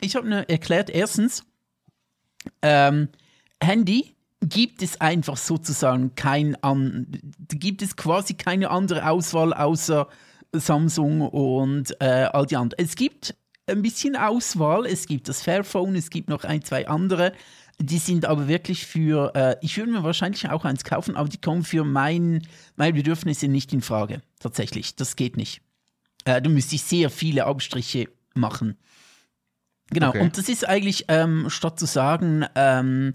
[0.00, 1.44] Ich habe erklärt, erstens,
[2.62, 3.08] ähm,
[3.62, 7.06] Handy gibt es einfach sozusagen kein an,
[7.48, 10.08] gibt es quasi keine andere Auswahl außer
[10.52, 12.84] Samsung und äh, all die anderen.
[12.84, 13.34] Es gibt
[13.66, 17.32] ein bisschen Auswahl, es gibt das Fairphone, es gibt noch ein, zwei andere,
[17.80, 21.40] die sind aber wirklich für, äh, ich würde mir wahrscheinlich auch eins kaufen, aber die
[21.40, 22.46] kommen für mein,
[22.76, 24.20] meine Bedürfnisse nicht in Frage.
[24.38, 25.62] Tatsächlich, das geht nicht.
[26.24, 28.76] Äh, da müsste ich sehr viele Abstriche machen.
[29.90, 30.20] Genau, okay.
[30.20, 33.14] und das ist eigentlich, ähm, statt zu sagen, ähm,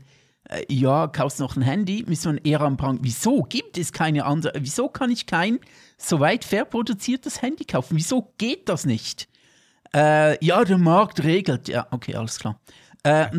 [0.49, 4.53] äh, ja, kaufst noch ein Handy, müssen wir eher anfangen, wieso gibt es keine andere,
[4.59, 5.59] wieso kann ich kein
[5.97, 7.95] so weit fair produziertes Handy kaufen?
[7.95, 9.29] Wieso geht das nicht?
[9.93, 12.59] Äh, ja, der Markt regelt, ja, okay, alles klar.
[13.05, 13.29] Äh,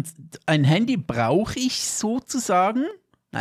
[0.46, 2.84] ein Handy brauche ich sozusagen,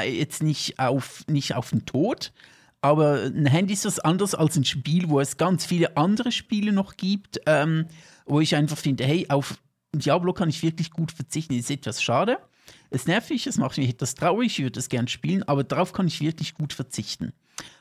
[0.04, 2.34] jetzt nicht auf, nicht auf den Tod,
[2.82, 6.72] aber ein Handy ist was anderes als ein Spiel, wo es ganz viele andere Spiele
[6.72, 7.86] noch gibt, ähm,
[8.26, 9.60] wo ich einfach finde, hey, auf
[9.94, 11.54] Diablo kann ich wirklich gut verzichten.
[11.54, 12.40] Ist etwas schade.
[12.90, 15.94] Es ist nervig, es macht mich etwas traurig, ich würde es gern spielen, aber darauf
[15.94, 17.34] kann ich wirklich gut verzichten.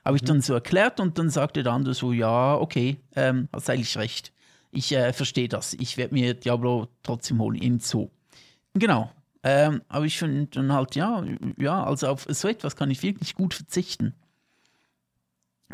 [0.04, 0.26] Habe ich mhm.
[0.26, 4.32] dann so erklärt und dann sagte der andere so, ja, okay, ähm, hast eigentlich recht.
[4.70, 5.72] Ich äh, verstehe das.
[5.72, 8.10] Ich werde mir Diablo trotzdem holen, eben so.
[8.74, 9.10] Genau.
[9.42, 11.22] Ähm, aber ich finde dann halt, ja,
[11.58, 14.14] ja, also auf so etwas kann ich wirklich gut verzichten.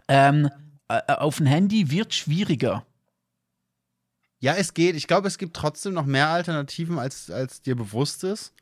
[0.09, 0.49] Ähm,
[0.89, 2.85] äh, auf ein Handy wird schwieriger.
[4.41, 4.97] Ja, es geht.
[4.97, 8.55] Ich glaube, es gibt trotzdem noch mehr Alternativen, als, als dir bewusst ist.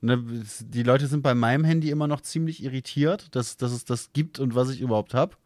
[0.00, 0.22] Ne,
[0.60, 4.38] die Leute sind bei meinem Handy immer noch ziemlich irritiert, dass, dass es das gibt
[4.38, 5.36] und was ich überhaupt habe.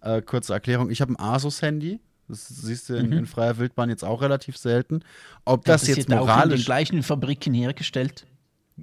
[0.00, 2.00] Äh, kurze Erklärung: Ich habe ein Asus-Handy.
[2.28, 3.12] Das siehst du in, mhm.
[3.18, 5.00] in, freier Wildbahn jetzt auch relativ selten.
[5.44, 6.30] Ob das, das jetzt moralisch.
[6.30, 8.26] Auch in den gleichen Fabriken hergestellt.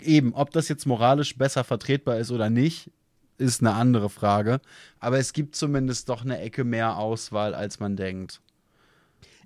[0.02, 2.92] Eben, ob das jetzt moralisch besser vertretbar ist oder nicht,
[3.38, 4.60] ist eine andere Frage.
[5.00, 8.42] Aber es gibt zumindest doch eine Ecke mehr Auswahl, als man denkt.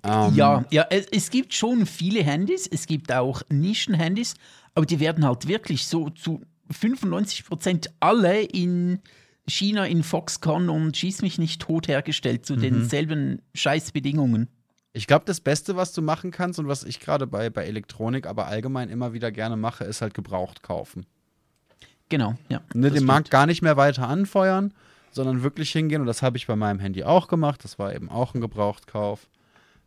[0.02, 4.34] Ähm, ja, ja es, es, gibt schon viele Handys, es gibt auch Nischen-Handys,
[4.74, 6.40] aber die werden halt wirklich so zu
[6.70, 9.00] 95 Prozent alle in
[9.50, 12.60] China in Foxconn und Schieß mich nicht tot hergestellt zu mhm.
[12.60, 14.48] denselben Scheißbedingungen.
[14.92, 18.26] Ich glaube, das Beste, was du machen kannst und was ich gerade bei, bei Elektronik,
[18.26, 21.06] aber allgemein immer wieder gerne mache, ist halt gebraucht kaufen.
[22.08, 22.60] Genau, ja.
[22.74, 24.74] Ne, den Markt gar nicht mehr weiter anfeuern,
[25.12, 28.08] sondern wirklich hingehen, und das habe ich bei meinem Handy auch gemacht, das war eben
[28.08, 29.28] auch ein Gebrauchtkauf,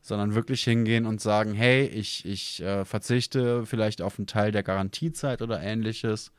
[0.01, 4.63] sondern wirklich hingehen und sagen, hey, ich, ich äh, verzichte vielleicht auf einen Teil der
[4.63, 6.31] Garantiezeit oder ähnliches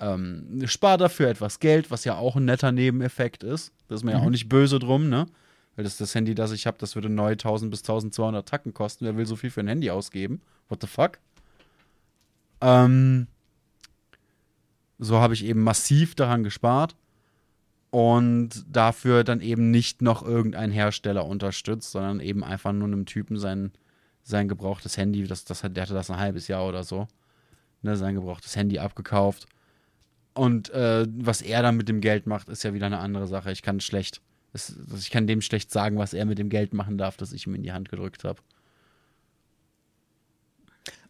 [0.00, 3.72] ähm, spar dafür etwas Geld, was ja auch ein netter Nebeneffekt ist.
[3.88, 4.20] Da ist man mhm.
[4.20, 5.26] ja auch nicht böse drum, ne?
[5.76, 9.04] Weil das, das Handy, das ich habe, das würde neu 1000 bis 1200 Tacken kosten.
[9.04, 10.40] Wer will so viel für ein Handy ausgeben?
[10.68, 11.18] What the fuck?
[12.60, 13.28] Ähm,
[14.98, 16.96] so habe ich eben massiv daran gespart
[17.90, 23.38] und dafür dann eben nicht noch irgendein Hersteller unterstützt, sondern eben einfach nur einem Typen
[23.38, 23.70] sein,
[24.24, 27.06] sein gebrauchtes Handy, das, das, der hatte das ein halbes Jahr oder so,
[27.82, 29.46] ne, sein gebrauchtes Handy abgekauft
[30.38, 33.50] und äh, was er dann mit dem Geld macht, ist ja wieder eine andere Sache.
[33.50, 34.20] Ich kann schlecht,
[34.52, 37.46] es, ich kann dem schlecht sagen, was er mit dem Geld machen darf, das ich
[37.46, 38.40] ihm in die Hand gedrückt habe.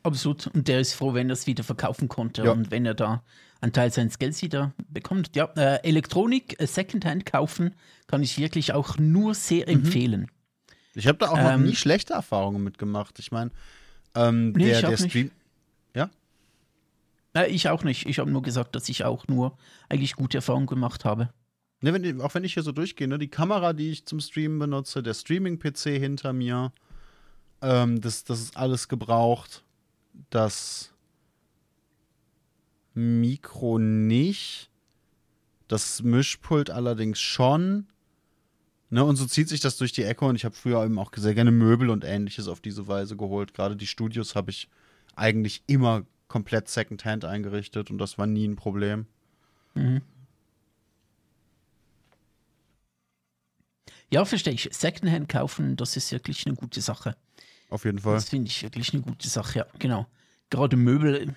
[0.03, 0.47] Absolut.
[0.47, 2.53] Und der ist froh, wenn er es wieder verkaufen konnte ja.
[2.53, 3.23] und wenn er da
[3.61, 5.37] einen Teil seines Gelds wieder bekommt.
[5.37, 7.75] Ja, äh, Elektronik, äh, Secondhand kaufen,
[8.07, 9.75] kann ich wirklich auch nur sehr mhm.
[9.75, 10.31] empfehlen.
[10.95, 13.19] Ich habe da auch ähm, noch nie schlechte Erfahrungen mitgemacht.
[13.19, 13.51] Ich meine,
[14.15, 15.31] ähm, nee, der, der Stream.
[17.39, 17.45] Ja?
[17.45, 18.07] Äh, ich auch nicht.
[18.07, 19.57] Ich habe nur gesagt, dass ich auch nur
[19.89, 21.31] eigentlich gute Erfahrungen gemacht habe.
[21.81, 24.59] Ne, wenn, auch wenn ich hier so durchgehe, ne, die Kamera, die ich zum Streamen
[24.59, 26.73] benutze, der Streaming-PC hinter mir,
[27.63, 29.65] ähm, das, das ist alles gebraucht.
[30.31, 30.93] das
[32.95, 34.71] Mikro nicht.
[35.69, 37.87] Das Mischpult allerdings schon.
[38.91, 41.13] Ne, und so zieht sich das durch die Ecke und ich habe früher eben auch
[41.15, 43.55] sehr gerne Möbel und ähnliches auf diese Weise geholt.
[43.55, 44.69] Gerade die Studios habe ich
[45.15, 49.07] eigentlich immer komplett Secondhand eingerichtet und das war nie ein Problem.
[49.75, 50.03] Mhm.
[54.11, 54.69] Ja, verstehe ich.
[54.73, 57.17] Secondhand kaufen, das ist wirklich eine gute Sache.
[57.71, 58.15] Auf jeden Fall.
[58.15, 60.07] Das finde ich wirklich eine gute Sache, ja, genau.
[60.51, 61.35] Gerade Möbel.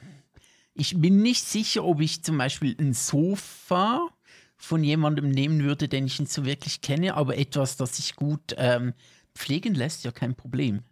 [0.73, 4.07] Ich bin nicht sicher, ob ich zum Beispiel ein Sofa
[4.55, 8.55] von jemandem nehmen würde, den ich nicht so wirklich kenne, aber etwas, das sich gut
[8.57, 8.93] ähm,
[9.35, 10.83] pflegen lässt, ja kein Problem.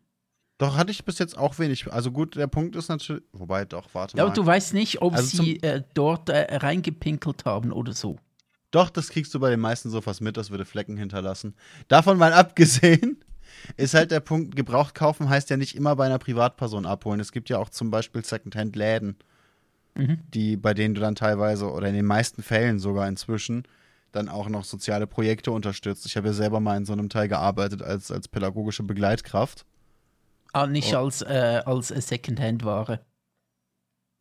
[0.59, 1.91] Doch, hatte ich bis jetzt auch wenig.
[1.91, 3.23] Also gut, der Punkt ist natürlich.
[3.31, 4.27] Wobei, doch, warte ja, mal.
[4.27, 8.17] Aber du weißt nicht, ob also sie äh, dort äh, reingepinkelt haben oder so.
[8.69, 11.55] Doch, das kriegst du bei den meisten Sofas mit, das würde Flecken hinterlassen.
[11.87, 13.23] Davon mal abgesehen,
[13.77, 17.21] ist halt der Punkt, gebraucht kaufen heißt ja nicht immer bei einer Privatperson abholen.
[17.21, 19.15] Es gibt ja auch zum Beispiel Secondhand-Läden,
[19.95, 20.19] mhm.
[20.33, 23.63] die, bei denen du dann teilweise oder in den meisten Fällen sogar inzwischen
[24.11, 26.05] dann auch noch soziale Projekte unterstützt.
[26.05, 29.65] Ich habe ja selber mal in so einem Teil gearbeitet als, als pädagogische Begleitkraft.
[30.53, 30.99] Ah, nicht oh.
[30.99, 33.01] als, äh, als Secondhand-Ware.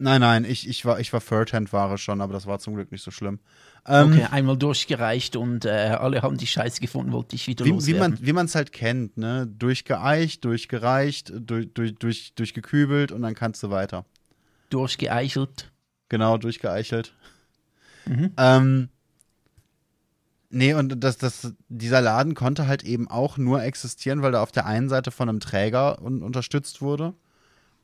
[0.01, 3.03] Nein, nein, ich, ich war, ich war Third-Hand-Ware schon, aber das war zum Glück nicht
[3.03, 3.41] so schlimm.
[3.85, 7.71] Ähm, okay, einmal durchgereicht und äh, alle haben die Scheiße gefunden, wollte ich wieder wie,
[7.71, 8.17] loswerden.
[8.21, 9.49] Wie man es halt kennt, ne?
[9.49, 14.05] Durchgeeicht, durchgereicht, durch, durch, durch, durchgekübelt und dann kannst du weiter.
[14.71, 15.73] Durchgeeichelt.
[16.09, 17.13] Genau, durchgeeichelt.
[18.07, 18.33] Mhm.
[18.37, 18.89] Ähm,
[20.51, 24.53] nee, und das, das, dieser Laden konnte halt eben auch nur existieren, weil er auf
[24.53, 27.15] der einen Seite von einem Träger un unterstützt wurde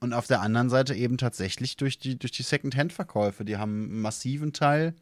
[0.00, 3.44] und auf der anderen Seite eben tatsächlich durch die, durch die Second-Hand-Verkäufe.
[3.44, 4.94] Die haben einen massiven Teil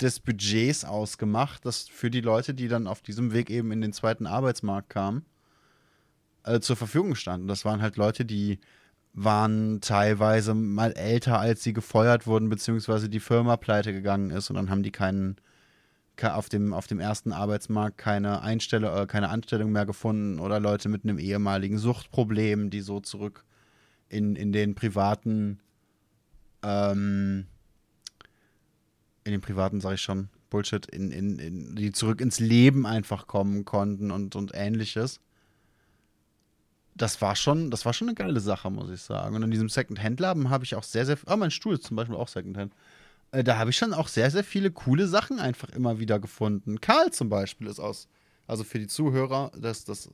[0.00, 3.92] des Budgets ausgemacht, das für die Leute, die dann auf diesem Weg eben in den
[3.92, 5.24] zweiten Arbeitsmarkt kamen,
[6.44, 7.48] äh, zur Verfügung standen.
[7.48, 8.60] Das waren halt Leute, die
[9.12, 14.56] waren teilweise mal älter, als sie gefeuert wurden, beziehungsweise die Firma pleite gegangen ist und
[14.56, 15.36] dann haben die keinen
[16.24, 20.88] auf dem, auf dem ersten Arbeitsmarkt keine, Einstelle, äh, keine Anstellung mehr gefunden oder Leute
[20.88, 23.44] mit einem ehemaligen Suchtproblem, die so zurück
[24.08, 25.60] in, in den privaten,
[26.62, 27.46] ähm,
[29.24, 33.26] in den privaten, sag ich schon, Bullshit, in, in, in, die zurück ins Leben einfach
[33.26, 35.20] kommen konnten und, und ähnliches.
[36.94, 39.36] Das war schon, das war schon eine geile Sache, muss ich sagen.
[39.36, 42.16] Und in diesem Second-Hand-Laden habe ich auch sehr, sehr, ah, mein Stuhl ist zum Beispiel
[42.16, 42.72] auch Second-Hand.
[43.30, 46.80] Äh, da habe ich schon auch sehr, sehr viele coole Sachen einfach immer wieder gefunden.
[46.80, 48.08] Karl zum Beispiel ist aus,
[48.46, 50.10] also für die Zuhörer, das, das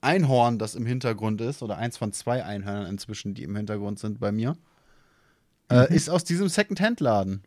[0.00, 4.20] Einhorn, das im Hintergrund ist, oder eins von zwei Einhörnern inzwischen, die im Hintergrund sind
[4.20, 4.56] bei mir,
[5.68, 5.96] äh, mhm.
[5.96, 7.44] ist aus diesem Second-Hand-Laden.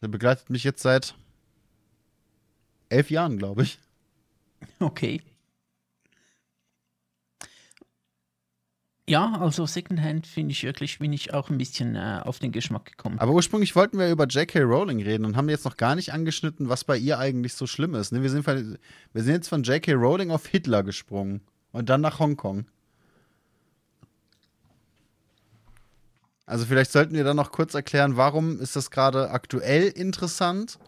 [0.00, 1.14] Der begleitet mich jetzt seit
[2.88, 3.78] elf Jahren, glaube ich.
[4.78, 5.20] Okay.
[9.08, 12.84] Ja, also Secondhand finde ich wirklich, bin ich auch ein bisschen äh, auf den Geschmack
[12.84, 13.18] gekommen.
[13.18, 14.60] Aber ursprünglich wollten wir über J.K.
[14.60, 17.94] Rowling reden und haben jetzt noch gar nicht angeschnitten, was bei ihr eigentlich so schlimm
[17.94, 18.12] ist.
[18.12, 18.22] Ne?
[18.22, 19.94] Wir, sind, wir sind jetzt von J.K.
[19.94, 21.40] Rowling auf Hitler gesprungen
[21.72, 22.66] und dann nach Hongkong.
[26.46, 30.78] Also vielleicht sollten wir dann noch kurz erklären, warum ist das gerade aktuell interessant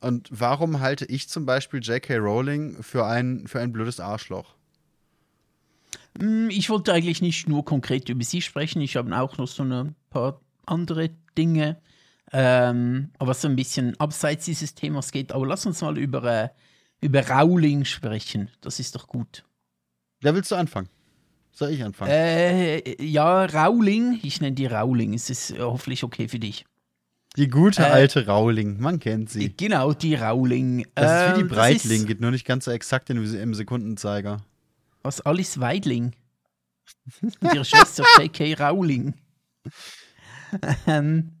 [0.00, 2.16] und warum halte ich zum Beispiel J.K.
[2.16, 4.54] Rowling für ein, für ein blödes Arschloch?
[6.18, 9.62] Hm, ich wollte eigentlich nicht nur konkret über sie sprechen, ich habe auch noch so
[9.62, 11.80] ein paar andere Dinge,
[12.32, 15.32] ähm, was so ein bisschen abseits dieses Themas geht.
[15.32, 16.48] Aber lass uns mal über, äh,
[17.00, 18.50] über Rowling sprechen.
[18.60, 19.44] Das ist doch gut.
[20.20, 20.88] Wer willst du anfangen?
[21.52, 22.10] Soll ich anfangen?
[22.12, 24.20] Äh, ja, Rowling.
[24.22, 25.14] Ich nenne die Rowling.
[25.14, 26.64] Es ist hoffentlich okay für dich.
[27.36, 29.54] Die gute äh, alte Rowling, man kennt sie.
[29.56, 30.86] Genau, die Rowling.
[30.94, 34.42] Das ist wie die ähm, Breitling, geht nur nicht ganz so exakt in, im Sekundenzeiger.
[35.02, 36.14] Was Alice Weidling.
[37.22, 38.54] Und ihre Schwester J.K.
[38.54, 39.14] Rowling.
[40.86, 41.32] ähm,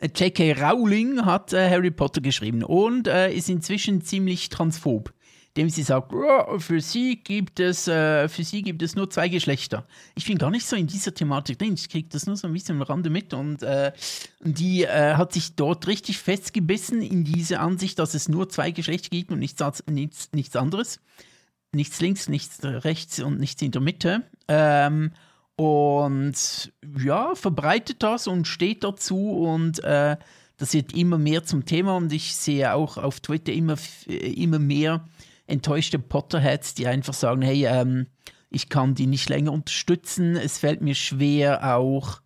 [0.00, 0.52] J.K.
[0.52, 5.12] Rowling hat äh, Harry Potter geschrieben und äh, ist inzwischen ziemlich transphob,
[5.48, 9.28] indem sie sagt, oh, für sie gibt es äh, für sie gibt es nur zwei
[9.28, 9.88] Geschlechter.
[10.14, 12.52] Ich bin gar nicht so in dieser Thematik drin, ich kriege das nur so ein
[12.52, 13.92] bisschen am Rande mit und äh,
[14.40, 19.08] die äh, hat sich dort richtig festgebissen in diese Ansicht, dass es nur zwei Geschlechter
[19.10, 21.00] gibt und nichts, nichts, nichts anderes
[21.72, 24.22] nichts links, nichts rechts und nichts in der Mitte.
[24.48, 25.12] Ähm,
[25.56, 30.16] und ja, verbreitet das und steht dazu und äh,
[30.56, 33.76] das wird immer mehr zum Thema und ich sehe auch auf Twitter immer,
[34.06, 35.04] immer mehr
[35.46, 38.06] enttäuschte Potterheads, die einfach sagen, hey, ähm,
[38.50, 42.20] ich kann die nicht länger unterstützen, es fällt mir schwer auch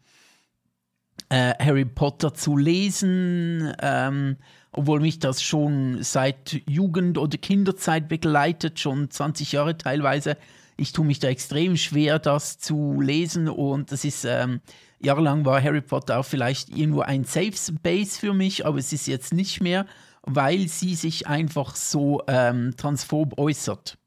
[1.29, 4.37] äh, Harry Potter zu lesen, ähm,
[4.73, 10.37] obwohl mich das schon seit Jugend- oder Kinderzeit begleitet, schon 20 Jahre teilweise,
[10.79, 14.61] Ich tue mich da extrem schwer, das zu lesen und das ist, ähm,
[15.01, 19.07] jahrelang war Harry Potter auch vielleicht irgendwo ein Safe Space für mich, aber es ist
[19.07, 19.87] jetzt nicht mehr,
[20.23, 23.99] weil sie sich einfach so ähm, transphob äußert.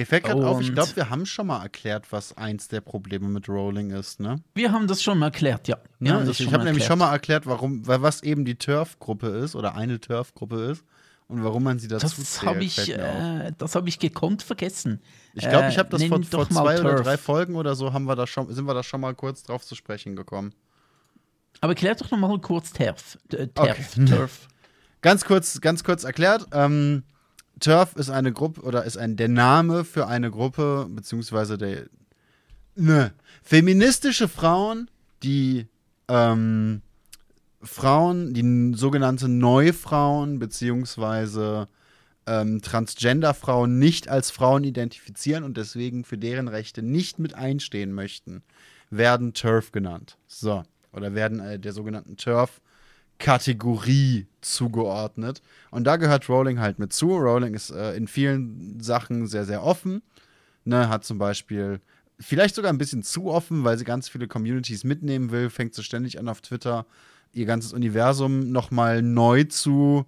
[0.00, 3.28] Mir fällt gerade auf, ich glaube, wir haben schon mal erklärt, was eins der Probleme
[3.28, 4.36] mit Rowling ist, ne?
[4.54, 5.76] Wir haben das schon mal erklärt, ja.
[5.98, 6.16] Ne?
[6.16, 10.00] Also ich habe nämlich schon mal erklärt, warum, was eben die Turf-Gruppe ist oder eine
[10.00, 10.84] Turf-Gruppe ist
[11.28, 12.62] und warum man sie dazu das zählt.
[12.62, 15.02] Ich, äh, das habe ich gekonnt vergessen.
[15.34, 16.94] Ich glaube, ich habe das äh, vor, vor zwei Turf.
[16.94, 19.42] oder drei Folgen oder so haben wir da schon, sind wir da schon mal kurz
[19.42, 20.54] drauf zu sprechen gekommen.
[21.60, 23.18] Aber klär doch noch mal kurz Turf.
[23.34, 23.96] Äh, Turf.
[23.96, 24.04] Okay.
[24.08, 24.48] Turf.
[25.02, 26.46] ganz kurz, ganz kurz erklärt.
[26.52, 27.02] Ähm,
[27.60, 31.86] Turf ist eine Gruppe oder ist ein der Name für eine Gruppe beziehungsweise der
[32.74, 33.12] ne
[33.42, 34.90] feministische Frauen,
[35.22, 35.66] die
[36.08, 36.82] ähm,
[37.62, 41.68] Frauen, die sogenannte Neufrauen beziehungsweise
[42.26, 48.42] ähm, Transgender-Frauen nicht als Frauen identifizieren und deswegen für deren Rechte nicht mit einstehen möchten,
[48.90, 50.16] werden TERF genannt.
[50.26, 50.62] So.
[50.92, 52.16] Oder werden äh, der sogenannten
[53.20, 55.42] TERF-Kategorie zugeordnet.
[55.70, 57.16] Und da gehört Rowling halt mit zu.
[57.16, 60.02] Rowling ist äh, in vielen Sachen sehr, sehr offen.
[60.64, 61.80] Ne, hat zum Beispiel
[62.18, 65.82] vielleicht sogar ein bisschen zu offen, weil sie ganz viele Communities mitnehmen will, fängt sie
[65.82, 66.86] ständig an auf Twitter
[67.32, 70.04] ihr ganzes Universum nochmal neu zu,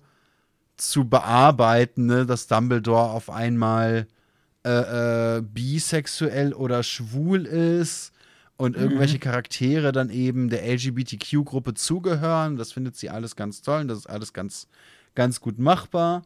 [0.76, 2.26] zu bearbeiten, ne?
[2.26, 4.08] dass Dumbledore auf einmal
[4.64, 8.12] äh, äh, bisexuell oder schwul ist
[8.56, 8.82] und mhm.
[8.82, 12.56] irgendwelche Charaktere dann eben der LGBTQ-Gruppe zugehören.
[12.56, 14.68] Das findet sie alles ganz toll und das ist alles ganz,
[15.14, 16.22] ganz gut machbar.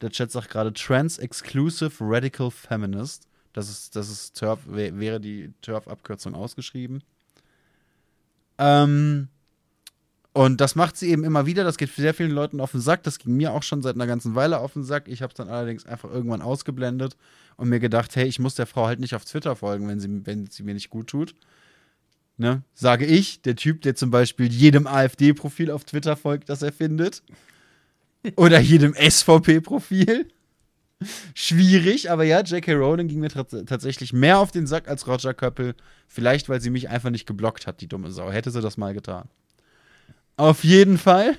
[0.00, 3.28] Der Chat sagt gerade Trans-Exclusive Radical Feminist.
[3.52, 7.02] Das ist, das ist TERF, wäre die TERF-Abkürzung ausgeschrieben.
[8.58, 9.28] Ähm,
[10.32, 11.62] und das macht sie eben immer wieder.
[11.62, 13.02] Das geht sehr vielen Leuten auf den Sack.
[13.02, 15.06] Das ging mir auch schon seit einer ganzen Weile auf den Sack.
[15.08, 17.16] Ich habe es dann allerdings einfach irgendwann ausgeblendet
[17.56, 20.24] und mir gedacht, hey, ich muss der Frau halt nicht auf Twitter folgen, wenn sie,
[20.26, 21.34] wenn sie mir nicht gut tut.
[22.36, 22.62] Ne?
[22.74, 27.22] Sage ich, der Typ, der zum Beispiel jedem AfD-Profil auf Twitter folgt, das er findet.
[28.36, 30.28] Oder jedem SVP-Profil.
[31.34, 32.74] Schwierig, aber ja, J.K.
[32.74, 35.74] Rowling ging mir tatsächlich mehr auf den Sack als Roger Köppel.
[36.06, 38.30] Vielleicht, weil sie mich einfach nicht geblockt hat, die dumme Sau.
[38.30, 39.28] Hätte sie das mal getan.
[40.36, 41.36] Auf jeden Fall.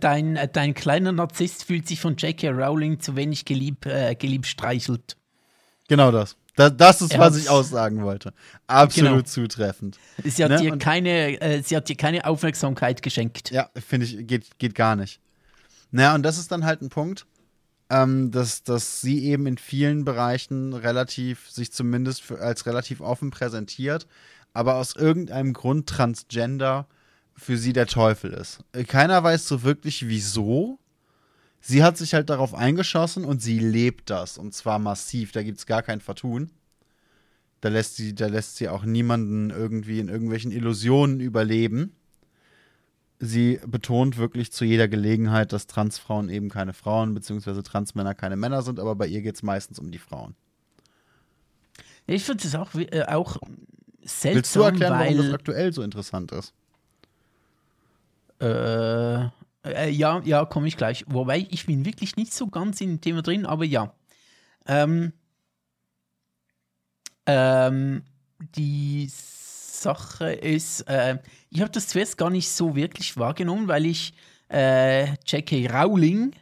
[0.00, 2.50] Dein, dein kleiner Narzisst fühlt sich von J.K.
[2.50, 5.16] Rowling zu wenig gelieb, äh, geliebt streichelt.
[5.88, 6.36] Genau das.
[6.56, 6.76] Das.
[6.76, 8.32] Das, ist, was ich aussagen wollte.
[8.66, 9.22] Absolut genau.
[9.22, 9.98] zutreffend.
[10.24, 10.58] Sie hat, ne?
[10.58, 13.50] dir keine, äh, sie hat dir keine Aufmerksamkeit geschenkt.
[13.50, 15.20] Ja, finde ich, geht, geht gar nicht.
[15.90, 17.26] Naja, und das ist dann halt ein Punkt,
[17.90, 23.30] ähm, dass, dass sie eben in vielen Bereichen relativ, sich zumindest für, als relativ offen
[23.30, 24.06] präsentiert,
[24.54, 26.86] aber aus irgendeinem Grund Transgender
[27.34, 28.60] für sie der Teufel ist.
[28.88, 30.78] Keiner weiß so wirklich wieso.
[31.64, 34.36] Sie hat sich halt darauf eingeschossen und sie lebt das.
[34.36, 35.30] Und zwar massiv.
[35.30, 36.50] Da gibt es gar kein Vertun.
[37.60, 41.94] Da lässt, sie, da lässt sie auch niemanden irgendwie in irgendwelchen Illusionen überleben.
[43.20, 47.62] Sie betont wirklich zu jeder Gelegenheit, dass Transfrauen eben keine Frauen bzw.
[47.62, 50.34] Transmänner keine Männer sind, aber bei ihr geht es meistens um die Frauen.
[52.08, 53.36] Ich finde es auch, äh, auch
[54.02, 54.34] seltsam.
[54.34, 56.52] Willst du erklären, warum das aktuell so interessant ist?
[58.40, 59.28] Äh,
[59.64, 61.04] äh, ja, ja, komme ich gleich.
[61.08, 63.94] Wobei ich bin wirklich nicht so ganz in dem Thema drin, aber ja.
[64.66, 65.12] Ähm,
[67.26, 68.02] ähm,
[68.56, 71.18] die Sache ist, äh,
[71.50, 74.14] ich habe das zuerst gar nicht so wirklich wahrgenommen, weil ich
[74.48, 75.68] äh, J.K.
[75.68, 76.32] Rowling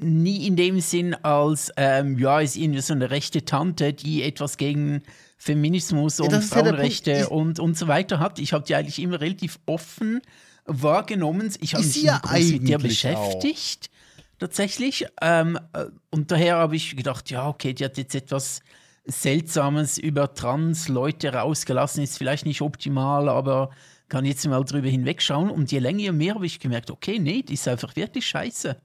[0.00, 4.56] nie in dem Sinn als, ähm, ja, ist irgendwie so eine rechte Tante, die etwas
[4.56, 5.02] gegen
[5.36, 8.38] Feminismus und ja, Frauenrechte ja und, und so weiter hat.
[8.38, 10.20] Ich habe die eigentlich immer relativ offen
[10.64, 11.52] wahrgenommen.
[11.60, 13.90] Ich habe mich ja mit dir beschäftigt.
[13.90, 14.38] Auch.
[14.38, 15.06] Tatsächlich.
[15.20, 18.60] Ähm, äh, und daher habe ich gedacht, ja, okay, die hat jetzt etwas
[19.06, 23.70] Seltsames über Trans-Leute rausgelassen, ist vielleicht nicht optimal, aber
[24.08, 25.50] kann jetzt mal drüber hinwegschauen.
[25.50, 28.76] Und je länger, je mehr habe ich gemerkt, okay, nee, die ist einfach wirklich scheiße.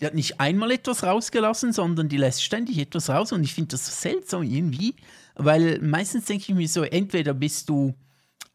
[0.00, 3.32] Die hat nicht einmal etwas rausgelassen, sondern die lässt ständig etwas raus.
[3.32, 4.94] Und ich finde das so seltsam irgendwie,
[5.36, 7.94] weil meistens denke ich mir so, entweder bist du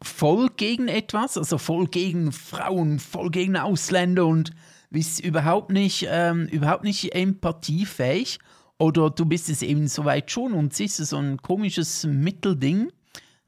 [0.01, 4.51] voll gegen etwas, also voll gegen Frauen, voll gegen Ausländer und
[4.89, 8.39] bist überhaupt nicht, ähm, überhaupt nicht empathiefähig.
[8.77, 12.91] Oder du bist es eben soweit schon und siehst so ein komisches Mittelding.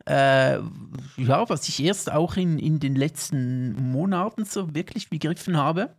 [0.05, 0.60] Äh,
[1.18, 5.95] ja, was ich erst auch in, in den letzten Monaten so wirklich begriffen habe.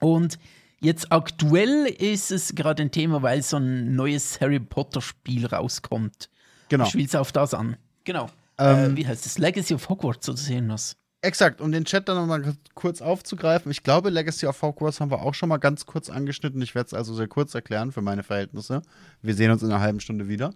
[0.00, 0.38] Und
[0.80, 6.28] jetzt aktuell ist es gerade ein Thema, weil so ein neues Harry Potter Spiel rauskommt.
[6.68, 6.84] Genau.
[6.84, 7.76] Ich spielst auf das an.
[8.04, 8.28] Genau.
[8.58, 9.38] Ähm, äh, wie heißt das?
[9.38, 10.96] Legacy of Hogwarts oder so irgendwas.
[11.22, 13.70] Exakt, um den Chat dann nochmal kurz aufzugreifen.
[13.70, 16.62] Ich glaube, Legacy of Hogwarts haben wir auch schon mal ganz kurz angeschnitten.
[16.62, 18.80] Ich werde es also sehr kurz erklären für meine Verhältnisse.
[19.20, 20.54] Wir sehen uns in einer halben Stunde wieder.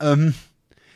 [0.00, 0.34] Ähm,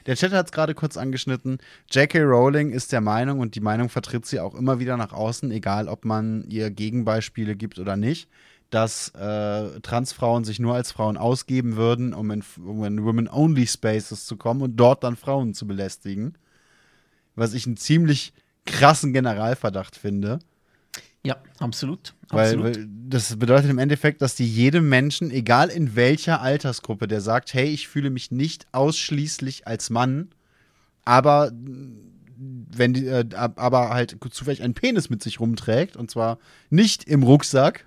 [0.06, 1.58] der Chat hat es gerade kurz angeschnitten.
[1.90, 2.22] J.K.
[2.22, 5.88] Rowling ist der Meinung und die Meinung vertritt sie auch immer wieder nach außen, egal
[5.88, 8.28] ob man ihr Gegenbeispiele gibt oder nicht,
[8.70, 14.36] dass äh, Transfrauen sich nur als Frauen ausgeben würden, um in, um in Women-Only-Spaces zu
[14.36, 16.36] kommen und dort dann Frauen zu belästigen.
[17.34, 18.32] Was ich einen ziemlich
[18.64, 20.40] krassen Generalverdacht finde.
[21.26, 22.14] Ja, absolut.
[22.28, 27.20] Weil, weil, das bedeutet im Endeffekt, dass die jedem Menschen, egal in welcher Altersgruppe, der
[27.20, 30.28] sagt, hey, ich fühle mich nicht ausschließlich als Mann,
[31.04, 31.50] aber
[32.38, 36.38] wenn die, äh, aber halt zufällig einen Penis mit sich rumträgt, und zwar
[36.70, 37.84] nicht im Rucksack,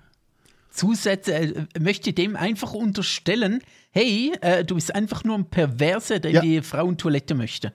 [0.70, 6.30] Zusätze, äh, möchte dem einfach unterstellen, hey, äh, du bist einfach nur ein Perverse, der
[6.30, 6.40] ja.
[6.42, 7.72] die Frauentoilette möchte.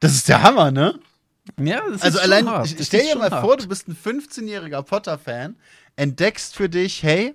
[0.00, 0.98] Das ist der Hammer, ne?
[1.58, 2.74] Ja, das also ist allein, hart.
[2.80, 3.44] stell dir mal hart.
[3.44, 5.56] vor, du bist ein 15-jähriger Potter-Fan,
[5.96, 7.34] entdeckst für dich, hey,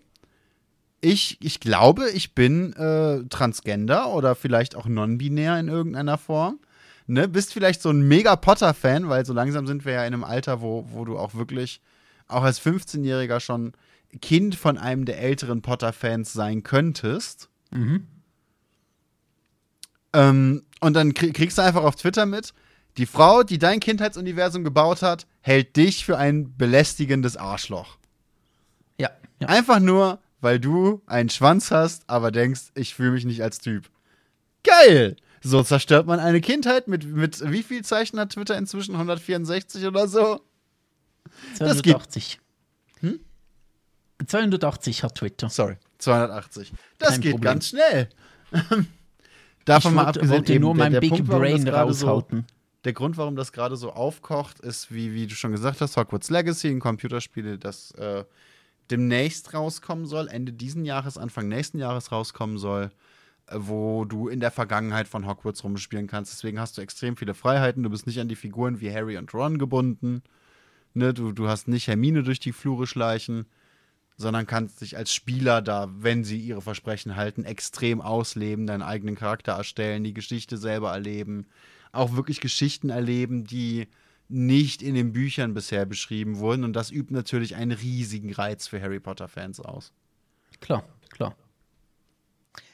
[1.02, 6.60] ich, ich glaube, ich bin äh, Transgender oder vielleicht auch non-binär in irgendeiner Form.
[7.08, 7.28] Ne?
[7.28, 10.62] Bist vielleicht so ein mega Potter-Fan, weil so langsam sind wir ja in einem Alter,
[10.62, 11.82] wo, wo du auch wirklich,
[12.28, 13.74] auch als 15-Jähriger schon
[14.22, 17.50] Kind von einem der älteren Potter-Fans sein könntest.
[17.72, 18.08] Mhm.
[20.14, 22.54] Ähm, und dann kriegst du einfach auf Twitter mit,
[22.98, 27.98] die Frau, die dein Kindheitsuniversum gebaut hat, hält dich für ein belästigendes Arschloch.
[28.98, 29.10] Ja,
[29.40, 29.48] ja.
[29.48, 33.90] Einfach nur, weil du einen Schwanz hast, aber denkst, ich fühle mich nicht als Typ.
[34.64, 35.18] Geil!
[35.42, 38.94] So zerstört man eine Kindheit mit, mit wie viel Zeichen hat Twitter inzwischen?
[38.94, 40.42] 164 oder so?
[41.56, 42.40] 280.
[43.02, 43.20] Hm?
[44.26, 45.50] 280 hat Twitter.
[45.50, 46.74] Sorry, 280.
[46.98, 47.54] Das Kein geht Problem.
[47.54, 48.10] ganz schnell.
[49.66, 52.46] Davon ich mal abgesehen, wollte eben, nur mein der, der Big Punkt, Brain raushalten.
[52.48, 52.55] So,
[52.86, 56.30] der Grund, warum das gerade so aufkocht, ist, wie, wie du schon gesagt hast, Hogwarts
[56.30, 58.24] Legacy, ein Computerspiel, das äh,
[58.92, 62.92] demnächst rauskommen soll, Ende diesen Jahres, Anfang nächsten Jahres rauskommen soll,
[63.48, 66.32] äh, wo du in der Vergangenheit von Hogwarts rumspielen kannst.
[66.32, 67.84] Deswegen hast du extrem viele Freiheiten.
[67.84, 70.22] Du bist nicht an die Figuren wie Harry und Ron gebunden.
[70.94, 71.14] Ne?
[71.14, 73.48] Du, du hast nicht Hermine durch die Flure schleichen
[74.18, 79.16] sondern kannst dich als Spieler da, wenn sie ihre Versprechen halten, extrem ausleben, deinen eigenen
[79.16, 81.48] Charakter erstellen, die Geschichte selber erleben,
[81.96, 83.88] auch wirklich Geschichten erleben, die
[84.28, 86.64] nicht in den Büchern bisher beschrieben wurden.
[86.64, 89.92] Und das übt natürlich einen riesigen Reiz für Harry Potter-Fans aus.
[90.60, 91.36] Klar, klar.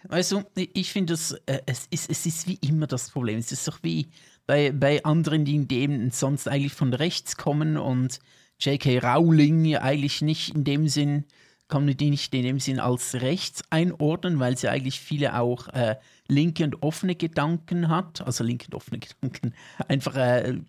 [0.10, 1.15] Also, ich finde,
[1.45, 3.39] äh, es, ist, es ist wie immer das Problem.
[3.39, 4.07] Es ist doch wie
[4.48, 8.19] bei, bei anderen, die in dem sonst eigentlich von rechts kommen und
[8.60, 8.99] J.K.
[8.99, 11.26] Rowling eigentlich nicht in dem Sinn,
[11.72, 15.69] kann man die nicht in dem Sinn als rechts einordnen, weil sie eigentlich viele auch
[15.69, 15.95] äh,
[16.27, 18.22] linke und offene Gedanken hat.
[18.22, 19.53] Also linke und offene Gedanken.
[19.88, 20.60] Einfach, äh,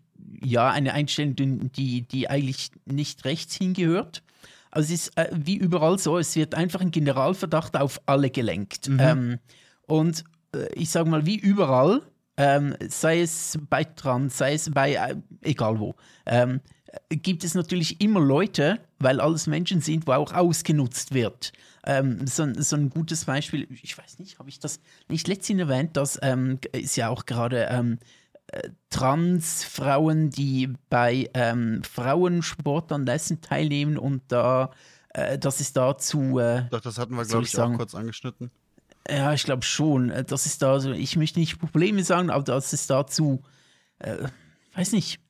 [0.42, 4.22] ja, eine Einstellung, die, die eigentlich nicht rechts hingehört.
[4.70, 8.88] Also es ist äh, wie überall so, es wird einfach ein Generalverdacht auf alle gelenkt.
[8.88, 9.00] Mhm.
[9.00, 9.38] Ähm,
[9.86, 10.22] und
[10.54, 12.02] äh, ich sage mal, wie überall,
[12.36, 15.96] ähm, sei es bei Trans, sei es bei, äh, egal wo,
[16.26, 16.60] ähm,
[17.10, 21.52] gibt es natürlich immer Leute, weil alles Menschen sind, wo auch ausgenutzt wird.
[21.84, 25.96] Ähm, so, so, ein gutes Beispiel, ich weiß nicht, habe ich das nicht letztens erwähnt,
[25.96, 27.98] das ähm, ist ja auch gerade ähm,
[28.48, 34.70] äh, Transfrauen, die bei ähm, Frauensportanlässen teilnehmen und da,
[35.10, 36.38] äh, das ist dazu.
[36.38, 38.50] Äh, Doch, das hatten wir, glaube ich, sagen, auch kurz angeschnitten.
[39.08, 40.10] Ja, ich glaube schon.
[40.10, 43.42] Äh, das ist da so, ich möchte nicht Probleme sagen, aber das ist dazu,
[43.98, 44.28] äh,
[44.74, 45.20] weiß nicht,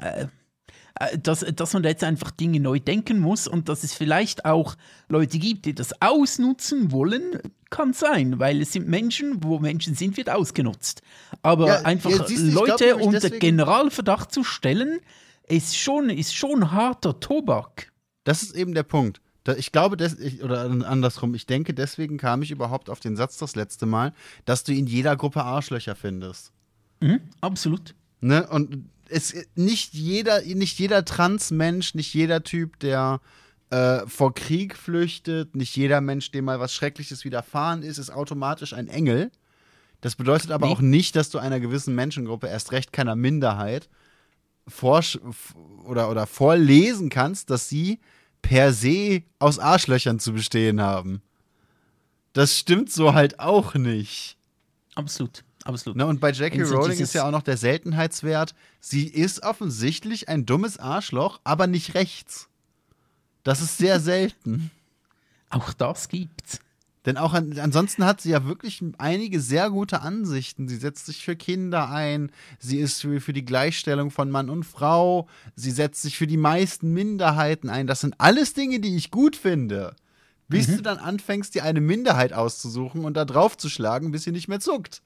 [0.00, 0.26] äh, äh,
[1.22, 4.76] dass, dass man da jetzt einfach Dinge neu denken muss und dass es vielleicht auch
[5.08, 7.38] Leute gibt, die das ausnutzen wollen,
[7.70, 11.02] kann sein, weil es sind Menschen, wo Menschen sind, wird ausgenutzt.
[11.42, 15.00] Aber ja, einfach ja, Leute glaub, unter Generalverdacht zu stellen,
[15.48, 17.90] ist schon, ist schon harter Tobak.
[18.24, 19.20] Das ist eben der Punkt.
[19.56, 23.56] Ich glaube, ich, oder andersrum, ich denke, deswegen kam ich überhaupt auf den Satz das
[23.56, 24.12] letzte Mal,
[24.44, 26.52] dass du in jeder Gruppe Arschlöcher findest.
[27.00, 27.96] Mhm, absolut.
[28.20, 28.46] Ne?
[28.48, 33.20] Und es, nicht jeder, nicht jeder Transmensch, nicht jeder Typ, der
[33.70, 38.72] äh, vor Krieg flüchtet, nicht jeder Mensch, dem mal was Schreckliches widerfahren ist, ist automatisch
[38.72, 39.30] ein Engel.
[40.00, 40.72] Das bedeutet aber nee.
[40.72, 43.88] auch nicht, dass du einer gewissen Menschengruppe, erst recht keiner Minderheit,
[44.66, 45.18] vorsch
[45.84, 48.00] oder, oder vorlesen kannst, dass sie
[48.42, 51.22] per se aus Arschlöchern zu bestehen haben.
[52.32, 54.36] Das stimmt so halt auch nicht.
[54.94, 55.44] Absolut.
[55.64, 55.96] Absolut.
[55.96, 60.46] Ne, und bei Jackie Rowling ist ja auch noch der Seltenheitswert, sie ist offensichtlich ein
[60.46, 62.48] dummes Arschloch, aber nicht rechts.
[63.44, 64.70] Das ist sehr selten.
[65.50, 66.60] Auch das gibt's.
[67.04, 70.68] Denn auch an, ansonsten hat sie ja wirklich einige sehr gute Ansichten.
[70.68, 72.30] Sie setzt sich für Kinder ein,
[72.60, 75.26] sie ist für, für die Gleichstellung von Mann und Frau,
[75.56, 77.88] sie setzt sich für die meisten Minderheiten ein.
[77.88, 79.96] Das sind alles Dinge, die ich gut finde.
[80.48, 80.76] Bis mhm.
[80.76, 84.48] du dann anfängst, dir eine Minderheit auszusuchen und da drauf zu schlagen, bis sie nicht
[84.48, 85.02] mehr zuckt.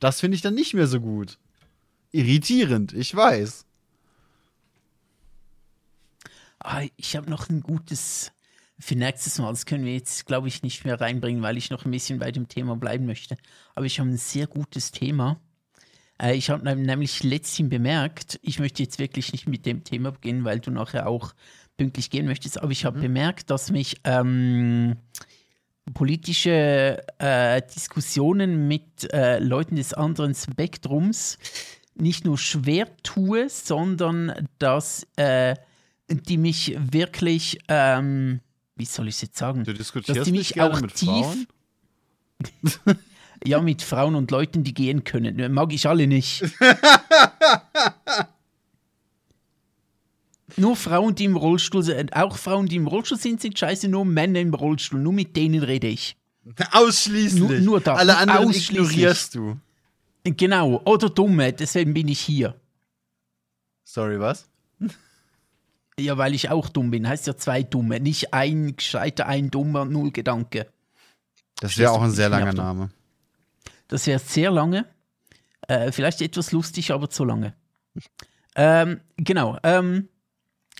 [0.00, 1.38] Das finde ich dann nicht mehr so gut.
[2.12, 3.64] Irritierend, ich weiß.
[6.60, 8.32] Ah, ich habe noch ein gutes
[8.78, 9.50] für nächstes Mal.
[9.50, 12.30] Das können wir jetzt, glaube ich, nicht mehr reinbringen, weil ich noch ein bisschen bei
[12.30, 13.36] dem Thema bleiben möchte.
[13.74, 15.40] Aber ich habe ein sehr gutes Thema.
[16.20, 20.44] Äh, ich habe nämlich letztens bemerkt, ich möchte jetzt wirklich nicht mit dem Thema beginnen,
[20.44, 21.34] weil du nachher auch
[21.76, 23.02] pünktlich gehen möchtest, aber ich habe mhm.
[23.02, 24.96] bemerkt, dass mich ähm,
[25.94, 31.38] politische äh, Diskussionen mit äh, Leuten des anderen Spektrums
[31.94, 35.56] nicht nur schwer tue, sondern dass äh,
[36.08, 38.40] die mich wirklich, ähm,
[38.76, 41.46] wie soll ich es jetzt sagen, du diskutierst dass die mich auch mit tief, Frauen?
[43.44, 45.52] ja, mit Frauen und Leuten, die gehen können.
[45.52, 46.44] Mag ich alle nicht.
[50.56, 54.04] nur Frauen, die im Rollstuhl sind, auch Frauen, die im Rollstuhl sind, sind scheiße, nur
[54.04, 55.00] Männer im Rollstuhl.
[55.00, 56.16] Nur mit denen rede ich.
[56.72, 57.40] Ausschließlich.
[57.40, 57.94] Nur, nur da.
[57.94, 59.56] Alle anderen ignorierst du.
[60.24, 62.58] Genau, oder Dumme, deswegen bin ich hier.
[63.84, 64.48] Sorry, was?
[65.98, 67.08] Ja, weil ich auch dumm bin.
[67.08, 68.00] Heißt ja zwei Dumme.
[68.00, 70.66] Nicht ein gescheiter, ein dummer, null Gedanke.
[71.58, 72.90] Das wäre auch ein sehr langer Name.
[73.88, 74.84] Das wäre sehr lange.
[75.68, 77.54] Äh, vielleicht etwas lustig, aber zu lange.
[78.58, 79.58] Ähm, genau.
[79.62, 80.08] Ähm,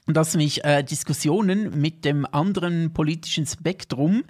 [0.06, 4.24] dass mich äh, Diskussionen mit dem anderen politischen Spektrum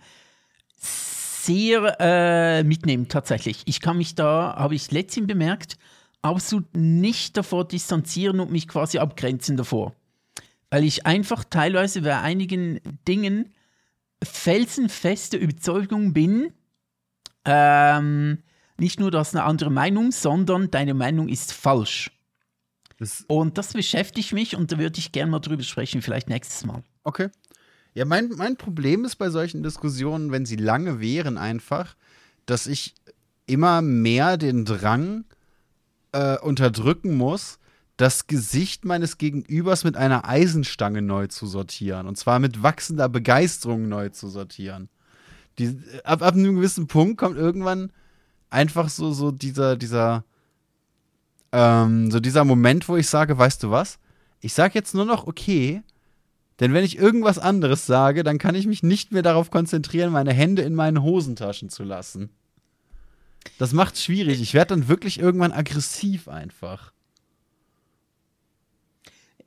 [0.78, 3.62] sehr äh, mitnehmen, tatsächlich.
[3.66, 5.76] Ich kann mich da, habe ich letztens bemerkt,
[6.22, 9.94] absolut nicht davor distanzieren und mich quasi abgrenzen davor.
[10.70, 13.52] Weil ich einfach teilweise bei einigen Dingen
[14.22, 16.52] felsenfeste Überzeugung bin,
[17.44, 18.42] ähm,
[18.78, 22.10] nicht nur, du hast eine andere Meinung, sondern deine Meinung ist falsch.
[22.98, 26.64] Das und das beschäftigt mich und da würde ich gerne mal drüber sprechen, vielleicht nächstes
[26.64, 26.82] Mal.
[27.04, 27.28] Okay.
[27.94, 31.96] Ja, mein, mein Problem ist bei solchen Diskussionen, wenn sie lange wären, einfach,
[32.44, 32.94] dass ich
[33.46, 35.24] immer mehr den Drang
[36.12, 37.58] äh, unterdrücken muss,
[37.96, 42.06] das Gesicht meines Gegenübers mit einer Eisenstange neu zu sortieren.
[42.06, 44.90] Und zwar mit wachsender Begeisterung neu zu sortieren.
[45.58, 47.92] Die, ab, ab einem gewissen Punkt kommt irgendwann
[48.50, 50.24] einfach so, so dieser, dieser,
[51.56, 53.98] ähm, so dieser Moment, wo ich sage, weißt du was?
[54.40, 55.82] Ich sage jetzt nur noch okay,
[56.60, 60.34] denn wenn ich irgendwas anderes sage, dann kann ich mich nicht mehr darauf konzentrieren, meine
[60.34, 62.28] Hände in meinen Hosentaschen zu lassen.
[63.58, 64.42] Das macht's schwierig.
[64.42, 66.92] Ich werde dann wirklich irgendwann aggressiv einfach.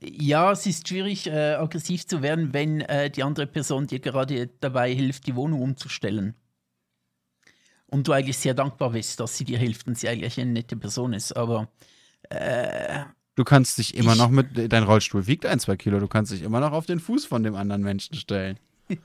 [0.02, 4.50] Ja, es ist schwierig, äh, aggressiv zu werden, wenn äh, die andere Person dir gerade
[4.62, 6.34] dabei hilft, die Wohnung umzustellen
[7.88, 10.76] und du eigentlich sehr dankbar bist, dass sie dir hilft und sie eigentlich eine nette
[10.76, 11.36] Person ist.
[11.36, 11.70] Aber
[12.30, 13.04] äh,
[13.36, 16.42] du kannst dich immer noch mit, dein Rollstuhl wiegt ein, zwei Kilo, du kannst dich
[16.42, 18.60] immer noch auf den Fuß von dem anderen Menschen stellen.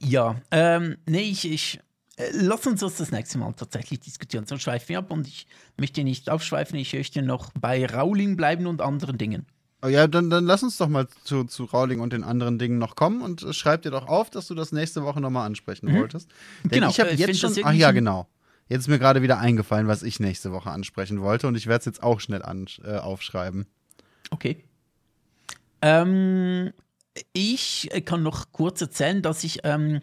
[0.00, 1.80] ja, ähm, nee, ich, ich
[2.16, 4.46] äh, lass uns das das nächste Mal tatsächlich diskutieren.
[4.46, 5.46] Sonst schweifen wir ab und ich
[5.76, 9.46] möchte nicht aufschweifen, ich möchte noch bei Rauling bleiben und anderen Dingen.
[9.82, 12.78] Oh ja, dann, dann lass uns doch mal zu, zu Rauling und den anderen Dingen
[12.78, 15.98] noch kommen und schreib dir doch auf, dass du das nächste Woche nochmal ansprechen mhm.
[15.98, 16.30] wolltest.
[16.62, 17.52] Denn genau, ich habe äh, jetzt schon.
[17.64, 18.26] Ach ja, genau.
[18.68, 21.80] Jetzt ist mir gerade wieder eingefallen, was ich nächste Woche ansprechen wollte und ich werde
[21.80, 23.66] es jetzt auch schnell an, äh, aufschreiben.
[24.30, 24.64] Okay.
[25.82, 26.72] Ähm,
[27.32, 30.00] ich kann noch kurz erzählen, dass ich ähm,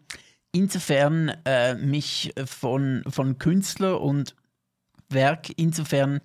[0.51, 4.35] insofern äh, mich von, von Künstler und
[5.09, 6.21] Werk insofern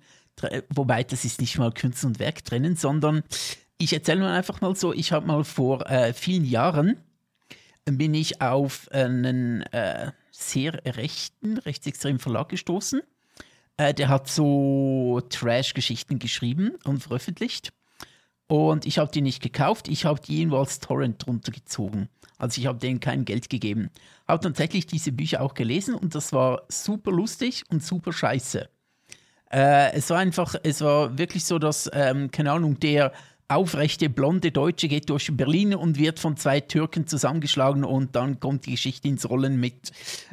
[0.69, 3.23] wobei das ist nicht mal Künstler und Werk trennen, sondern
[3.77, 6.97] ich erzähle nur einfach mal so, ich habe mal vor äh, vielen Jahren
[7.85, 13.01] bin ich auf einen äh, sehr rechten, rechtsextremen Verlag gestoßen.
[13.77, 17.73] Äh, der hat so Trash-Geschichten geschrieben und veröffentlicht.
[18.47, 22.07] Und ich habe die nicht gekauft, ich habe die jeweils Torrent drunter gezogen.
[22.37, 23.89] Also ich habe denen kein Geld gegeben.
[24.27, 28.69] Habe tatsächlich diese Bücher auch gelesen und das war super lustig und super scheiße.
[29.51, 33.11] Äh, es war einfach, es war wirklich so, dass, ähm, keine Ahnung, der
[33.49, 38.65] aufrechte blonde Deutsche geht durch Berlin und wird von zwei Türken zusammengeschlagen und dann kommt
[38.65, 39.91] die Geschichte ins Rollen mit.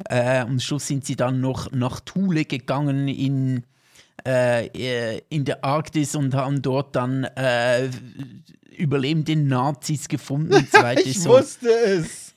[0.09, 3.63] Äh, am Schluss sind sie dann noch nach Thule gegangen in,
[4.27, 7.89] äh, in der Arktis und haben dort dann äh,
[8.77, 12.33] überlebende Nazis gefunden und so ich wusste es.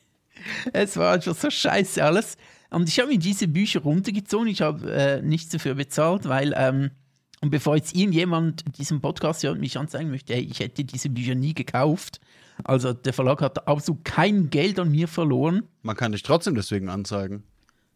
[0.72, 2.36] Es war einfach so scheiße alles.
[2.70, 4.46] Und ich habe mir diese Bücher runtergezogen.
[4.46, 6.90] Ich habe äh, nichts dafür bezahlt, weil, ähm,
[7.40, 11.08] und bevor jetzt irgendjemand diesen Podcast hört und mich anzeigen möchte, hey, ich hätte diese
[11.08, 12.20] Bücher nie gekauft.
[12.64, 15.62] Also der Verlag hat absolut kein Geld an mir verloren.
[15.82, 17.44] Man kann dich trotzdem deswegen anzeigen.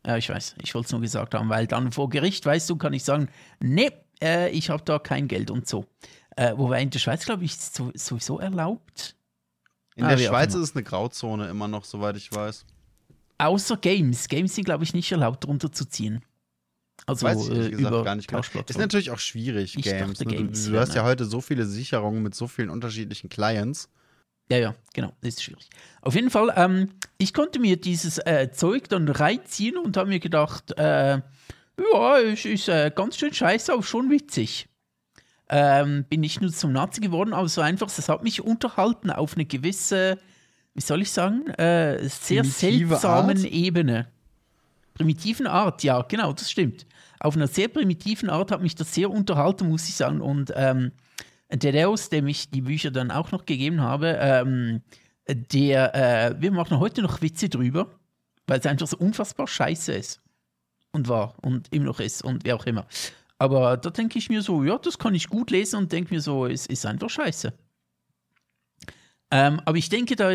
[0.06, 0.56] Ja, ich weiß.
[0.62, 3.28] Ich wollte es nur gesagt haben, weil dann vor Gericht, weißt du, kann ich sagen,
[3.60, 3.90] nee,
[4.23, 5.86] äh, ich habe da kein Geld und so.
[6.36, 9.16] Äh, wobei in der Schweiz, glaube ich, ist es sowieso erlaubt.
[9.94, 12.64] In ah, der Schweiz ist es eine Grauzone immer noch, soweit ich weiß.
[13.39, 14.28] Außer Games.
[14.28, 16.23] Games sind, glaube ich, nicht erlaubt, drunter zu ziehen.
[17.06, 18.40] Also Weiß ich, äh, gesagt, gar nicht genau.
[18.40, 20.19] Ist natürlich auch schwierig, ich Games.
[20.19, 20.36] Dachte, ne?
[20.36, 20.64] Games.
[20.64, 23.89] Du, du hast ja heute so viele Sicherungen mit so vielen unterschiedlichen Clients.
[24.51, 25.69] Ja, ja, genau, das ist schwierig.
[26.01, 30.20] Auf jeden Fall, ähm, ich konnte mir dieses äh, Zeug dann reinziehen und habe mir
[30.20, 31.20] gedacht, äh,
[31.93, 34.69] ja, es ist äh, ganz schön scheiße, aber schon witzig.
[35.48, 39.35] Ähm, bin nicht nur zum Nazi geworden, aber so einfach, es hat mich unterhalten auf
[39.35, 40.19] eine gewisse,
[40.74, 43.47] wie soll ich sagen, äh, sehr Primitive seltsamen Art?
[43.47, 44.11] Ebene.
[44.94, 46.86] Primitiven Art, ja, genau, das stimmt.
[47.20, 50.20] Auf einer sehr primitiven Art hat mich das sehr unterhalten, muss ich sagen.
[50.20, 50.93] Und ähm,
[51.51, 54.82] der Deus, dem ich die Bücher dann auch noch gegeben habe, ähm,
[55.28, 57.89] der, äh, wir machen heute noch Witze drüber,
[58.47, 60.20] weil es einfach so unfassbar scheiße ist.
[60.94, 62.86] Und war und immer noch ist und wie auch immer.
[63.39, 66.20] Aber da denke ich mir so, ja, das kann ich gut lesen und denke mir
[66.20, 67.52] so, es ist einfach scheiße.
[69.31, 70.31] Ähm, aber ich denke, da,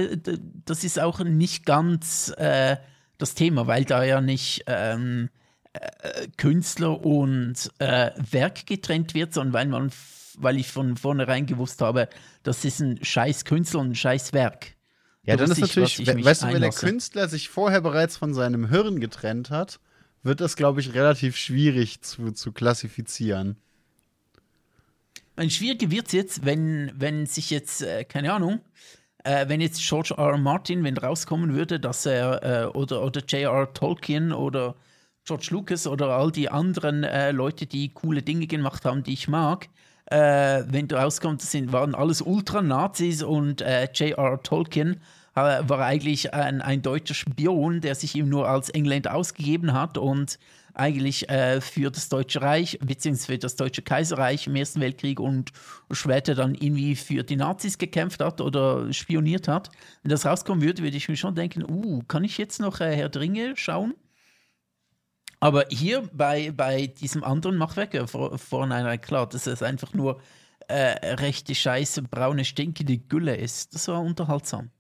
[0.66, 2.78] das ist auch nicht ganz äh,
[3.18, 5.30] das Thema, weil da ja nicht ähm,
[5.74, 9.92] äh, Künstler und äh, Werk getrennt wird, sondern weil man,
[10.38, 12.10] weil ich von vornherein gewusst habe,
[12.44, 14.76] das ist ein scheiß Künstler und ein scheiß Werk.
[15.24, 19.00] Ja, dann ist natürlich, weißt du, wenn der Künstler sich vorher bereits von seinem Hirn
[19.00, 19.80] getrennt hat,
[20.24, 23.58] wird das, glaube ich, relativ schwierig zu, zu klassifizieren.
[25.36, 28.62] Ein schwieriger wird es jetzt, wenn, wenn sich jetzt, äh, keine Ahnung,
[29.28, 30.32] äh, wenn jetzt George R.
[30.32, 30.38] R.
[30.38, 33.74] Martin, wenn rauskommen würde, dass er, äh, oder, oder J.R.
[33.74, 34.76] Tolkien oder
[35.26, 39.28] George Lucas oder all die anderen äh, Leute, die coole Dinge gemacht haben, die ich
[39.28, 39.68] mag,
[40.06, 44.42] äh, wenn rauskommt, das sind, waren alles Ultranazis und äh, J.R.
[44.42, 45.02] Tolkien
[45.34, 50.40] war eigentlich ein, ein, deutscher Spion, der sich ihm nur als Engländer ausgegeben hat und
[50.78, 53.38] eigentlich äh, für das Deutsche Reich bzw.
[53.38, 55.52] das Deutsche Kaiserreich im Ersten Weltkrieg und
[55.92, 59.70] später dann irgendwie für die Nazis gekämpft hat oder spioniert hat.
[60.04, 62.96] Wenn das rauskommen würde, würde ich mir schon denken, uh, kann ich jetzt noch äh,
[62.96, 63.96] Herr Dringe schauen?
[65.40, 68.38] Aber hier bei, bei diesem anderen Machwerk, äh, vor,
[69.02, 70.20] klar, dass es einfach nur
[70.68, 73.74] äh, rechte Scheiße, braune, stinkende Gülle ist.
[73.74, 74.72] Das war unterhaltsam.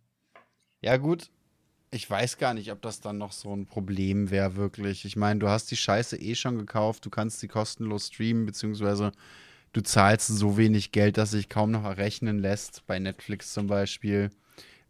[0.82, 1.30] Ja, gut.
[1.89, 5.05] Ich weiß gar nicht, ob das dann noch so ein Problem wäre, wirklich.
[5.05, 9.14] Ich meine, du hast die Scheiße eh schon gekauft, du kannst sie kostenlos streamen, beziehungsweise
[9.72, 14.31] du zahlst so wenig Geld, dass sich kaum noch errechnen lässt, bei Netflix zum Beispiel,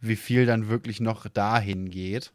[0.01, 2.31] wie viel dann wirklich noch dahin geht.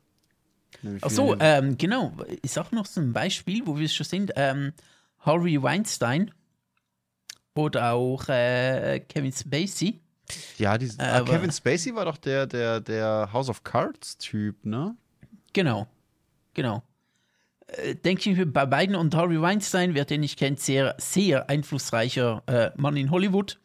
[1.00, 2.12] Ach so, ähm, genau.
[2.42, 4.32] Ist auch noch so ein Beispiel, wo wir es schon sind.
[4.36, 4.72] Ähm,
[5.20, 6.32] Harvey Weinstein
[7.54, 10.00] oder auch äh, Kevin Spacey.
[10.58, 14.96] Ja, die, ah, Kevin Spacey war doch der, der, der House of Cards-Typ, ne?
[15.52, 15.86] Genau,
[16.54, 16.82] genau.
[17.66, 21.48] Äh, denke ich mir bei beiden und Harvey Weinstein, wer den nicht kennt, sehr, sehr
[21.48, 23.58] einflussreicher äh, Mann in Hollywood,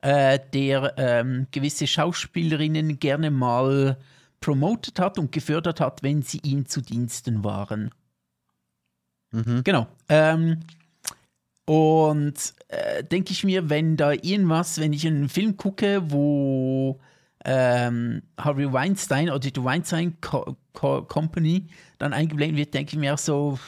[0.00, 3.98] äh, der ähm, gewisse Schauspielerinnen gerne mal
[4.40, 7.90] promotet hat und gefördert hat, wenn sie ihm zu Diensten waren.
[9.32, 9.62] Mhm.
[9.64, 9.86] Genau.
[10.08, 10.60] Ähm,
[11.68, 16.98] und äh, denke ich mir, wenn da irgendwas, wenn ich einen Film gucke, wo
[17.44, 21.66] ähm, Harvey Weinstein oder die Weinstein Co Co Company
[21.98, 23.58] dann eingeblendet wird, denke ich mir auch so,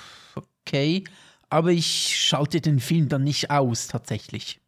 [0.67, 1.05] okay,
[1.51, 4.61] aber ich schalte den Film dann nicht aus, tatsächlich.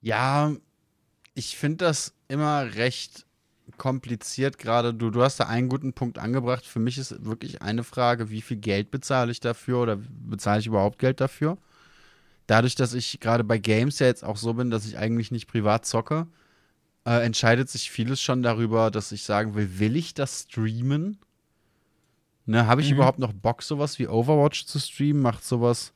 [0.00, 0.54] Ja,
[1.34, 3.23] ich finde das immer recht
[3.78, 4.94] kompliziert gerade.
[4.94, 6.66] Du, du hast da einen guten Punkt angebracht.
[6.66, 10.66] Für mich ist wirklich eine Frage, wie viel Geld bezahle ich dafür oder bezahle ich
[10.66, 11.58] überhaupt Geld dafür?
[12.46, 15.46] Dadurch, dass ich gerade bei Games ja jetzt auch so bin, dass ich eigentlich nicht
[15.46, 16.26] privat zocke,
[17.06, 21.18] äh, entscheidet sich vieles schon darüber, dass ich sagen will, will ich das streamen?
[22.46, 22.96] Ne, habe ich mhm.
[22.96, 25.22] überhaupt noch Bock, sowas wie Overwatch zu streamen?
[25.22, 25.94] Macht sowas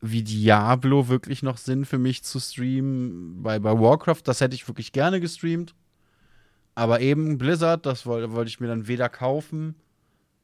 [0.00, 3.42] wie Diablo wirklich noch Sinn für mich zu streamen?
[3.42, 5.74] Bei, bei Warcraft, das hätte ich wirklich gerne gestreamt.
[6.78, 9.74] Aber eben Blizzard, das wollte, wollte ich mir dann weder kaufen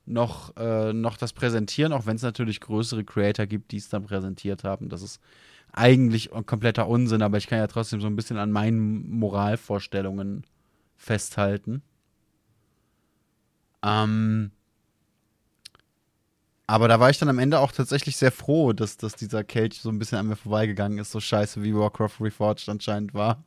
[0.05, 4.03] noch, äh, noch das präsentieren, auch wenn es natürlich größere Creator gibt, die es dann
[4.03, 4.89] präsentiert haben.
[4.89, 5.21] Das ist
[5.73, 10.43] eigentlich kompletter Unsinn, aber ich kann ja trotzdem so ein bisschen an meinen Moralvorstellungen
[10.97, 11.83] festhalten.
[13.85, 14.51] Ähm,
[16.67, 19.81] aber da war ich dann am Ende auch tatsächlich sehr froh, dass, dass dieser Kelch
[19.81, 23.45] so ein bisschen an mir vorbeigegangen ist, so scheiße wie Warcraft Reforged anscheinend war.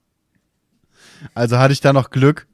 [1.33, 2.47] Also hatte ich da noch Glück.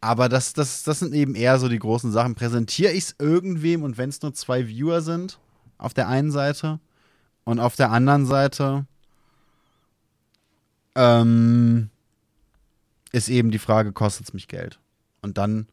[0.00, 2.34] Aber das, das, das sind eben eher so die großen Sachen.
[2.34, 5.38] Präsentiere ich es irgendwem und wenn es nur zwei Viewer sind,
[5.76, 6.80] auf der einen Seite
[7.44, 8.86] und auf der anderen Seite
[10.94, 11.90] ähm,
[13.12, 14.78] ist eben die Frage, kostet es mich Geld?
[15.20, 15.66] Und dann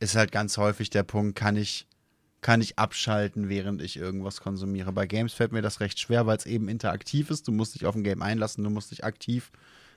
[0.00, 1.86] ist halt ganz häufig der Punkt, kann ich,
[2.40, 4.92] kann ich abschalten, während ich irgendwas konsumiere.
[4.92, 7.46] Bei Games fällt mir das recht schwer, weil es eben interaktiv ist.
[7.46, 9.52] Du musst dich auf ein Game einlassen, du musst dich aktiv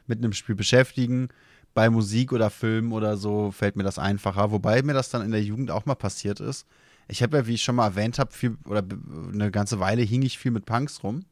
[0.05, 1.29] mit einem Spiel beschäftigen
[1.75, 4.49] bei Musik oder Film oder so fällt mir das einfacher.
[4.49, 6.65] Wobei mir das dann in der Jugend auch mal passiert ist.
[7.07, 8.83] ich habe ja, wie ich schon mal erwähnt habe, viel oder
[9.31, 11.25] eine ganze Weile hing ich viel mit Punks rum.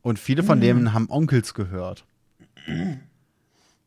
[0.00, 0.62] Und viele von mhm.
[0.62, 2.04] denen haben Onkels gehört.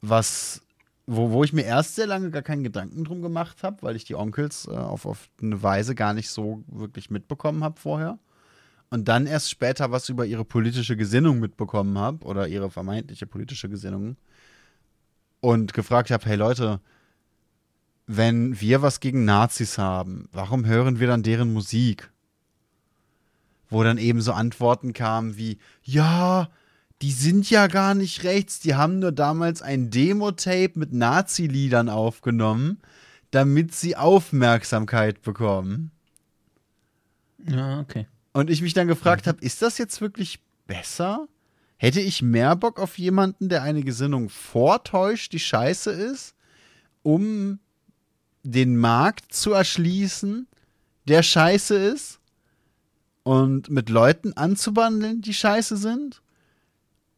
[0.02, 0.62] Was,
[1.08, 4.06] wo, wo ich mir erst sehr lange gar keinen Gedanken drum gemacht habe, weil ich
[4.06, 8.20] die Onkels äh, auf, auf eine Weise gar nicht so wirklich mitbekommen habe vorher.
[8.92, 13.70] Und dann erst später was über ihre politische Gesinnung mitbekommen habe oder ihre vermeintliche politische
[13.70, 14.18] Gesinnung.
[15.42, 16.82] Und gefragt habe, hey Leute,
[18.08, 22.12] wenn wir was gegen Nazis haben, warum hören wir dann deren Musik?
[23.70, 26.50] Wo dann eben so Antworten kamen wie, ja,
[27.02, 32.80] die sind ja gar nicht rechts, die haben nur damals ein Demo-Tape mit Nazi-Liedern aufgenommen,
[33.32, 35.92] damit sie Aufmerksamkeit bekommen.
[37.48, 38.08] Ja, okay.
[38.34, 41.28] Und ich mich dann gefragt habe, ist das jetzt wirklich besser?
[41.82, 46.36] Hätte ich mehr Bock auf jemanden, der eine Gesinnung vortäuscht, die scheiße ist,
[47.04, 47.60] um
[48.44, 50.46] den Markt zu erschließen,
[51.06, 52.20] der scheiße ist,
[53.24, 56.22] und mit Leuten anzubandeln, die scheiße sind?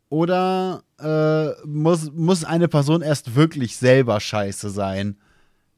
[0.10, 5.18] Oder äh, muss, muss eine Person erst wirklich selber scheiße sein,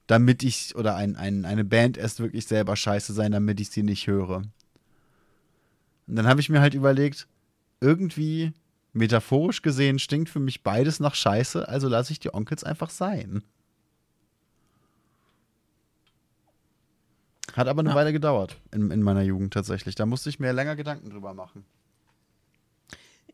[0.07, 3.83] damit ich, oder ein, ein, eine Band erst wirklich selber scheiße sein, damit ich sie
[3.83, 4.41] nicht höre?
[6.07, 7.27] Und dann habe ich mir halt überlegt,
[7.79, 8.51] irgendwie
[8.93, 13.43] metaphorisch gesehen stinkt für mich beides nach Scheiße, also lasse ich die Onkels einfach sein.
[17.53, 17.95] Hat aber eine ja.
[17.95, 19.95] Weile gedauert in, in meiner Jugend tatsächlich.
[19.95, 21.65] Da musste ich mir länger Gedanken drüber machen.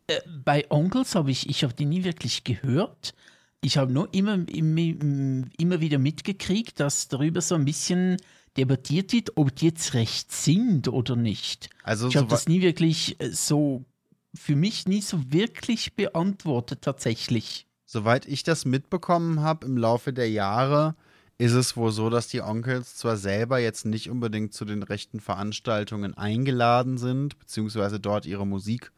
[0.07, 3.13] Äh, bei Onkels habe ich, ich habe die nie wirklich gehört.
[3.61, 8.17] Ich habe nur immer, immer, immer wieder mitgekriegt, dass darüber so ein bisschen
[8.57, 11.69] debattiert wird, ob die jetzt recht sind oder nicht.
[11.83, 13.85] Also ich habe so das nie wirklich äh, so,
[14.33, 17.67] für mich nie so wirklich beantwortet tatsächlich.
[17.85, 20.95] Soweit ich das mitbekommen habe im Laufe der Jahre,
[21.39, 25.19] ist es wohl so, dass die Onkels zwar selber jetzt nicht unbedingt zu den rechten
[25.21, 28.91] Veranstaltungen eingeladen sind, beziehungsweise dort ihre Musik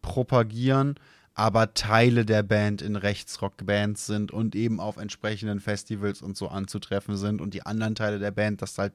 [0.00, 0.98] propagieren,
[1.34, 7.16] aber Teile der Band in Rechtsrock-Bands sind und eben auf entsprechenden Festivals und so anzutreffen
[7.16, 8.94] sind und die anderen Teile der Band das halt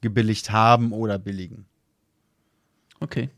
[0.00, 1.66] gebilligt haben oder billigen.
[3.00, 3.28] Okay.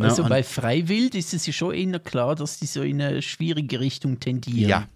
[0.00, 3.20] Ne, also bei Freiwild ist es ja schon eher klar, dass die so in eine
[3.22, 4.68] schwierige Richtung tendieren.
[4.68, 4.88] Ja.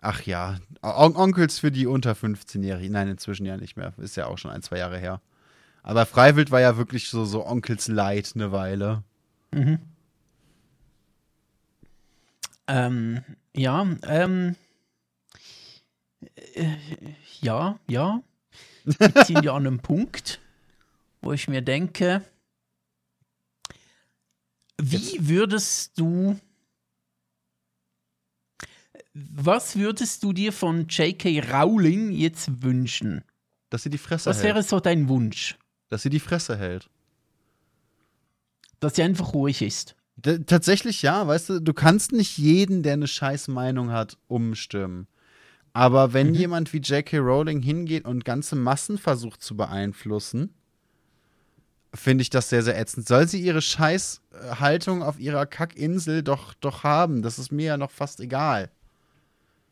[0.00, 2.92] Ach ja, On Onkels für die unter 15-Jährigen.
[2.92, 3.92] Nein, inzwischen ja nicht mehr.
[3.96, 5.20] Ist ja auch schon ein, zwei Jahre her.
[5.82, 9.02] Aber Freiwild war ja wirklich so, so Onkels Light eine Weile.
[9.50, 9.78] Mhm.
[12.66, 13.24] Ähm,
[13.56, 14.56] ja, ähm,
[16.54, 16.76] äh,
[17.40, 18.20] ja, ja.
[18.84, 20.40] Wir sind ja an einem Punkt,
[21.22, 22.22] wo ich mir denke,
[24.80, 26.38] wie würdest du,
[29.14, 31.40] was würdest du dir von J.K.
[31.52, 33.24] Rowling jetzt wünschen?
[33.70, 34.44] Dass sie die Fresse was hält.
[34.44, 35.58] Was wäre so dein Wunsch?
[35.88, 36.88] Dass sie die Fresse hält.
[38.80, 39.96] Dass sie einfach ruhig ist.
[40.16, 45.06] D tatsächlich ja, weißt du, du kannst nicht jeden, der eine scheiß Meinung hat, umstimmen.
[45.72, 46.34] Aber wenn mhm.
[46.34, 47.18] jemand wie J.K.
[47.18, 50.54] Rowling hingeht und ganze Massen versucht zu beeinflussen,
[51.94, 53.08] finde ich das sehr, sehr ätzend.
[53.08, 57.22] Soll sie ihre Scheißhaltung auf ihrer Kackinsel doch, doch haben?
[57.22, 58.70] Das ist mir ja noch fast egal.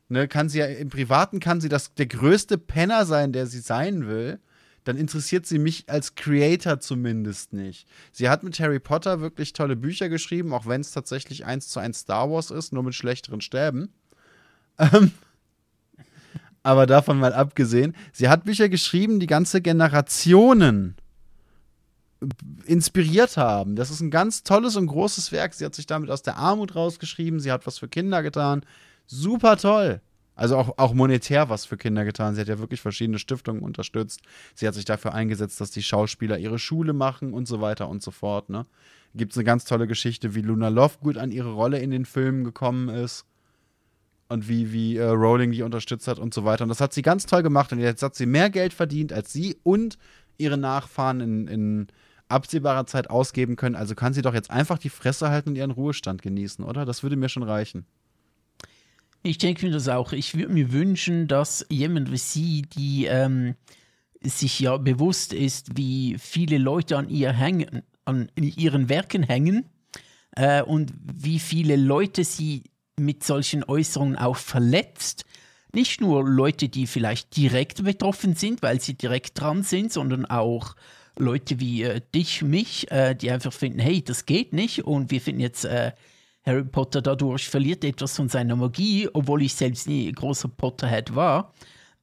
[0.08, 3.58] Ne, kann sie ja im Privaten kann sie das der größte Penner sein, der sie
[3.58, 4.38] sein will
[4.86, 7.88] dann interessiert sie mich als Creator zumindest nicht.
[8.12, 11.80] Sie hat mit Harry Potter wirklich tolle Bücher geschrieben, auch wenn es tatsächlich eins zu
[11.80, 13.92] eins Star Wars ist, nur mit schlechteren Stäben.
[14.78, 15.10] Ähm,
[16.62, 20.94] aber davon mal abgesehen, sie hat Bücher geschrieben, die ganze Generationen
[22.64, 23.76] inspiriert haben.
[23.76, 25.54] Das ist ein ganz tolles und großes Werk.
[25.54, 28.64] Sie hat sich damit aus der Armut rausgeschrieben, sie hat was für Kinder getan.
[29.06, 30.00] Super toll.
[30.34, 32.34] Also auch, auch monetär was für Kinder getan.
[32.34, 34.20] Sie hat ja wirklich verschiedene Stiftungen unterstützt.
[34.54, 38.02] Sie hat sich dafür eingesetzt, dass die Schauspieler ihre Schule machen und so weiter und
[38.02, 38.50] so fort.
[38.50, 38.66] Ne?
[39.14, 42.44] Gibt es eine ganz tolle Geschichte, wie Luna Lovegood an ihre Rolle in den Filmen
[42.44, 43.24] gekommen ist
[44.28, 46.64] und wie, wie äh, Rowling die unterstützt hat und so weiter.
[46.64, 49.32] Und das hat sie ganz toll gemacht und jetzt hat sie mehr Geld verdient als
[49.32, 49.96] sie und
[50.36, 51.86] ihre Nachfahren in, in
[52.28, 53.76] absehbarer Zeit ausgeben können.
[53.76, 56.84] Also kann sie doch jetzt einfach die Fresse halten und ihren Ruhestand genießen, oder?
[56.84, 57.86] Das würde mir schon reichen.
[59.22, 60.12] Ich denke mir das auch.
[60.12, 63.54] Ich würde mir wünschen, dass jemand wie sie, die ähm,
[64.22, 69.68] sich ja bewusst ist, wie viele Leute an ihr hängen, an ihren Werken hängen
[70.32, 72.64] äh, und wie viele Leute sie
[72.98, 75.24] mit solchen Äußerungen auch verletzt.
[75.72, 80.74] Nicht nur Leute, die vielleicht direkt betroffen sind, weil sie direkt dran sind, sondern auch
[81.18, 85.20] Leute wie äh, dich, mich, äh, die einfach finden, hey, das geht nicht und wir
[85.20, 85.92] finden jetzt äh,
[86.46, 91.52] Harry Potter dadurch verliert etwas von seiner Magie, obwohl ich selbst nie großer Potterhead war.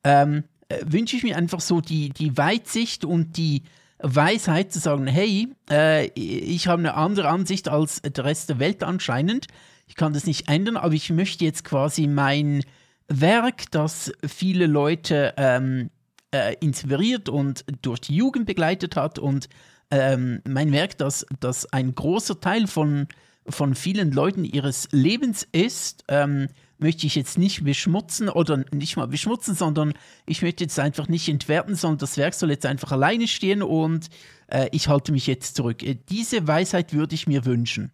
[0.03, 3.64] Ähm, äh, wünsche ich mir einfach so die, die Weitsicht und die
[3.99, 8.84] Weisheit zu sagen, hey, äh, ich habe eine andere Ansicht als der Rest der Welt
[8.84, 9.48] anscheinend.
[9.88, 12.64] Ich kann das nicht ändern, aber ich möchte jetzt quasi mein
[13.07, 15.90] Werk, das viele Leute ähm,
[16.34, 19.47] äh, inspiriert und durch die Jugend begleitet hat und
[19.91, 23.07] ähm, mein Werk, das, das ein großer Teil von,
[23.47, 26.47] von vielen Leuten ihres Lebens ist, ähm,
[26.80, 29.93] möchte ich jetzt nicht beschmutzen oder nicht mal beschmutzen, sondern
[30.26, 34.10] ich möchte jetzt einfach nicht entwerten, sondern das Werk soll jetzt einfach alleine stehen und
[34.47, 35.84] äh, ich halte mich jetzt zurück.
[35.84, 37.91] Äh, diese Weisheit würde ich mir wünschen.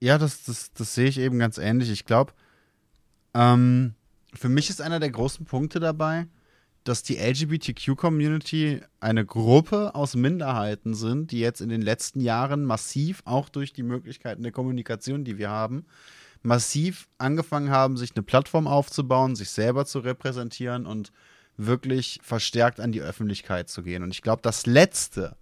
[0.00, 1.90] Ja, das, das, das sehe ich eben ganz ähnlich.
[1.90, 2.32] Ich glaube,
[3.34, 3.94] ähm,
[4.34, 6.26] für mich ist einer der großen Punkte dabei,
[6.84, 13.22] dass die LGBTQ-Community eine Gruppe aus Minderheiten sind, die jetzt in den letzten Jahren massiv,
[13.24, 15.86] auch durch die Möglichkeiten der Kommunikation, die wir haben,
[16.42, 21.12] massiv angefangen haben, sich eine Plattform aufzubauen, sich selber zu repräsentieren und
[21.56, 24.02] wirklich verstärkt an die Öffentlichkeit zu gehen.
[24.02, 25.36] Und ich glaube, das Letzte,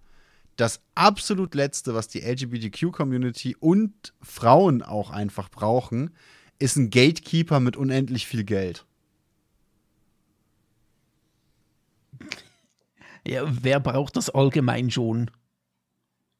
[0.57, 6.11] das absolut Letzte, was die LGBTQ-Community und Frauen auch einfach brauchen,
[6.59, 8.85] ist ein Gatekeeper mit unendlich viel Geld.
[13.27, 15.29] Ja, wer braucht das allgemein schon?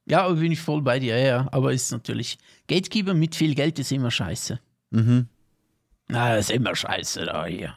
[0.06, 1.48] Ja, bin ich voll bei dir, ja.
[1.52, 2.38] Aber ist natürlich.
[2.68, 4.58] Gatekeeper mit viel Geld ist immer scheiße.
[4.90, 5.28] Mhm.
[6.08, 7.76] Na, ist immer scheiße da hier.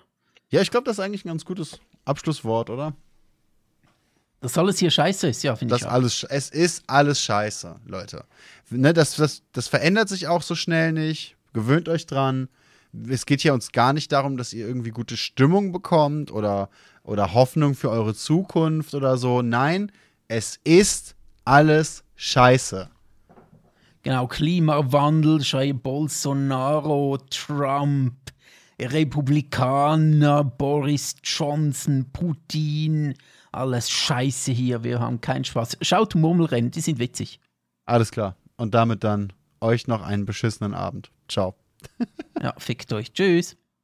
[0.49, 2.93] Ja, ich glaube, das ist eigentlich ein ganz gutes Abschlusswort, oder?
[4.41, 5.85] Dass alles hier scheiße ist, ja, finde ich.
[5.85, 5.91] Auch.
[5.91, 8.25] Alles, es ist alles scheiße, Leute.
[8.69, 11.35] Ne, das, das, das verändert sich auch so schnell nicht.
[11.53, 12.49] Gewöhnt euch dran.
[13.09, 16.69] Es geht hier uns gar nicht darum, dass ihr irgendwie gute Stimmung bekommt oder,
[17.05, 19.41] oder Hoffnung für eure Zukunft oder so.
[19.41, 19.91] Nein,
[20.27, 21.15] es ist
[21.45, 22.89] alles scheiße.
[24.03, 28.13] Genau, Klimawandel, Jair Bolsonaro, Trump,
[28.79, 33.15] Republikaner, Boris Johnson, Putin,
[33.51, 35.77] alles scheiße hier, wir haben keinen Spaß.
[35.81, 37.39] Schaut Murmelrennen, die sind witzig.
[37.85, 38.35] Alles klar.
[38.57, 41.11] Und damit dann euch noch einen beschissenen Abend.
[41.27, 41.55] Ciao.
[42.41, 43.13] ja, fickt euch.
[43.13, 43.57] Tschüss.